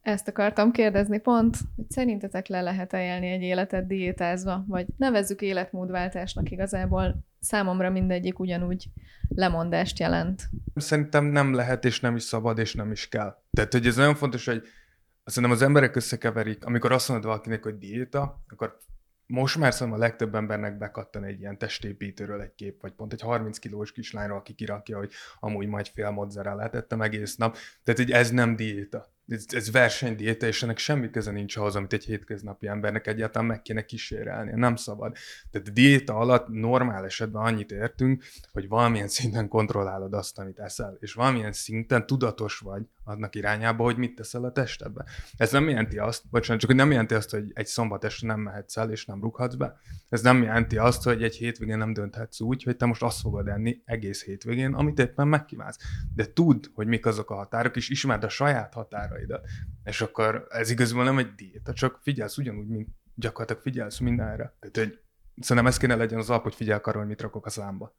Ezt 0.10 0.28
akartam 0.28 0.72
kérdezni 0.72 1.20
pont, 1.20 1.58
hogy 1.76 1.86
szerintetek 1.90 2.48
le 2.48 2.62
lehet 2.62 2.94
élni 2.94 3.32
egy 3.32 3.42
életet 3.42 3.88
diétázva, 3.88 4.64
vagy 4.68 4.86
nevezzük 4.98 5.42
életmódváltásnak 5.42 6.52
igazából 6.52 7.26
számomra 7.40 7.90
mindegyik 7.90 8.40
ugyanúgy 8.40 8.90
lemondást 9.28 10.00
jelent. 10.00 10.50
Szerintem 10.76 11.26
nem 11.26 11.54
lehet, 11.54 11.86
és 11.86 12.00
nem 12.00 12.16
is 12.16 12.24
szabad, 12.24 12.58
és 12.58 12.74
nem 12.74 12.92
is 12.92 13.10
kell. 13.10 13.42
Tehát, 13.52 13.74
hogy 13.74 13.86
ez 13.88 13.96
nagyon 13.96 14.16
fontos, 14.16 14.46
hogy 14.46 14.64
szerintem 15.26 15.58
az 15.58 15.64
emberek 15.64 15.96
összekeverik, 15.96 16.66
amikor 16.66 16.92
azt 16.92 17.10
mondod 17.10 17.26
valakinek, 17.26 17.64
hogy 17.64 17.78
diéta, 17.78 18.44
akkor 18.48 18.78
most 19.26 19.58
már 19.58 19.74
szerintem 19.74 20.02
a 20.02 20.04
legtöbb 20.04 20.36
embernek 20.36 20.78
bekattan 20.78 21.24
egy 21.24 21.40
ilyen 21.40 21.58
testépítőről 21.58 22.42
egy 22.42 22.56
kép, 22.56 22.82
vagy 22.82 22.92
pont 22.92 23.14
egy 23.14 23.22
30 23.22 23.60
kilós 23.60 23.92
kislányról, 23.92 24.38
aki 24.38 24.54
kirakja, 24.54 24.98
hogy 24.98 25.12
amúgy 25.40 25.68
majd 25.68 25.88
fél 25.88 26.10
mozzarella 26.10 26.70
ettem 26.70 27.02
egész 27.02 27.36
nap. 27.36 27.58
Tehát, 27.84 28.00
hogy 28.00 28.12
ez 28.12 28.32
nem 28.32 28.56
diéta 28.56 29.18
ez, 29.30 29.46
ez 29.50 29.72
versenydiéta, 29.72 30.48
és 30.48 30.64
ennek 30.64 30.78
semmi 30.78 31.10
köze 31.10 31.32
nincs 31.32 31.56
ahhoz, 31.56 31.76
amit 31.76 31.94
egy 31.94 32.06
hétköznapi 32.06 32.68
embernek 32.68 33.08
egyáltalán 33.08 33.48
meg 33.48 33.62
kéne 33.62 33.86
kísérelni. 33.86 34.52
Nem 34.56 34.76
szabad. 34.76 35.16
Tehát 35.52 35.68
a 35.68 35.72
diéta 35.72 36.16
alatt 36.16 36.48
normál 36.48 37.06
esetben 37.06 37.42
annyit 37.42 37.72
értünk, 37.72 38.24
hogy 38.52 38.68
valamilyen 38.68 39.08
szinten 39.08 39.48
kontrollálod 39.48 40.14
azt, 40.14 40.40
amit 40.40 40.60
eszel, 40.60 40.98
és 41.00 41.14
valamilyen 41.14 41.54
szinten 41.54 42.06
tudatos 42.06 42.60
vagy 42.60 42.82
annak 43.10 43.36
irányába, 43.36 43.84
hogy 43.84 43.98
mit 43.98 44.16
teszel 44.16 44.44
a 44.44 44.52
testedbe. 44.52 45.06
Ez 45.38 45.52
nem 45.52 45.70
jelenti 45.70 45.98
azt, 45.98 46.24
bocsánat, 46.30 46.60
csak 46.62 46.70
hogy 46.70 46.80
nem 46.80 46.92
jelenti 46.92 47.14
azt, 47.14 47.30
hogy 47.30 47.52
egy 47.54 47.66
szombat 47.66 48.04
este 48.04 48.26
nem 48.26 48.40
mehetsz 48.40 48.78
el, 48.78 48.92
és 48.92 49.06
nem 49.06 49.22
rughatsz 49.22 49.56
be. 49.56 49.78
Ez 50.10 50.22
nem 50.22 50.44
jelenti 50.44 50.78
azt, 50.78 51.04
hogy 51.04 51.24
egy 51.24 51.36
hétvégén 51.36 51.78
nem 51.78 51.94
dönthetsz 51.94 52.40
úgy, 52.40 52.64
hogy 52.64 52.78
te 52.78 52.86
most 52.86 53.04
azt 53.04 53.20
fogod 53.20 53.48
enni 53.48 53.82
egész 53.86 54.24
hétvégén, 54.24 54.74
amit 54.74 55.00
éppen 55.00 55.28
megkívánsz. 55.28 55.78
De 56.16 56.26
tudd, 56.26 56.66
hogy 56.74 56.88
mik 56.88 57.06
azok 57.06 57.30
a 57.30 57.36
határok, 57.36 57.76
és 57.76 57.90
ismerd 57.90 58.24
a 58.24 58.30
saját 58.30 58.74
határaidat. 58.74 59.46
És 59.84 60.02
akkor 60.02 60.48
ez 60.50 60.70
igazából 60.70 61.04
nem 61.04 61.18
egy 61.18 61.36
diéta, 61.36 61.74
csak 61.74 62.00
figyelsz 62.02 62.38
ugyanúgy, 62.38 62.68
mint 62.68 62.90
gyakorlatilag 63.16 63.62
figyelsz 63.62 64.00
mindenre. 64.00 64.56
Tehát, 64.60 64.78
hogy 64.78 65.00
szerintem 65.40 65.72
ez 65.72 65.78
kéne 65.78 65.96
legyen 65.96 66.20
az 66.20 66.30
alap, 66.30 66.44
hogy 66.44 66.56
figyelj 66.56 66.80
hogy 66.84 67.08
mit 67.08 67.22
rakok 67.22 67.46
a 67.46 67.50
számba. 67.50 67.96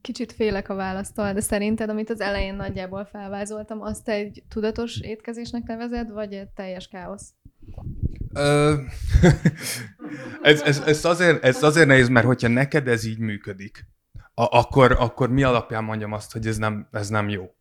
Kicsit 0.00 0.32
félek 0.32 0.68
a 0.68 0.74
választól, 0.74 1.32
de 1.32 1.40
szerinted, 1.40 1.88
amit 1.90 2.10
az 2.10 2.20
elején 2.20 2.54
nagyjából 2.54 3.04
felvázoltam, 3.04 3.80
azt 3.80 4.08
egy 4.08 4.42
tudatos 4.48 5.00
étkezésnek 5.00 5.62
nevezed, 5.62 6.10
vagy 6.10 6.32
egy 6.32 6.48
teljes 6.48 6.88
káosz? 6.88 7.32
Ez, 10.42 10.62
ez, 10.62 10.80
ez, 10.86 11.04
azért, 11.04 11.44
ez 11.44 11.62
azért 11.62 11.86
nehéz, 11.86 12.08
mert 12.08 12.26
hogyha 12.26 12.48
neked 12.48 12.88
ez 12.88 13.04
így 13.04 13.18
működik, 13.18 13.86
a, 14.34 14.58
akkor, 14.58 14.96
akkor 14.98 15.30
mi 15.30 15.42
alapján 15.42 15.84
mondjam 15.84 16.12
azt, 16.12 16.32
hogy 16.32 16.46
ez 16.46 16.56
nem, 16.56 16.88
ez 16.92 17.08
nem 17.08 17.28
jó? 17.28 17.54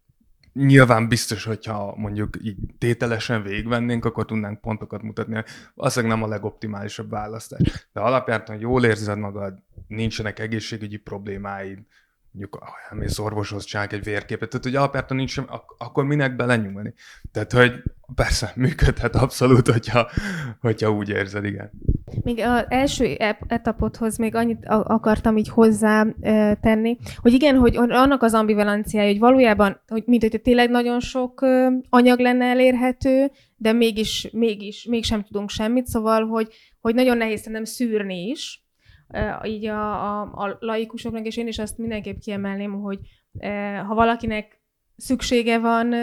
Nyilván 0.54 1.08
biztos, 1.08 1.44
hogyha 1.44 1.96
mondjuk 1.98 2.38
így 2.42 2.58
tételesen 2.78 3.44
végigvennénk, 3.44 4.06
akkor 4.06 4.26
tudnánk 4.26 4.62
pontokat 4.62 5.02
mutatni. 5.02 5.44
Valószínűleg 5.74 6.18
nem 6.18 6.24
a 6.24 6.30
legoptimálisabb 6.32 7.10
választás. 7.10 7.88
De 7.94 8.00
alapján, 8.00 8.60
jól 8.60 8.86
érzed 8.86 9.18
magad, 9.18 9.54
nincsenek 9.88 10.40
egészségügyi 10.40 10.98
problémáid, 10.98 11.80
mondjuk 12.32 12.64
elmész 12.90 13.20
orvoshoz, 13.20 13.64
csinálják 13.64 13.94
egy 13.94 14.04
vérképet, 14.04 14.50
tehát 14.50 14.66
hogy 14.66 14.76
alapjártan 14.76 15.18
nincs 15.18 15.32
sem, 15.32 15.46
ak- 15.48 15.76
akkor 15.78 16.06
minek 16.06 16.36
belenyúlni? 16.36 16.94
Tehát, 17.32 17.52
hogy 17.52 17.84
persze, 18.16 18.52
működhet 18.56 19.16
abszolút, 19.16 19.68
hogyha, 19.68 20.10
hogyha 20.62 20.92
úgy 20.92 21.10
érzed, 21.10 21.46
igen. 21.46 21.72
Még 22.24 22.40
az 22.40 22.66
első 22.68 23.16
etapothoz 23.48 24.18
még 24.18 24.36
annyit 24.36 24.66
akartam 24.66 25.38
így 25.38 25.50
hozzá 25.50 26.06
tenni, 26.62 26.98
hogy 27.16 27.34
igen, 27.34 27.56
hogy 27.56 27.76
annak 27.76 28.22
az 28.22 28.34
ambivalenciája, 28.34 29.08
hogy 29.08 29.20
valójában, 29.20 29.82
hogy 29.88 30.04
mint 30.06 30.22
hogy 30.22 30.42
tényleg 30.42 30.70
nagyon 30.70 31.00
sok 31.00 31.46
anyag 31.90 32.20
lenne 32.20 32.46
elérhető, 32.46 33.32
de 33.56 33.72
mégis, 33.72 34.30
mégis, 34.32 34.86
mégsem 34.86 35.24
tudunk 35.24 35.50
semmit, 35.50 35.86
szóval, 35.86 36.28
hogy, 36.28 36.48
hogy 36.80 36.96
nagyon 36.96 37.18
nehéz 37.18 37.40
szerintem 37.40 37.64
szűrni 37.64 38.28
is, 38.28 38.61
így 39.44 39.66
a, 39.66 40.20
a, 40.20 40.22
a 40.22 40.58
laikusoknak, 40.60 41.26
és 41.26 41.38
én 41.38 41.48
is 41.48 41.60
azt 41.60 41.78
mindenképp 41.78 42.20
kiemelném, 42.20 42.72
hogy 42.72 43.00
ha 43.88 43.96
valakinek 43.96 44.62
szüksége 44.96 45.60
van 45.60 45.94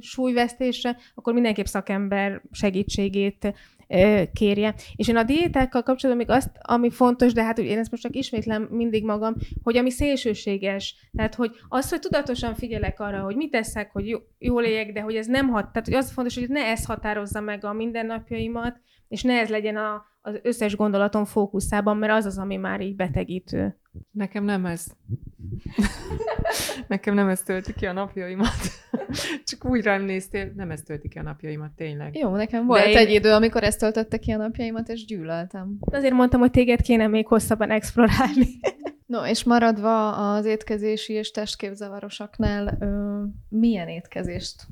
súlyvesztésre, 0.00 0.96
akkor 1.14 1.34
mindenképp 1.34 1.64
szakember 1.64 2.42
segítségét 2.50 3.54
kérje. 4.32 4.74
És 4.96 5.08
én 5.08 5.16
a 5.16 5.22
diétákkal 5.22 5.82
kapcsolatban 5.82 6.26
még 6.26 6.36
azt, 6.36 6.50
ami 6.60 6.90
fontos, 6.90 7.32
de 7.32 7.44
hát 7.44 7.58
én 7.58 7.78
ezt 7.78 7.90
most 7.90 8.02
csak 8.02 8.16
ismétlem 8.16 8.62
mindig 8.62 9.04
magam, 9.04 9.34
hogy 9.62 9.76
ami 9.76 9.90
szélsőséges, 9.90 11.08
tehát 11.16 11.34
hogy 11.34 11.50
az, 11.68 11.90
hogy 11.90 12.00
tudatosan 12.00 12.54
figyelek 12.54 13.00
arra, 13.00 13.22
hogy 13.22 13.36
mit 13.36 13.50
teszek, 13.50 13.92
hogy 13.92 14.22
jól 14.38 14.64
éljek, 14.64 14.92
de 14.92 15.00
hogy 15.00 15.16
ez 15.16 15.26
nem 15.26 15.48
hat, 15.48 15.72
tehát 15.72 15.88
hogy 15.88 15.96
az 15.96 16.12
fontos, 16.12 16.38
hogy 16.38 16.48
ne 16.48 16.60
ez 16.60 16.84
határozza 16.84 17.40
meg 17.40 17.64
a 17.64 17.72
mindennapjaimat, 17.72 18.80
és 19.08 19.22
ne 19.22 19.38
ez 19.38 19.48
legyen 19.48 19.76
a, 19.76 20.04
az 20.20 20.38
összes 20.42 20.76
gondolatom 20.76 21.24
fókuszában, 21.24 21.96
mert 21.96 22.12
az 22.12 22.24
az, 22.24 22.38
ami 22.38 22.56
már 22.56 22.80
így 22.80 22.96
betegítő. 22.96 23.78
Nekem 24.10 24.44
nem 24.44 24.66
ez. 24.66 24.86
Nekem 26.88 27.14
nem 27.14 27.28
ez 27.28 27.42
tölti 27.42 27.74
ki 27.74 27.86
a 27.86 27.92
napjaimat. 27.92 28.56
Csak 29.44 29.64
úgy 29.64 29.82
rám 29.82 30.02
néztél, 30.02 30.52
nem 30.56 30.70
ez 30.70 30.82
tölti 30.82 31.08
ki 31.08 31.18
a 31.18 31.22
napjaimat, 31.22 31.70
tényleg. 31.70 32.16
Jó, 32.16 32.36
nekem 32.36 32.66
volt 32.66 32.86
én... 32.86 32.96
egy 32.96 33.10
idő, 33.10 33.32
amikor 33.32 33.62
ez 33.62 33.76
töltötte 33.76 34.18
ki 34.18 34.32
a 34.32 34.36
napjaimat, 34.36 34.88
és 34.88 35.04
gyűlöltem. 35.04 35.76
Azért 35.80 36.14
mondtam, 36.14 36.40
hogy 36.40 36.50
téged 36.50 36.80
kéne 36.80 37.06
még 37.06 37.26
hosszabban 37.26 37.70
explorálni. 37.70 38.46
no, 39.06 39.26
és 39.26 39.44
maradva 39.44 40.12
az 40.34 40.44
étkezési 40.44 41.12
és 41.12 41.30
testképzavarosaknál, 41.30 42.76
ö, 42.80 43.22
milyen 43.48 43.88
étkezést 43.88 44.66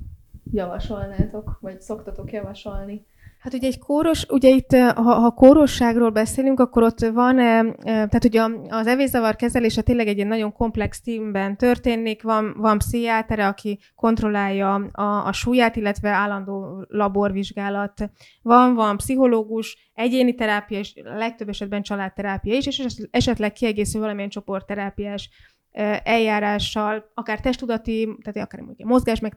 javasolnátok, 0.52 1.58
vagy 1.60 1.80
szoktatok 1.80 2.32
javasolni? 2.32 3.06
Hát 3.42 3.54
ugye 3.54 3.66
egy 3.66 3.78
kóros, 3.78 4.26
ugye 4.28 4.48
itt, 4.48 4.72
ha, 4.76 5.02
ha 5.02 5.30
kórosságról 5.30 6.10
beszélünk, 6.10 6.60
akkor 6.60 6.82
ott 6.82 7.00
van, 7.00 7.36
tehát 7.84 8.24
ugye 8.24 8.42
az 8.68 8.86
evészavar 8.86 9.36
kezelése 9.36 9.82
tényleg 9.82 10.08
egy 10.08 10.26
nagyon 10.26 10.52
komplex 10.52 11.00
teamben 11.00 11.56
történik, 11.56 12.22
van, 12.22 12.54
van 12.56 12.78
pszichiátere, 12.78 13.46
aki 13.46 13.78
kontrollálja 13.94 14.74
a, 14.74 15.26
a 15.26 15.32
súlyát, 15.32 15.76
illetve 15.76 16.08
állandó 16.08 16.84
laborvizsgálat, 16.88 18.10
van, 18.42 18.74
van 18.74 18.96
pszichológus, 18.96 19.90
egyéni 19.94 20.34
terápia, 20.34 20.78
és 20.78 20.94
legtöbb 21.02 21.48
esetben 21.48 21.82
családterápia 21.82 22.54
is, 22.54 22.66
és 22.66 22.86
esetleg 23.10 23.52
kiegészül 23.52 24.00
valamilyen 24.00 24.30
csoportterápiás 24.30 25.30
eljárással, 26.02 27.10
akár 27.14 27.40
testtudati, 27.40 28.16
tehát 28.22 28.48
akár 28.48 28.60
mondjuk 28.60 28.88
mozgás 28.88 29.20
meg 29.20 29.34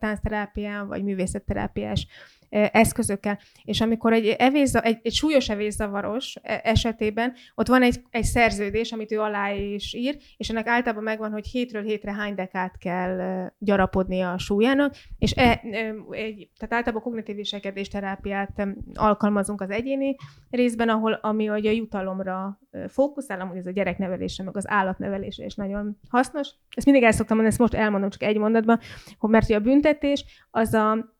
vagy 0.88 1.04
művészetterápiás 1.04 2.08
eszközökkel. 2.50 3.40
És 3.64 3.82
amikor 3.82 4.14
egy, 4.14 4.28
evészza, 4.28 4.82
egy, 4.82 5.00
egy 5.02 5.14
súlyos 5.14 5.50
evészavaros 5.50 6.36
e, 6.42 6.62
esetében, 6.64 7.34
ott 7.56 7.68
van 7.68 7.82
egy, 7.82 8.02
egy 8.10 8.24
szerződés, 8.24 8.92
amit 8.92 9.12
ő 9.12 9.20
alá 9.20 9.52
is 9.52 9.94
ír, 9.94 10.18
és 10.38 10.50
ennek 10.50 10.68
általában 10.68 11.04
megvan, 11.04 11.32
hogy 11.32 11.48
hétről 11.48 11.84
hétre 11.84 12.14
hány 12.14 12.36
dekát 12.36 12.78
kell 12.78 13.48
gyarapodni 13.58 14.22
a 14.22 14.38
súlyának, 14.38 14.96
és 15.18 15.34
e, 15.36 15.62
egy, 16.10 16.50
tehát 16.58 16.74
általában 16.74 17.02
kognitív 17.02 17.36
viselkedés 17.36 17.88
terápiát 17.88 18.68
alkalmazunk 18.94 19.62
az 19.62 19.70
egyéni 19.70 20.16
részben, 20.50 20.90
ahol 20.90 21.14
ami 21.14 21.50
a 21.50 21.56
jutalomra 21.56 22.60
fókuszál, 22.88 23.42
amúgy 23.42 23.58
ez 23.58 23.66
a 23.66 23.72
gyereknevelésre, 23.72 24.44
meg 24.44 24.58
az 24.58 24.70
állatnevelésre 24.70 25.46
is 25.46 25.56
nagyon 25.56 25.98
hasznos. 26.10 26.50
Ezt 26.70 26.86
mindig 26.86 27.04
el 27.04 27.12
szoktam 27.12 27.38
mondani, 27.38 27.48
ezt 27.48 27.72
most 27.72 27.84
elmondom 27.84 28.10
csak 28.10 28.24
egy 28.24 28.38
mondatban, 28.38 28.80
hogy 29.18 29.30
mert 29.30 29.46
hogy 29.46 29.56
a 29.56 29.60
büntetés 29.60 30.26
az 30.52 30.74
a 30.74 31.15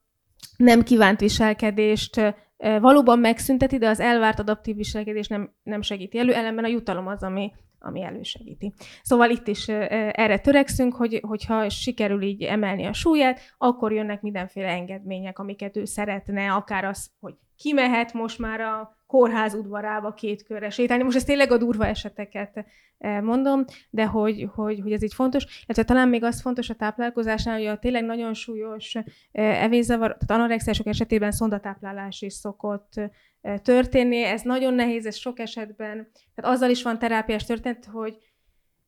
nem 0.56 0.82
kívánt 0.82 1.20
viselkedést 1.20 2.34
valóban 2.80 3.18
megszünteti, 3.18 3.78
de 3.78 3.88
az 3.88 4.00
elvárt 4.00 4.38
adaptív 4.38 4.76
viselkedés 4.76 5.28
nem, 5.28 5.54
nem 5.62 5.82
segíti 5.82 6.18
elő, 6.18 6.34
ellenben 6.34 6.64
a 6.64 6.68
jutalom 6.68 7.06
az, 7.06 7.22
ami, 7.22 7.52
ami 7.78 8.02
elősegíti. 8.02 8.72
Szóval 9.02 9.30
itt 9.30 9.46
is 9.46 9.68
erre 9.68 10.38
törekszünk, 10.38 10.94
hogy, 10.94 11.20
hogyha 11.22 11.68
sikerül 11.68 12.22
így 12.22 12.42
emelni 12.42 12.84
a 12.84 12.92
súlyát, 12.92 13.40
akkor 13.58 13.92
jönnek 13.92 14.20
mindenféle 14.20 14.68
engedmények, 14.68 15.38
amiket 15.38 15.76
ő 15.76 15.84
szeretne, 15.84 16.52
akár 16.52 16.84
az, 16.84 17.10
hogy 17.20 17.34
kimehet 17.56 18.12
most 18.12 18.38
már 18.38 18.60
a 18.60 18.95
kórház 19.06 19.54
udvarába 19.54 20.12
két 20.12 20.42
körre 20.42 20.70
sétálni. 20.70 21.02
Most 21.02 21.16
ezt 21.16 21.26
tényleg 21.26 21.52
a 21.52 21.56
durva 21.56 21.86
eseteket 21.86 22.64
eh, 22.98 23.20
mondom, 23.20 23.64
de 23.90 24.06
hogy, 24.06 24.48
hogy, 24.54 24.80
hogy 24.80 24.92
ez 24.92 25.02
így 25.02 25.14
fontos. 25.14 25.44
Illetve 25.64 25.84
talán 25.84 26.08
még 26.08 26.24
az 26.24 26.40
fontos 26.40 26.70
a 26.70 26.74
táplálkozásnál, 26.74 27.56
hogy 27.56 27.66
a 27.66 27.78
tényleg 27.78 28.04
nagyon 28.04 28.34
súlyos 28.34 28.94
eh, 28.94 29.62
evészavar, 29.62 30.16
tehát 30.16 30.42
anorexiások 30.42 30.86
esetében 30.86 31.30
szondatáplálás 31.30 32.22
is 32.22 32.32
szokott 32.32 32.92
eh, 33.40 33.58
történni. 33.58 34.22
Ez 34.22 34.42
nagyon 34.42 34.74
nehéz, 34.74 35.06
ez 35.06 35.16
sok 35.16 35.38
esetben. 35.38 36.08
Tehát 36.34 36.54
azzal 36.54 36.70
is 36.70 36.82
van 36.82 36.98
terápiás 36.98 37.44
történet, 37.44 37.84
hogy 37.84 38.16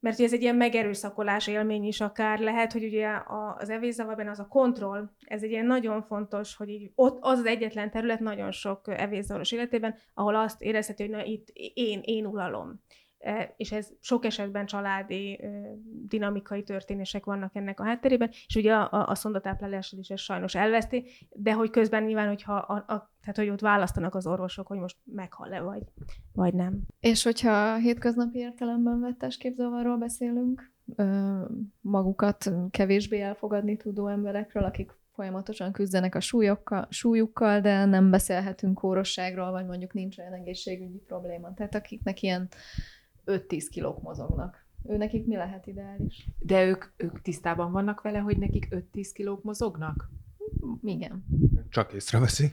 mert 0.00 0.20
ez 0.20 0.32
egy 0.32 0.42
ilyen 0.42 0.56
megerőszakolás 0.56 1.46
élmény 1.46 1.84
is 1.84 2.00
akár 2.00 2.38
lehet, 2.38 2.72
hogy 2.72 2.84
ugye 2.84 3.08
az 3.58 3.70
evészavarban 3.70 4.28
az 4.28 4.38
a 4.38 4.46
kontroll, 4.46 5.10
ez 5.24 5.42
egy 5.42 5.50
ilyen 5.50 5.66
nagyon 5.66 6.02
fontos, 6.02 6.56
hogy 6.56 6.68
így 6.68 6.92
ott 6.94 7.18
az 7.20 7.38
az 7.38 7.46
egyetlen 7.46 7.90
terület 7.90 8.20
nagyon 8.20 8.50
sok 8.50 8.80
evészavaros 8.86 9.52
életében, 9.52 9.94
ahol 10.14 10.34
azt 10.34 10.62
érezheti, 10.62 11.02
hogy 11.02 11.12
na 11.12 11.24
itt 11.24 11.48
én, 11.74 12.00
én 12.02 12.26
uralom. 12.26 12.80
E, 13.18 13.54
és 13.56 13.72
ez 13.72 13.88
sok 14.00 14.24
esetben 14.24 14.66
családi 14.66 15.40
dinamikai 16.06 16.62
történések 16.62 17.24
vannak 17.24 17.54
ennek 17.54 17.80
a 17.80 17.84
hátterében, 17.84 18.28
és 18.46 18.56
ugye 18.56 18.74
a, 18.74 18.92
a, 18.92 19.08
a 19.08 19.14
szondatáplálással 19.14 19.98
is 19.98 20.08
ez 20.08 20.20
sajnos 20.20 20.54
elveszti, 20.54 21.04
de 21.30 21.52
hogy 21.52 21.70
közben 21.70 22.02
nyilván, 22.02 22.28
hogyha 22.28 22.54
a, 22.54 22.74
a, 22.74 23.10
tehát, 23.20 23.36
hogy 23.36 23.48
ott 23.48 23.60
választanak 23.60 24.14
az 24.14 24.26
orvosok, 24.26 24.66
hogy 24.66 24.78
most 24.78 24.96
meghal-e 25.04 25.60
vagy, 25.60 25.82
vagy 26.32 26.54
nem. 26.54 26.80
És 27.00 27.22
hogyha 27.22 27.76
hétköznapi 27.76 28.38
értelemben 28.38 29.00
vett 29.00 29.18
testképzavarról 29.18 29.96
beszélünk, 29.96 30.72
magukat 31.80 32.52
kevésbé 32.70 33.20
elfogadni 33.20 33.76
tudó 33.76 34.06
emberekről, 34.06 34.64
akik 34.64 34.96
folyamatosan 35.12 35.72
küzdenek 35.72 36.14
a 36.14 36.20
súlyokkal, 36.20 36.86
súlyukkal, 36.90 37.60
de 37.60 37.84
nem 37.84 38.10
beszélhetünk 38.10 38.74
kórosságról, 38.74 39.50
vagy 39.50 39.66
mondjuk 39.66 39.92
nincs 39.92 40.18
olyan 40.18 40.32
egészségügyi 40.32 41.02
probléma. 41.06 41.54
Tehát 41.54 41.74
akiknek 41.74 42.22
ilyen 42.22 42.48
5-10 43.28 43.66
kilók 43.70 44.02
mozognak. 44.02 44.66
Ő 44.88 44.96
nekik 44.96 45.26
mi 45.26 45.36
lehet 45.36 45.66
ideális? 45.66 46.28
De 46.38 46.64
ők, 46.64 46.84
ők 46.96 47.22
tisztában 47.22 47.72
vannak 47.72 48.00
vele, 48.00 48.18
hogy 48.18 48.38
nekik 48.38 48.68
5-10 48.94 49.10
kilók 49.12 49.42
mozognak? 49.42 50.10
Igen. 50.82 51.24
Csak 51.68 51.92
észreveszi. 51.92 52.52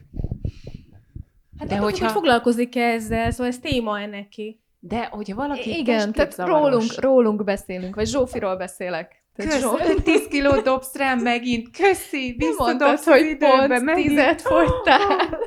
Hát 1.58 1.68
de 1.68 1.78
hogyha... 1.78 2.06
Hogy 2.06 2.14
foglalkozik 2.14 2.76
-e 2.76 2.82
ezzel, 2.82 3.32
szóval 3.32 3.48
ez 3.48 3.60
téma-e 3.60 4.06
neki? 4.06 4.60
De 4.80 5.06
hogyha 5.06 5.36
valaki 5.36 5.78
Igen, 5.78 6.12
tehát 6.12 6.38
rólunk, 6.38 7.00
rólunk 7.00 7.44
beszélünk, 7.44 7.96
vagy 7.96 8.08
Zsófiról 8.08 8.56
beszélek. 8.56 9.24
Kösz, 9.36 9.66
10 10.04 10.28
kilót 10.28 10.64
dobsz 10.64 10.96
rám 10.96 11.20
megint, 11.20 11.78
köszi, 11.78 12.36
visszadobsz 12.38 13.06
hogy 13.06 13.26
időbe, 13.26 13.68
pont 13.68 13.84
megint. 13.84 14.08
tizet 14.08 14.42
fogytál. 14.42 15.40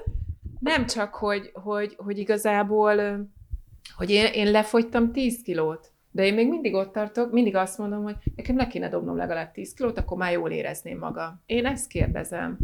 Nem 0.59 0.87
csak, 0.87 1.15
hogy, 1.15 1.51
hogy, 1.53 1.95
hogy 1.97 2.19
igazából 2.19 3.27
hogy 3.99 4.11
én, 4.11 4.27
én 4.33 4.51
lefogytam 4.51 5.13
10 5.13 5.43
kilót, 5.43 5.93
de 6.11 6.25
én 6.25 6.35
még 6.35 6.49
mindig 6.49 6.75
ott 6.75 6.93
tartok, 6.93 7.33
mindig 7.33 7.55
azt 7.55 7.79
mondom, 7.79 8.03
hogy 8.03 8.17
nekem 8.37 8.57
le 8.57 8.67
kéne 8.67 8.89
dobnom 8.89 9.17
legalább 9.17 9.53
10 9.53 9.75
kilót, 9.75 9.99
akkor 9.99 10.17
már 10.17 10.33
jól 10.33 10.51
érezném 10.51 10.99
magam. 10.99 11.43
Én 11.47 11.67
ezt 11.67 11.89
kérdezem. 11.89 12.59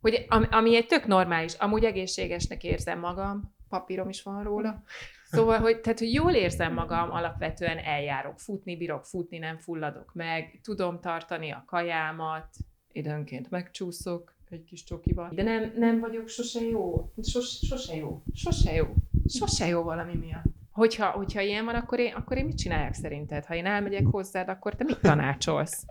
Hogy 0.00 0.26
ami, 0.50 0.76
egy 0.76 0.86
tök 0.86 1.06
normális, 1.06 1.54
amúgy 1.54 1.84
egészségesnek 1.84 2.64
érzem 2.64 2.98
magam, 2.98 3.54
papírom 3.68 4.08
is 4.08 4.22
van 4.22 4.42
róla. 4.42 4.82
Szóval, 5.24 5.58
hogy, 5.58 5.80
tehát, 5.80 5.98
hogy 5.98 6.12
jól 6.12 6.32
érzem 6.32 6.72
magam, 6.72 7.10
alapvetően 7.10 7.78
eljárok, 7.78 8.38
futni 8.38 8.76
bírok, 8.76 9.04
futni 9.04 9.38
nem 9.38 9.58
fulladok 9.58 10.14
meg, 10.14 10.60
tudom 10.62 11.00
tartani 11.00 11.50
a 11.50 11.64
kajámat, 11.66 12.46
időnként 12.92 13.50
megcsúszok 13.50 14.34
egy 14.50 14.64
kis 14.64 14.84
csokival, 14.84 15.30
de 15.34 15.42
nem, 15.42 15.72
nem 15.76 16.00
vagyok 16.00 16.28
sose 16.28 16.60
jó, 16.60 17.12
sose, 17.22 17.66
sose 17.66 17.96
jó, 17.96 18.22
sose 18.34 18.72
jó. 18.72 18.86
Sose 19.26 19.66
jó 19.66 19.82
valami 19.82 20.14
miatt. 20.14 20.44
Hogyha, 20.72 21.06
hogyha 21.06 21.40
ilyen 21.40 21.64
van, 21.64 21.74
akkor 21.74 21.98
én, 21.98 22.12
akkor 22.14 22.36
én 22.36 22.44
mit 22.44 22.58
csináljak 22.58 22.94
szerinted? 22.94 23.44
Ha 23.44 23.54
én 23.54 23.66
elmegyek 23.66 24.06
hozzád, 24.10 24.48
akkor 24.48 24.74
te 24.74 24.84
mit 24.84 24.98
tanácsolsz? 25.00 25.84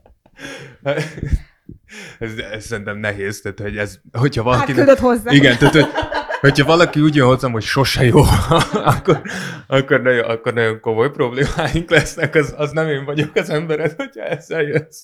ez, 2.19 2.37
ez 2.37 2.65
szerintem 2.65 2.97
nehéz, 2.97 3.41
tehát 3.41 3.59
hogy 3.59 3.77
ez, 3.77 3.99
hogyha 4.11 4.43
valaki... 4.43 4.73
Hát 4.73 4.99
hozzá. 4.99 5.31
Igen, 5.31 5.57
tehát 5.57 5.73
hogy, 5.73 5.85
hogyha 6.39 6.65
valaki 6.65 7.01
úgy 7.01 7.15
jön 7.15 7.27
hozzám, 7.27 7.51
hogy 7.51 7.63
sose 7.63 8.05
jó, 8.05 8.21
akkor, 8.95 9.21
akkor, 9.67 10.01
nagyon, 10.01 10.29
akkor 10.29 10.53
nagyon 10.53 10.79
komoly 10.79 11.11
problémáink 11.11 11.89
lesznek, 11.89 12.35
az, 12.35 12.53
az 12.57 12.71
nem 12.71 12.87
én 12.87 13.05
vagyok 13.05 13.35
az 13.35 13.49
embered, 13.49 13.93
hogyha 13.95 14.23
ezzel 14.23 14.61
jössz. 14.61 15.03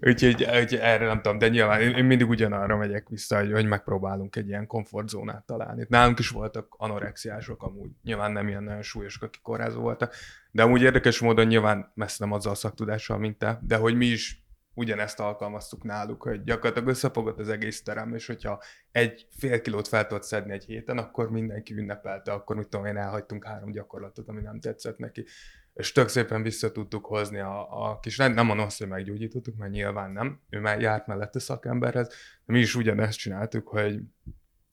Úgyhogy, 0.00 0.42
úgyhogy 0.42 0.78
erre 0.80 1.06
nem 1.06 1.22
tudom, 1.22 1.38
de 1.38 1.48
nyilván 1.48 1.80
én, 1.80 1.94
én 1.94 2.04
mindig 2.04 2.28
ugyanarra 2.28 2.76
megyek 2.76 3.08
vissza, 3.08 3.38
hogy, 3.38 3.52
hogy 3.52 3.66
megpróbálunk 3.66 4.36
egy 4.36 4.48
ilyen 4.48 4.66
komfortzónát 4.66 5.46
találni. 5.46 5.86
Nálunk 5.88 6.18
is 6.18 6.28
voltak 6.28 6.74
anorexiások 6.78 7.62
amúgy, 7.62 7.90
nyilván 8.02 8.32
nem 8.32 8.48
ilyen 8.48 8.62
nagyon 8.62 8.82
súlyosok, 8.82 9.22
akik 9.22 9.42
kórházó 9.42 9.80
voltak, 9.80 10.14
de 10.50 10.62
amúgy 10.62 10.82
érdekes 10.82 11.20
módon 11.20 11.46
nyilván 11.46 11.92
messze 11.94 12.16
nem 12.24 12.32
azzal 12.32 12.52
a 12.52 12.54
szaktudással, 12.54 13.18
mint 13.18 13.38
te, 13.38 13.58
de 13.62 13.76
hogy 13.76 13.96
mi 13.96 14.06
is 14.06 14.44
ugyanezt 14.74 15.20
alkalmaztuk 15.20 15.84
náluk, 15.84 16.22
hogy 16.22 16.44
gyakorlatilag 16.44 16.88
összefogott 16.88 17.38
az 17.38 17.48
egész 17.48 17.82
terem, 17.82 18.14
és 18.14 18.26
hogyha 18.26 18.62
egy 18.92 19.26
fél 19.38 19.60
kilót 19.60 19.88
fel 19.88 20.06
tudott 20.06 20.22
szedni 20.22 20.52
egy 20.52 20.64
héten, 20.64 20.98
akkor 20.98 21.30
mindenki 21.30 21.74
ünnepelte, 21.74 22.32
akkor 22.32 22.56
mit 22.56 22.68
tudom 22.68 22.86
én, 22.86 22.96
elhagytunk 22.96 23.44
három 23.44 23.70
gyakorlatot, 23.70 24.28
ami 24.28 24.40
nem 24.40 24.60
tetszett 24.60 24.98
neki 24.98 25.24
és 25.74 25.92
tök 25.92 26.08
szépen 26.08 26.42
vissza 26.42 26.72
tudtuk 26.72 27.04
hozni 27.06 27.38
a, 27.38 27.86
a 27.90 27.98
kis, 28.00 28.16
nem 28.16 28.34
mondom 28.34 28.66
azt, 28.66 28.78
hogy 28.78 28.88
meggyógyítottuk, 28.88 29.56
mert 29.56 29.72
nyilván 29.72 30.10
nem, 30.10 30.40
ő 30.50 30.60
már 30.60 30.80
járt 30.80 31.06
mellette 31.06 31.38
szakemberhez, 31.38 32.08
de 32.44 32.52
mi 32.52 32.58
is 32.58 32.74
ugyanezt 32.74 33.18
csináltuk, 33.18 33.68
hogy, 33.68 34.00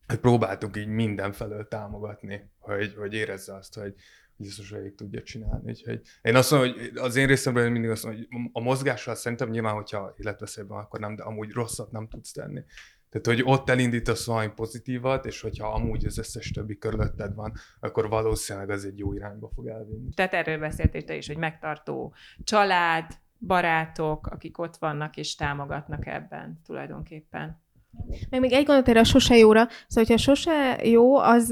hogy 0.07 0.19
próbáltuk 0.19 0.77
így 0.77 0.87
mindenfelől 0.87 1.67
támogatni, 1.67 2.51
hogy, 2.59 2.93
hogy 2.97 3.13
érezze 3.13 3.55
azt, 3.55 3.75
hogy 3.75 3.93
biztos 4.35 4.69
végig 4.69 4.95
tudja 4.95 5.23
csinálni. 5.23 5.69
Úgyhogy 5.69 6.01
én 6.21 6.35
azt 6.35 6.51
mondom, 6.51 6.71
hogy 6.71 6.91
az 6.95 7.15
én 7.15 7.27
részemről 7.27 7.69
mindig 7.69 7.89
azt 7.89 8.03
mondom, 8.03 8.25
hogy 8.29 8.49
a 8.51 8.59
mozgással 8.59 9.15
szerintem 9.15 9.49
nyilván, 9.49 9.73
hogyha 9.73 10.13
életveszélyben, 10.17 10.77
akkor 10.77 10.99
nem, 10.99 11.15
de 11.15 11.23
amúgy 11.23 11.51
rosszat 11.51 11.91
nem 11.91 12.07
tudsz 12.07 12.31
tenni. 12.31 12.63
Tehát, 13.11 13.27
hogy 13.27 13.41
ott 13.53 13.69
elindítasz 13.69 14.25
valami 14.25 14.49
pozitívat, 14.55 15.25
és 15.25 15.41
hogyha 15.41 15.67
amúgy 15.67 16.05
az 16.05 16.17
összes 16.17 16.51
többi 16.51 16.77
körülötted 16.77 17.35
van, 17.35 17.53
akkor 17.79 18.09
valószínűleg 18.09 18.69
az 18.69 18.85
egy 18.85 18.97
jó 18.97 19.13
irányba 19.13 19.49
fog 19.55 19.67
elvinni. 19.67 20.13
Tehát 20.13 20.33
erről 20.33 20.59
beszéltél 20.59 21.03
te 21.03 21.15
is, 21.15 21.27
hogy 21.27 21.37
megtartó 21.37 22.13
család, 22.43 23.05
barátok, 23.39 24.27
akik 24.27 24.57
ott 24.57 24.77
vannak 24.77 25.17
és 25.17 25.35
támogatnak 25.35 26.07
ebben 26.07 26.61
tulajdonképpen. 26.65 27.61
Meg 28.29 28.39
még 28.39 28.51
egy 28.51 28.65
gondolat 28.65 28.87
erre 28.87 28.99
a 28.99 29.03
sose 29.03 29.37
jóra. 29.37 29.67
Szóval, 29.87 30.03
hogyha 30.07 30.17
sose 30.17 30.85
jó, 30.85 31.15
az 31.15 31.51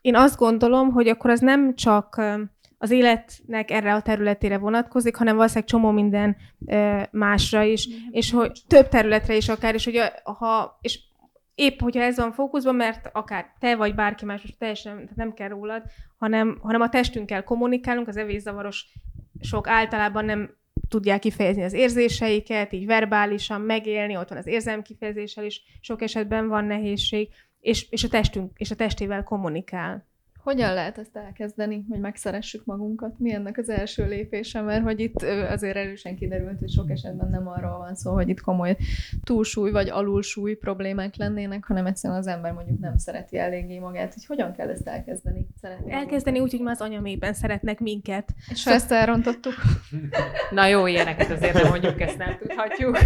én 0.00 0.16
azt 0.16 0.38
gondolom, 0.38 0.90
hogy 0.90 1.08
akkor 1.08 1.30
az 1.30 1.40
nem 1.40 1.74
csak 1.74 2.22
az 2.78 2.90
életnek 2.90 3.70
erre 3.70 3.94
a 3.94 4.02
területére 4.02 4.58
vonatkozik, 4.58 5.16
hanem 5.16 5.36
valószínűleg 5.36 5.68
csomó 5.68 5.90
minden 5.90 6.36
másra 7.10 7.62
is, 7.62 7.88
és 8.10 8.30
hogy 8.30 8.60
több 8.66 8.88
területre 8.88 9.36
is 9.36 9.48
akár, 9.48 9.74
és 9.74 9.84
hogy 9.84 10.00
ha, 10.22 10.78
és 10.80 11.00
épp, 11.54 11.80
hogyha 11.80 12.02
ez 12.02 12.16
van 12.16 12.32
fókuszban, 12.32 12.74
mert 12.74 13.08
akár 13.12 13.52
te 13.58 13.76
vagy 13.76 13.94
bárki 13.94 14.24
más, 14.24 14.42
most 14.42 14.58
teljesen 14.58 15.10
nem 15.14 15.32
kell 15.32 15.48
rólad, 15.48 15.82
hanem, 16.18 16.58
hanem 16.62 16.80
a 16.80 16.88
testünkkel 16.88 17.44
kommunikálunk, 17.44 18.08
az 18.08 18.16
evészavaros 18.16 18.86
sok 19.40 19.68
általában 19.68 20.24
nem 20.24 20.56
tudják 20.88 21.20
kifejezni 21.20 21.62
az 21.62 21.72
érzéseiket, 21.72 22.72
így 22.72 22.86
verbálisan 22.86 23.60
megélni, 23.60 24.16
ott 24.16 24.28
van 24.28 24.38
az 24.38 24.46
érzelem 24.46 24.82
kifejezéssel 24.82 25.44
is, 25.44 25.62
sok 25.80 26.02
esetben 26.02 26.48
van 26.48 26.64
nehézség, 26.64 27.28
és, 27.60 27.90
és 27.90 28.04
a 28.04 28.08
testünk, 28.08 28.58
és 28.58 28.70
a 28.70 28.74
testével 28.74 29.22
kommunikál 29.22 30.07
Hogyan 30.42 30.74
lehet 30.74 30.98
ezt 30.98 31.16
elkezdeni, 31.16 31.84
hogy 31.88 32.00
megszeressük 32.00 32.64
magunkat? 32.64 33.18
Mi 33.18 33.32
ennek 33.32 33.58
az 33.58 33.68
első 33.68 34.06
lépése? 34.06 34.60
Mert 34.60 34.82
hogy 34.82 35.00
itt 35.00 35.22
azért 35.22 35.76
erősen 35.76 36.16
kiderült, 36.16 36.58
hogy 36.58 36.70
sok 36.70 36.90
esetben 36.90 37.30
nem 37.30 37.48
arról 37.48 37.78
van 37.78 37.94
szó, 37.94 38.12
hogy 38.12 38.28
itt 38.28 38.40
komoly 38.40 38.76
túlsúly 39.24 39.70
vagy 39.70 39.88
alulsúly 39.88 40.54
problémák 40.54 41.16
lennének, 41.16 41.64
hanem 41.64 41.86
egyszerűen 41.86 42.18
az 42.18 42.26
ember 42.26 42.52
mondjuk 42.52 42.78
nem 42.78 42.96
szereti 42.96 43.38
eléggé 43.38 43.78
magát. 43.78 44.14
Hogy 44.14 44.26
hogyan 44.26 44.52
kell 44.52 44.68
ezt 44.68 44.88
elkezdeni? 44.88 45.46
Szeretni 45.60 45.92
elkezdeni 45.92 46.40
úgy, 46.40 46.50
hogy 46.50 46.60
már 46.60 46.72
az 46.72 46.80
anyamében 46.80 47.32
szeretnek 47.32 47.80
minket. 47.80 48.34
És 48.50 48.64
ha 48.64 48.70
ezt 48.70 48.92
elrontottuk? 48.92 49.54
Na 50.50 50.66
jó, 50.66 50.86
ilyeneket 50.86 51.30
azért 51.30 51.54
nem 51.54 51.68
mondjuk, 51.68 52.00
ezt 52.00 52.18
nem 52.18 52.36
tudhatjuk, 52.38 52.98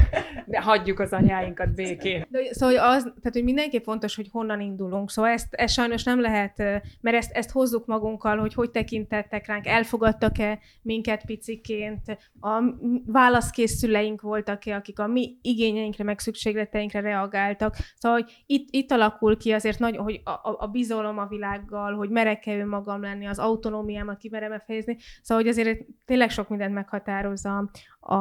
de 0.47 0.61
hagyjuk 0.61 1.01
az 1.01 1.13
anyáinkat 1.13 1.75
békén. 1.75 2.27
De, 2.29 2.39
szóval 2.51 2.77
az, 2.77 3.03
tehát, 3.03 3.33
hogy 3.33 3.45
mindenképp 3.45 3.85
fontos, 3.85 4.17
hogy 4.17 4.29
honnan 4.31 4.61
indulunk. 4.61 5.11
Szóval 5.11 5.31
ezt, 5.31 5.55
ezt 5.55 5.75
sajnos 5.75 6.05
nem 6.05 6.21
lehet, 6.21 6.59
mert 7.01 7.17
ezt, 7.23 7.33
ezt 7.33 7.51
hozzuk 7.51 7.87
magunkkal, 7.87 8.39
hogy 8.39 8.55
hogy 8.55 8.71
tekintettek 8.71 9.47
ránk, 9.47 9.67
elfogadtak-e 9.67 10.59
minket 10.83 11.25
piciként, 11.25 12.19
a 12.41 12.63
válaszkész 13.07 13.79
szüleink 13.79 14.21
voltak-e, 14.21 14.75
akik 14.75 14.99
a 14.99 15.07
mi 15.07 15.39
igényeinkre, 15.43 16.05
meg 16.05 16.19
szükségleteinkre 16.19 17.01
reagáltak. 17.01 17.77
Szóval, 17.97 18.21
hogy 18.21 18.43
itt, 18.47 18.69
itt 18.71 18.91
alakul 18.91 19.37
ki 19.37 19.53
azért 19.53 19.79
nagyon, 19.79 20.03
hogy 20.03 20.21
a, 20.25 20.57
a, 20.59 20.67
bizalom 20.67 21.19
a 21.19 21.27
világgal, 21.27 21.95
hogy 21.95 22.11
merek-e 22.11 22.57
önmagam 22.57 23.03
lenni, 23.03 23.27
az 23.27 23.39
autonómiámat 23.39 24.19
kimerem-e 24.19 24.63
fejezni. 24.67 24.97
Szóval, 25.23 25.43
hogy 25.43 25.53
azért 25.53 25.85
tényleg 26.05 26.31
sok 26.31 26.49
mindent 26.49 26.75
meghatározza 26.75 27.71
a, 28.01 28.15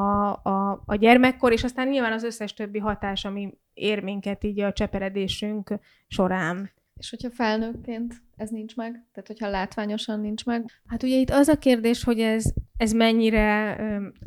a, 0.44 0.84
a 0.86 0.96
gyermekkor, 0.96 1.52
és 1.52 1.64
aztán 1.64 1.88
nyilván 1.88 2.14
az 2.14 2.24
összes 2.24 2.54
többi 2.54 2.80
hatás, 2.80 3.26
ami 3.26 3.58
ér 3.74 4.04
minket 4.04 4.44
így 4.44 4.60
a 4.60 4.74
cseperedésünk 4.74 5.74
során. 6.08 6.72
És 7.02 7.10
hogyha 7.10 7.30
felnőttként 7.30 8.22
ez 8.42 8.50
nincs 8.50 8.76
meg? 8.76 8.92
Tehát, 8.92 9.28
hogyha 9.28 9.50
látványosan 9.50 10.20
nincs 10.20 10.46
meg? 10.46 10.66
Hát 10.88 11.04
ugye 11.04 11.16
itt 11.16 11.30
az 11.30 11.48
a 11.48 11.58
kérdés, 11.58 12.04
hogy 12.04 12.20
ez, 12.20 12.54
ez 12.78 12.92
mennyire, 12.92 13.76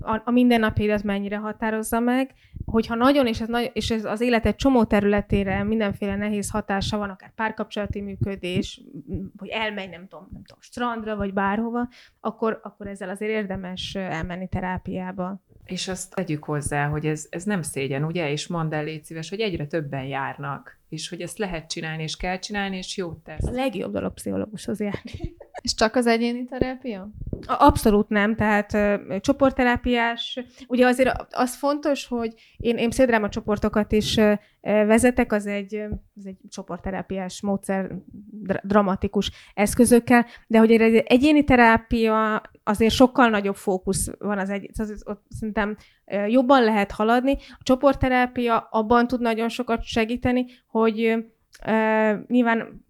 a, 0.01 0.23
a 0.25 0.31
mindennapjaidat 0.31 1.03
mennyire 1.03 1.37
határozza 1.37 2.01
meg, 2.01 2.35
hogyha 2.65 2.95
nagyon, 2.95 3.27
és 3.27 3.41
ez, 3.41 3.49
nagy, 3.49 3.71
és 3.75 3.91
ez 3.91 4.05
az 4.05 4.21
életed 4.21 4.55
csomó 4.55 4.85
területére 4.85 5.63
mindenféle 5.63 6.17
nehéz 6.17 6.51
hatása 6.51 6.99
van, 6.99 7.11
akár 7.11 7.33
párkapcsolati 7.35 8.01
működés, 8.01 8.81
vagy 9.37 9.49
elmegy, 9.49 9.91
nem 9.91 10.09
tudom, 10.09 10.29
nem 10.33 10.45
tudom, 10.45 10.63
strandra, 10.63 11.17
vagy 11.17 11.33
bárhova, 11.33 11.89
akkor, 12.21 12.61
akkor 12.63 12.87
ezzel 12.87 13.09
azért 13.09 13.33
érdemes 13.33 13.95
elmenni 13.95 14.49
terápiába. 14.49 15.43
És 15.65 15.89
azt 15.89 16.15
tegyük 16.15 16.45
hozzá, 16.45 16.89
hogy 16.89 17.07
ez, 17.07 17.27
ez 17.31 17.45
nem 17.45 17.63
szégyen, 17.63 18.05
ugye? 18.05 18.31
És 18.31 18.47
mondd 18.47 18.75
el, 18.75 18.85
légy 18.85 19.05
szíves, 19.05 19.29
hogy 19.29 19.41
egyre 19.41 19.67
többen 19.67 20.05
járnak, 20.05 20.83
és 20.95 21.09
hogy 21.09 21.21
ezt 21.21 21.39
lehet 21.39 21.71
csinálni, 21.71 22.03
és 22.03 22.17
kell 22.17 22.39
csinálni, 22.39 22.77
és 22.77 22.97
jót 22.97 23.19
tesz. 23.19 23.47
A 23.47 23.51
legjobb 23.51 23.93
dolog 23.93 24.15
pszichológushoz 24.15 24.81
járni. 24.81 25.35
És 25.63 25.75
csak 25.75 25.95
az 25.95 26.07
egyéni 26.07 26.45
terápia? 26.45 27.11
Abszolút 27.47 28.09
nem, 28.09 28.37
tehát 28.37 28.73
uh, 28.73 29.21
csoportterápiás. 29.21 30.45
Ugye 30.67 30.87
azért 30.87 31.27
az 31.31 31.57
fontos, 31.57 32.07
hogy 32.07 32.35
én, 32.57 32.77
én 32.77 32.89
pszichodráma 32.89 33.29
csoportokat 33.29 33.93
is 33.93 34.17
uh, 34.17 34.39
vezetek, 34.61 35.33
az 35.33 35.47
egy, 35.47 35.75
az 36.17 36.27
egy 36.27 36.37
csoportterápiás 36.49 37.41
módszer 37.41 37.91
dr- 38.31 38.67
dramatikus 38.67 39.31
eszközökkel, 39.55 40.27
de 40.47 40.59
hogy 40.59 40.71
egy 40.71 40.95
egyéni 40.95 41.45
terápia 41.45 42.43
azért 42.63 42.95
sokkal 42.95 43.29
nagyobb 43.29 43.57
fókusz 43.57 44.11
van 44.19 44.39
az 44.39 44.51
egy, 44.51 44.71
az, 44.79 45.03
az, 45.05 45.19
szerintem 45.29 45.77
jobban 46.29 46.63
lehet 46.63 46.91
haladni. 46.93 47.33
A 47.33 47.63
csoportterápia 47.63 48.69
abban 48.71 49.07
tud 49.07 49.21
nagyon 49.21 49.49
sokat 49.49 49.83
segíteni, 49.83 50.47
hogy 50.67 51.25
nyilván 52.27 52.85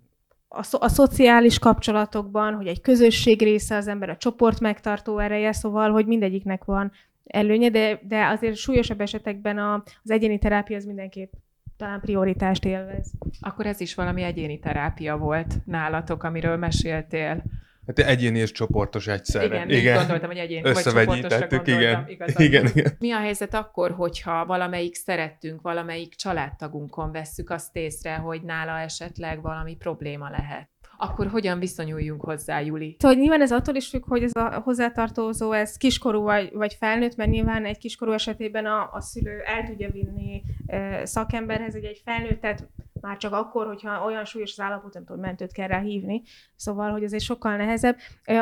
a, 0.49 0.63
szo- 0.63 0.83
a 0.83 0.89
szociális 0.89 1.59
kapcsolatokban, 1.59 2.55
hogy 2.55 2.67
egy 2.67 2.81
közösség 2.81 3.43
része 3.43 3.77
az 3.77 3.89
ember, 3.89 4.09
a 4.09 4.17
csoport 4.17 4.61
megtartó 4.61 5.19
ereje, 5.19 5.53
szóval, 5.53 5.91
hogy 5.91 6.07
mindegyiknek 6.07 6.65
van 6.65 6.93
előnye, 7.25 7.69
de, 7.69 8.01
de 8.03 8.27
azért 8.27 8.57
súlyosabb 8.57 9.01
esetekben 9.01 9.59
a, 9.59 9.75
az 10.03 10.11
egyéni 10.11 10.39
terápia 10.39 10.77
az 10.77 10.85
mindenképp 10.85 11.33
talán 11.77 12.01
prioritást 12.01 12.65
élvez. 12.65 13.13
Akkor 13.41 13.67
ez 13.67 13.81
is 13.81 13.95
valami 13.95 14.23
egyéni 14.23 14.59
terápia 14.59 15.17
volt 15.17 15.55
nálatok, 15.65 16.23
amiről 16.23 16.57
meséltél. 16.57 17.43
Hát 17.87 17.99
egyéni 17.99 18.39
és 18.39 18.53
csoportos 18.53 19.07
egyszerre. 19.07 19.57
Igen, 19.57 19.71
igen. 19.71 19.97
gondoltam, 19.97 20.29
hogy 20.29 20.39
egyéni 20.39 20.63
vagy 20.63 20.83
csoportosra 20.83 21.47
igen. 21.65 22.07
igen, 22.37 22.67
igen. 22.75 22.93
Mi 22.99 23.13
a 23.13 23.19
helyzet 23.19 23.55
akkor, 23.55 23.91
hogyha 23.91 24.47
valamelyik 24.47 24.95
szerettünk, 24.95 25.61
valamelyik 25.61 26.15
családtagunkon 26.15 27.13
vesszük 27.13 27.51
azt 27.51 27.77
észre, 27.77 28.15
hogy 28.15 28.43
nála 28.43 28.79
esetleg 28.79 29.43
valami 29.43 29.77
probléma 29.77 30.31
lehet? 30.31 30.69
akkor 30.97 31.27
hogyan 31.27 31.59
viszonyuljunk 31.59 32.21
hozzá, 32.21 32.61
Juli? 32.61 32.97
Szóval 32.99 33.17
nyilván 33.17 33.41
ez 33.41 33.53
attól 33.53 33.75
is 33.75 33.89
függ, 33.89 34.05
hogy 34.07 34.23
ez 34.23 34.31
a 34.35 34.61
hozzátartozó, 34.65 35.53
ez 35.53 35.77
kiskorú 35.77 36.23
vagy, 36.23 36.51
vagy 36.53 36.75
felnőtt, 36.75 37.17
mert 37.17 37.31
nyilván 37.31 37.65
egy 37.65 37.79
kiskorú 37.79 38.13
esetében 38.13 38.67
a, 38.67 38.91
a 38.93 39.01
szülő 39.01 39.41
el 39.41 39.67
tudja 39.67 39.91
vinni 39.91 40.43
e, 40.67 41.05
szakemberhez, 41.07 41.75
egy, 41.75 41.85
egy 41.85 42.01
felnőttet 42.05 42.69
már 43.05 43.17
csak 43.17 43.33
akkor, 43.33 43.67
hogyha 43.67 44.05
olyan 44.05 44.25
súlyos 44.25 44.51
az 44.51 44.65
állapot, 44.65 44.95
nem 44.95 45.05
tudom, 45.05 45.21
mentőt 45.21 45.53
kell 45.53 45.67
rá 45.67 45.81
hívni. 45.81 46.23
Szóval, 46.57 46.91
hogy 46.91 47.05
azért 47.05 47.23
sokkal 47.23 47.57
nehezebb. 47.57 47.97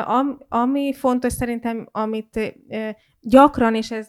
Am, 0.05 0.39
ami 0.47 0.93
fontos 0.93 1.33
szerintem, 1.33 1.87
amit 1.91 2.55
gyakran, 3.21 3.75
és 3.75 3.91
ez 3.91 4.07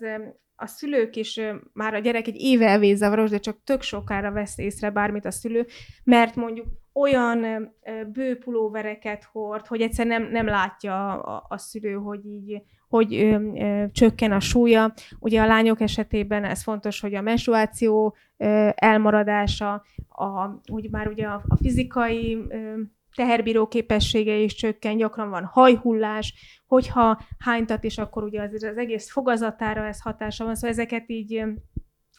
a 0.57 0.67
szülők 0.67 1.17
is, 1.17 1.41
már 1.73 1.95
a 1.95 1.99
gyerek 1.99 2.27
egy 2.27 2.41
éve 2.41 2.67
elvészavaros, 2.67 3.31
de 3.31 3.39
csak 3.39 3.63
tök 3.65 3.83
sokára 3.83 4.33
vesz 4.33 4.59
észre 4.59 4.91
bármit 4.91 5.25
a 5.25 5.31
szülő, 5.31 5.67
mert 6.05 6.35
mondjuk 6.35 6.67
olyan 6.93 7.71
bő 8.13 8.39
pulóvereket 8.39 9.25
hord, 9.25 9.67
hogy 9.67 9.81
egyszer 9.81 10.07
nem, 10.07 10.31
nem 10.31 10.47
látja 10.47 11.23
a, 11.23 11.47
a 11.49 11.59
szülő, 11.59 11.93
hogy 11.93 12.27
így 12.27 12.63
hogy 12.95 13.15
ö, 13.15 13.53
ö, 13.55 13.85
csökken 13.93 14.33
a 14.33 14.41
súlya. 14.41 14.95
Ugye 15.19 15.41
a 15.41 15.47
lányok 15.47 15.81
esetében 15.81 16.45
ez 16.45 16.63
fontos, 16.63 17.01
hogy 17.01 17.15
a 17.15 17.21
menstruáció 17.21 18.17
ö, 18.37 18.69
elmaradása, 18.75 19.73
a, 20.09 20.61
úgy 20.73 20.91
már 20.91 21.09
ugye 21.09 21.27
a, 21.27 21.43
a 21.49 21.57
fizikai 21.57 22.39
ö, 22.49 22.75
teherbíró 23.15 23.69
képessége 23.69 24.35
is 24.35 24.55
csökken, 24.55 24.97
gyakran 24.97 25.31
van 25.31 25.45
hajhullás, 25.45 26.35
hogyha 26.67 27.21
hánytat, 27.39 27.85
és 27.85 27.99
akkor 27.99 28.23
ugye 28.23 28.43
azért 28.43 28.63
az 28.63 28.77
egész 28.77 29.11
fogazatára 29.11 29.87
ez 29.87 30.01
hatása 30.01 30.45
van, 30.45 30.55
szóval 30.55 30.71
ezeket 30.71 31.11
így 31.11 31.45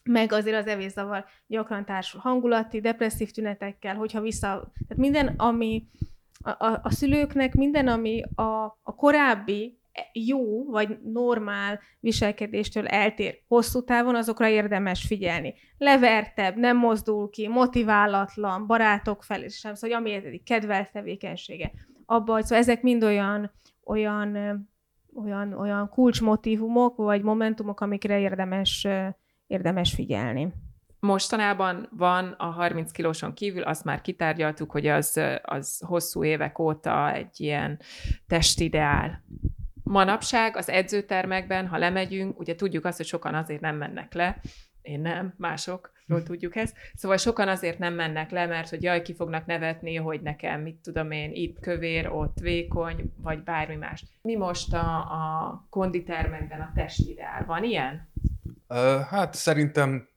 meg 0.03 0.32
azért 0.32 0.57
az 0.57 0.67
evészavar 0.67 1.26
gyakran 1.47 1.86
társul 1.86 2.19
hangulati, 2.19 2.80
depresszív 2.80 3.32
tünetekkel, 3.32 3.95
hogyha 3.95 4.21
vissza... 4.21 4.47
Tehát 4.88 4.97
minden, 4.97 5.28
ami 5.38 5.88
a, 6.43 6.49
a, 6.49 6.80
a 6.84 6.91
szülőknek, 6.91 7.53
minden, 7.53 7.88
ami 7.88 8.23
a, 8.36 8.63
a 8.84 8.95
korábbi 8.95 9.84
jó 10.14 10.66
vagy 10.66 10.98
normál 11.04 11.80
viselkedéstől 12.00 12.88
eltér 12.88 13.39
hosszú 13.48 13.84
távon, 13.84 14.16
azokra 14.16 14.48
érdemes 14.48 15.06
figyelni. 15.06 15.54
Levertebb, 15.78 16.56
nem 16.56 16.78
mozdul 16.78 17.30
ki, 17.30 17.48
motiválatlan, 17.48 18.68
barátok 18.68 19.24
felé 19.24 19.48
sem, 19.48 19.74
szóval 19.74 19.98
ami 19.98 20.12
egy 20.12 20.43
kedvelt 20.43 20.91
tevékenysége. 20.91 21.72
Abba, 22.06 22.41
szóval 22.41 22.58
ezek 22.58 22.82
mind 22.82 23.04
olyan, 23.04 23.52
olyan, 23.84 24.38
olyan, 25.24 25.54
olyan 25.54 25.89
kulcsmotívumok, 25.89 26.96
vagy 26.96 27.22
momentumok, 27.22 27.82
amikre 27.82 28.20
érdemes, 28.20 28.88
érdemes 29.48 29.93
figyelni. 29.93 30.54
Mostanában 31.00 31.89
van 31.91 32.32
a 32.38 32.46
30 32.46 32.91
kilóson 32.91 33.34
kívül, 33.34 33.62
azt 33.62 33.84
már 33.84 34.02
kitárgyaltuk, 34.02 34.72
hogy 34.72 34.88
az, 34.88 35.22
az 35.41 35.84
hosszú 35.86 36.24
évek 36.24 36.60
óta 36.60 37.14
egy 37.14 37.41
ilyen 37.41 37.80
testideál 38.28 39.24
manapság 39.86 40.57
az 40.57 40.69
edzőtermekben, 40.69 41.67
ha 41.67 41.77
lemegyünk, 41.77 42.39
ugye 42.39 42.55
tudjuk 42.55 42.86
azt, 42.86 42.97
hogy 42.97 43.05
sokan 43.05 43.33
azért 43.33 43.61
nem 43.61 43.75
mennek 43.75 44.13
le, 44.13 44.41
én 44.81 45.01
nem, 45.01 45.33
mások, 45.38 45.91
jól 46.05 46.19
hm. 46.19 46.25
tudjuk 46.25 46.55
ezt. 46.55 46.75
Szóval 46.95 47.17
sokan 47.17 47.47
azért 47.47 47.79
nem 47.79 47.93
mennek 47.93 48.31
le, 48.31 48.45
mert 48.45 48.69
hogy 48.69 48.83
jaj, 48.83 49.01
ki 49.01 49.15
fognak 49.15 49.45
nevetni, 49.45 49.95
hogy 49.95 50.21
nekem, 50.21 50.61
mit 50.61 50.75
tudom 50.75 51.11
én, 51.11 51.31
itt 51.33 51.59
kövér, 51.59 52.07
ott 52.07 52.39
vékony, 52.39 53.13
vagy 53.17 53.43
bármi 53.43 53.75
más. 53.75 54.05
Mi 54.21 54.36
most 54.36 54.73
a, 54.73 54.97
a 54.97 55.67
konditermekben 55.69 56.61
a 56.61 56.71
testideál? 56.75 57.45
Van 57.45 57.63
ilyen? 57.63 58.09
Hát 59.09 59.33
szerintem, 59.33 60.07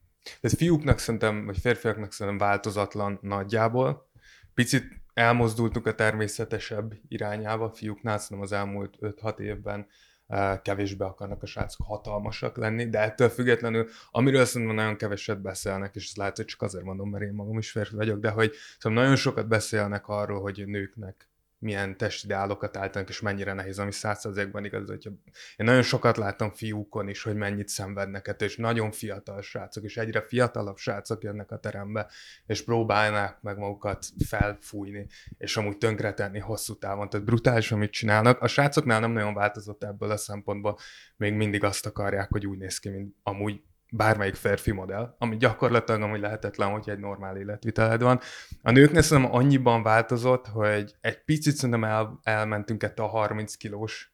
ez 0.40 0.56
fiúknak 0.56 0.98
szerintem, 0.98 1.44
vagy 1.46 1.58
férfiaknak 1.58 2.12
szerintem 2.12 2.48
változatlan 2.48 3.18
nagyjából. 3.22 4.10
Picit 4.54 4.97
elmozdultunk 5.18 5.86
a 5.86 5.94
természetesebb 5.94 6.94
irányába, 7.08 7.70
fiúknál 7.70 8.18
szerintem 8.18 8.46
az 8.46 8.52
elmúlt 8.52 8.94
5-6 9.00 9.38
évben 9.38 9.86
eh, 10.26 10.58
kevésbé 10.62 11.04
akarnak 11.04 11.42
a 11.42 11.46
srácok 11.46 11.86
hatalmasak 11.86 12.56
lenni, 12.56 12.88
de 12.88 12.98
ettől 12.98 13.28
függetlenül, 13.28 13.88
amiről 14.10 14.44
szerintem 14.44 14.76
nagyon 14.76 14.96
keveset 14.96 15.40
beszélnek, 15.40 15.94
és 15.94 16.04
ezt 16.04 16.16
lehet, 16.16 16.36
hogy 16.36 16.44
csak 16.44 16.62
azért 16.62 16.84
mondom, 16.84 17.10
mert 17.10 17.24
én 17.24 17.32
magam 17.32 17.58
is 17.58 17.70
férfi 17.70 17.94
vagyok, 17.94 18.20
de 18.20 18.30
hogy 18.30 18.52
szóval 18.78 19.02
nagyon 19.02 19.16
sokat 19.16 19.48
beszélnek 19.48 20.08
arról, 20.08 20.40
hogy 20.40 20.66
nőknek 20.66 21.28
milyen 21.58 21.96
testideálokat 21.96 22.76
állítanak, 22.76 23.08
és 23.08 23.20
mennyire 23.20 23.52
nehéz, 23.52 23.78
ami 23.78 23.92
százszerzékben 23.92 24.64
igaz, 24.64 24.88
hogyha 24.88 25.10
én 25.56 25.66
nagyon 25.66 25.82
sokat 25.82 26.16
láttam 26.16 26.50
fiúkon 26.50 27.08
is, 27.08 27.22
hogy 27.22 27.36
mennyit 27.36 27.68
szenvednek 27.68 28.28
ettől, 28.28 28.48
és 28.48 28.56
nagyon 28.56 28.90
fiatal 28.90 29.42
srácok, 29.42 29.84
és 29.84 29.96
egyre 29.96 30.20
fiatalabb 30.20 30.76
srácok 30.76 31.22
jönnek 31.22 31.50
a 31.50 31.58
terembe, 31.58 32.10
és 32.46 32.64
próbálnák 32.64 33.40
meg 33.40 33.58
magukat 33.58 34.06
felfújni, 34.26 35.06
és 35.38 35.56
amúgy 35.56 35.78
tönkretenni 35.78 36.38
hosszú 36.38 36.78
távon. 36.78 37.08
Tehát 37.08 37.26
brutális, 37.26 37.72
amit 37.72 37.90
csinálnak. 37.90 38.40
A 38.40 38.46
srácoknál 38.46 39.00
nem 39.00 39.12
nagyon 39.12 39.34
változott 39.34 39.84
ebből 39.84 40.10
a 40.10 40.16
szempontból, 40.16 40.78
még 41.16 41.32
mindig 41.32 41.64
azt 41.64 41.86
akarják, 41.86 42.30
hogy 42.30 42.46
úgy 42.46 42.58
néz 42.58 42.78
ki, 42.78 42.88
mint 42.88 43.14
amúgy 43.22 43.62
bármelyik 43.90 44.34
férfi 44.34 44.72
modell, 44.72 45.14
ami 45.18 45.36
gyakorlatilag 45.36 46.02
amúgy 46.02 46.20
lehetetlen, 46.20 46.68
hogy 46.68 46.90
egy 46.90 46.98
normál 46.98 47.36
életviteled 47.36 48.02
van. 48.02 48.20
A 48.62 48.70
nőknél 48.70 49.02
szerintem 49.02 49.34
annyiban 49.34 49.82
változott, 49.82 50.46
hogy 50.46 50.94
egy 51.00 51.24
picit 51.24 51.54
szerintem 51.54 51.84
el, 51.84 52.18
elmentünk 52.22 52.82
ettől 52.82 53.06
a 53.06 53.08
30 53.08 53.54
kilós 53.54 54.12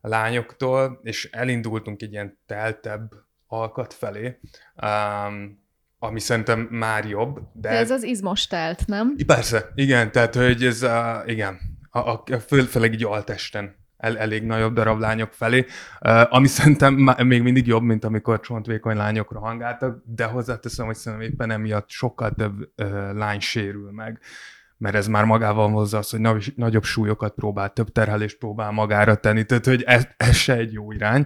lányoktól, 0.00 1.00
és 1.02 1.28
elindultunk 1.32 2.02
egy 2.02 2.12
ilyen 2.12 2.38
teltebb 2.46 3.12
alkat 3.46 3.92
felé, 3.94 4.38
um, 4.82 5.64
ami 5.98 6.20
szerintem 6.20 6.60
már 6.60 7.04
jobb. 7.04 7.34
De, 7.52 7.68
de 7.68 7.76
ez 7.76 7.90
az 7.90 8.02
izmos 8.02 8.46
telt, 8.46 8.86
nem? 8.86 9.16
Persze, 9.26 9.72
igen, 9.74 10.12
tehát 10.12 10.34
hogy 10.34 10.64
ez, 10.64 10.82
uh, 10.82 11.28
igen, 11.28 11.58
a, 11.90 11.98
a, 11.98 12.22
a 12.26 12.38
főleg 12.68 12.92
így 12.92 13.04
altesten 13.04 13.85
el, 13.96 14.18
elég 14.18 14.42
nagyobb 14.42 14.74
darab 14.74 15.00
lányok 15.00 15.32
felé, 15.32 15.66
ami 16.28 16.46
szerintem 16.46 16.94
még 17.24 17.42
mindig 17.42 17.66
jobb, 17.66 17.82
mint 17.82 18.04
amikor 18.04 18.40
csontvékony 18.40 18.96
lányok 18.96 19.32
rohangáltak, 19.32 20.02
de 20.04 20.24
hozzáteszem, 20.24 20.86
hogy 20.86 20.94
szerintem 20.94 21.28
éppen 21.30 21.50
emiatt 21.50 21.88
sokkal 21.88 22.30
több 22.30 22.70
lány 23.12 23.40
sérül 23.40 23.90
meg 23.90 24.20
mert 24.78 24.94
ez 24.94 25.06
már 25.06 25.24
magával 25.24 25.70
hozza 25.70 25.98
azt, 25.98 26.10
hogy 26.10 26.20
nagy, 26.20 26.52
nagyobb 26.56 26.84
súlyokat 26.84 27.34
próbál, 27.34 27.72
több 27.72 27.88
terhelést 27.88 28.38
próbál 28.38 28.70
magára 28.70 29.14
tenni, 29.14 29.44
tehát 29.44 29.64
hogy 29.64 29.82
ez, 29.82 30.06
ez 30.16 30.36
se 30.36 30.54
egy 30.54 30.72
jó 30.72 30.92
irány, 30.92 31.24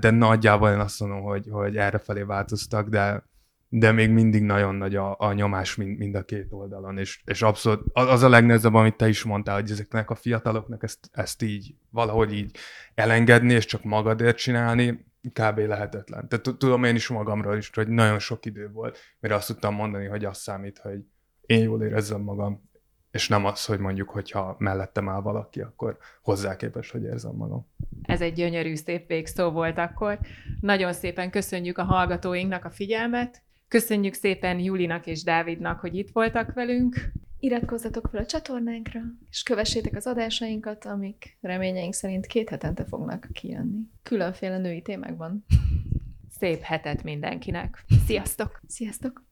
de 0.00 0.10
nagyjából 0.10 0.70
én 0.70 0.78
azt 0.78 1.00
mondom, 1.00 1.20
hogy, 1.20 1.46
hogy 1.50 1.76
erre 1.76 1.98
felé 1.98 2.22
változtak, 2.22 2.88
de 2.88 3.22
de 3.68 3.92
még 3.92 4.10
mindig 4.10 4.42
nagyon 4.42 4.74
nagy 4.74 4.96
a, 4.96 5.16
a 5.18 5.32
nyomás 5.32 5.74
mind, 5.74 5.98
mind 5.98 6.14
a 6.14 6.24
két 6.24 6.46
oldalon, 6.50 6.98
és, 6.98 7.20
és 7.24 7.42
abszolút 7.42 7.84
az 7.92 8.22
a 8.22 8.28
legnehezebb, 8.28 8.74
amit 8.74 8.96
te 8.96 9.08
is 9.08 9.22
mondtál, 9.22 9.54
hogy 9.54 9.70
ezeknek 9.70 10.10
a 10.10 10.14
fiataloknak 10.14 10.82
ezt, 10.82 11.10
ezt 11.12 11.42
így 11.42 11.74
valahogy 11.90 12.32
így 12.32 12.56
elengedni, 12.94 13.52
és 13.52 13.64
csak 13.64 13.84
magadért 13.84 14.36
csinálni, 14.36 15.06
kb. 15.32 15.58
lehetetlen. 15.58 16.28
Tehát 16.28 16.58
tudom 16.58 16.84
én 16.84 16.94
is 16.94 17.08
magamról 17.08 17.56
is, 17.56 17.70
hogy 17.74 17.88
nagyon 17.88 18.18
sok 18.18 18.46
idő 18.46 18.70
volt, 18.70 18.98
mire 19.20 19.34
azt 19.34 19.46
tudtam 19.46 19.74
mondani, 19.74 20.06
hogy 20.06 20.24
azt 20.24 20.40
számít, 20.40 20.78
hogy 20.78 20.98
én 21.40 21.62
jól 21.62 21.82
érezzem 21.82 22.20
magam, 22.20 22.68
és 23.10 23.28
nem 23.28 23.44
az, 23.44 23.64
hogy 23.64 23.78
mondjuk, 23.78 24.10
hogyha 24.10 24.56
mellettem 24.58 25.08
áll 25.08 25.20
valaki, 25.20 25.60
akkor 25.60 25.98
hozzá 26.22 26.56
képes, 26.56 26.90
hogy 26.90 27.02
érzem 27.02 27.34
magam. 27.34 27.66
Ez 28.02 28.20
egy 28.20 28.32
gyönyörű, 28.32 28.74
szép 28.74 29.06
végszó 29.06 29.50
volt 29.50 29.78
akkor. 29.78 30.18
Nagyon 30.60 30.92
szépen 30.92 31.30
köszönjük 31.30 31.78
a 31.78 31.84
hallgatóinknak 31.84 32.64
a 32.64 32.70
figyelmet, 32.70 33.42
Köszönjük 33.68 34.14
szépen 34.14 34.58
Julinak 34.58 35.06
és 35.06 35.22
Dávidnak, 35.22 35.80
hogy 35.80 35.94
itt 35.94 36.10
voltak 36.12 36.52
velünk. 36.52 37.12
Iratkozzatok 37.40 38.08
fel 38.10 38.20
a 38.20 38.26
csatornánkra, 38.26 39.00
és 39.30 39.42
kövessétek 39.42 39.96
az 39.96 40.06
adásainkat, 40.06 40.84
amik 40.84 41.38
reményeink 41.40 41.94
szerint 41.94 42.26
két 42.26 42.48
hetente 42.48 42.84
fognak 42.84 43.28
kijönni. 43.32 43.80
Különféle 44.02 44.58
női 44.58 44.82
témákban. 44.82 45.44
Szép 46.38 46.60
hetet 46.60 47.02
mindenkinek. 47.02 47.84
Sziasztok! 48.06 48.60
Sziasztok! 48.66 49.27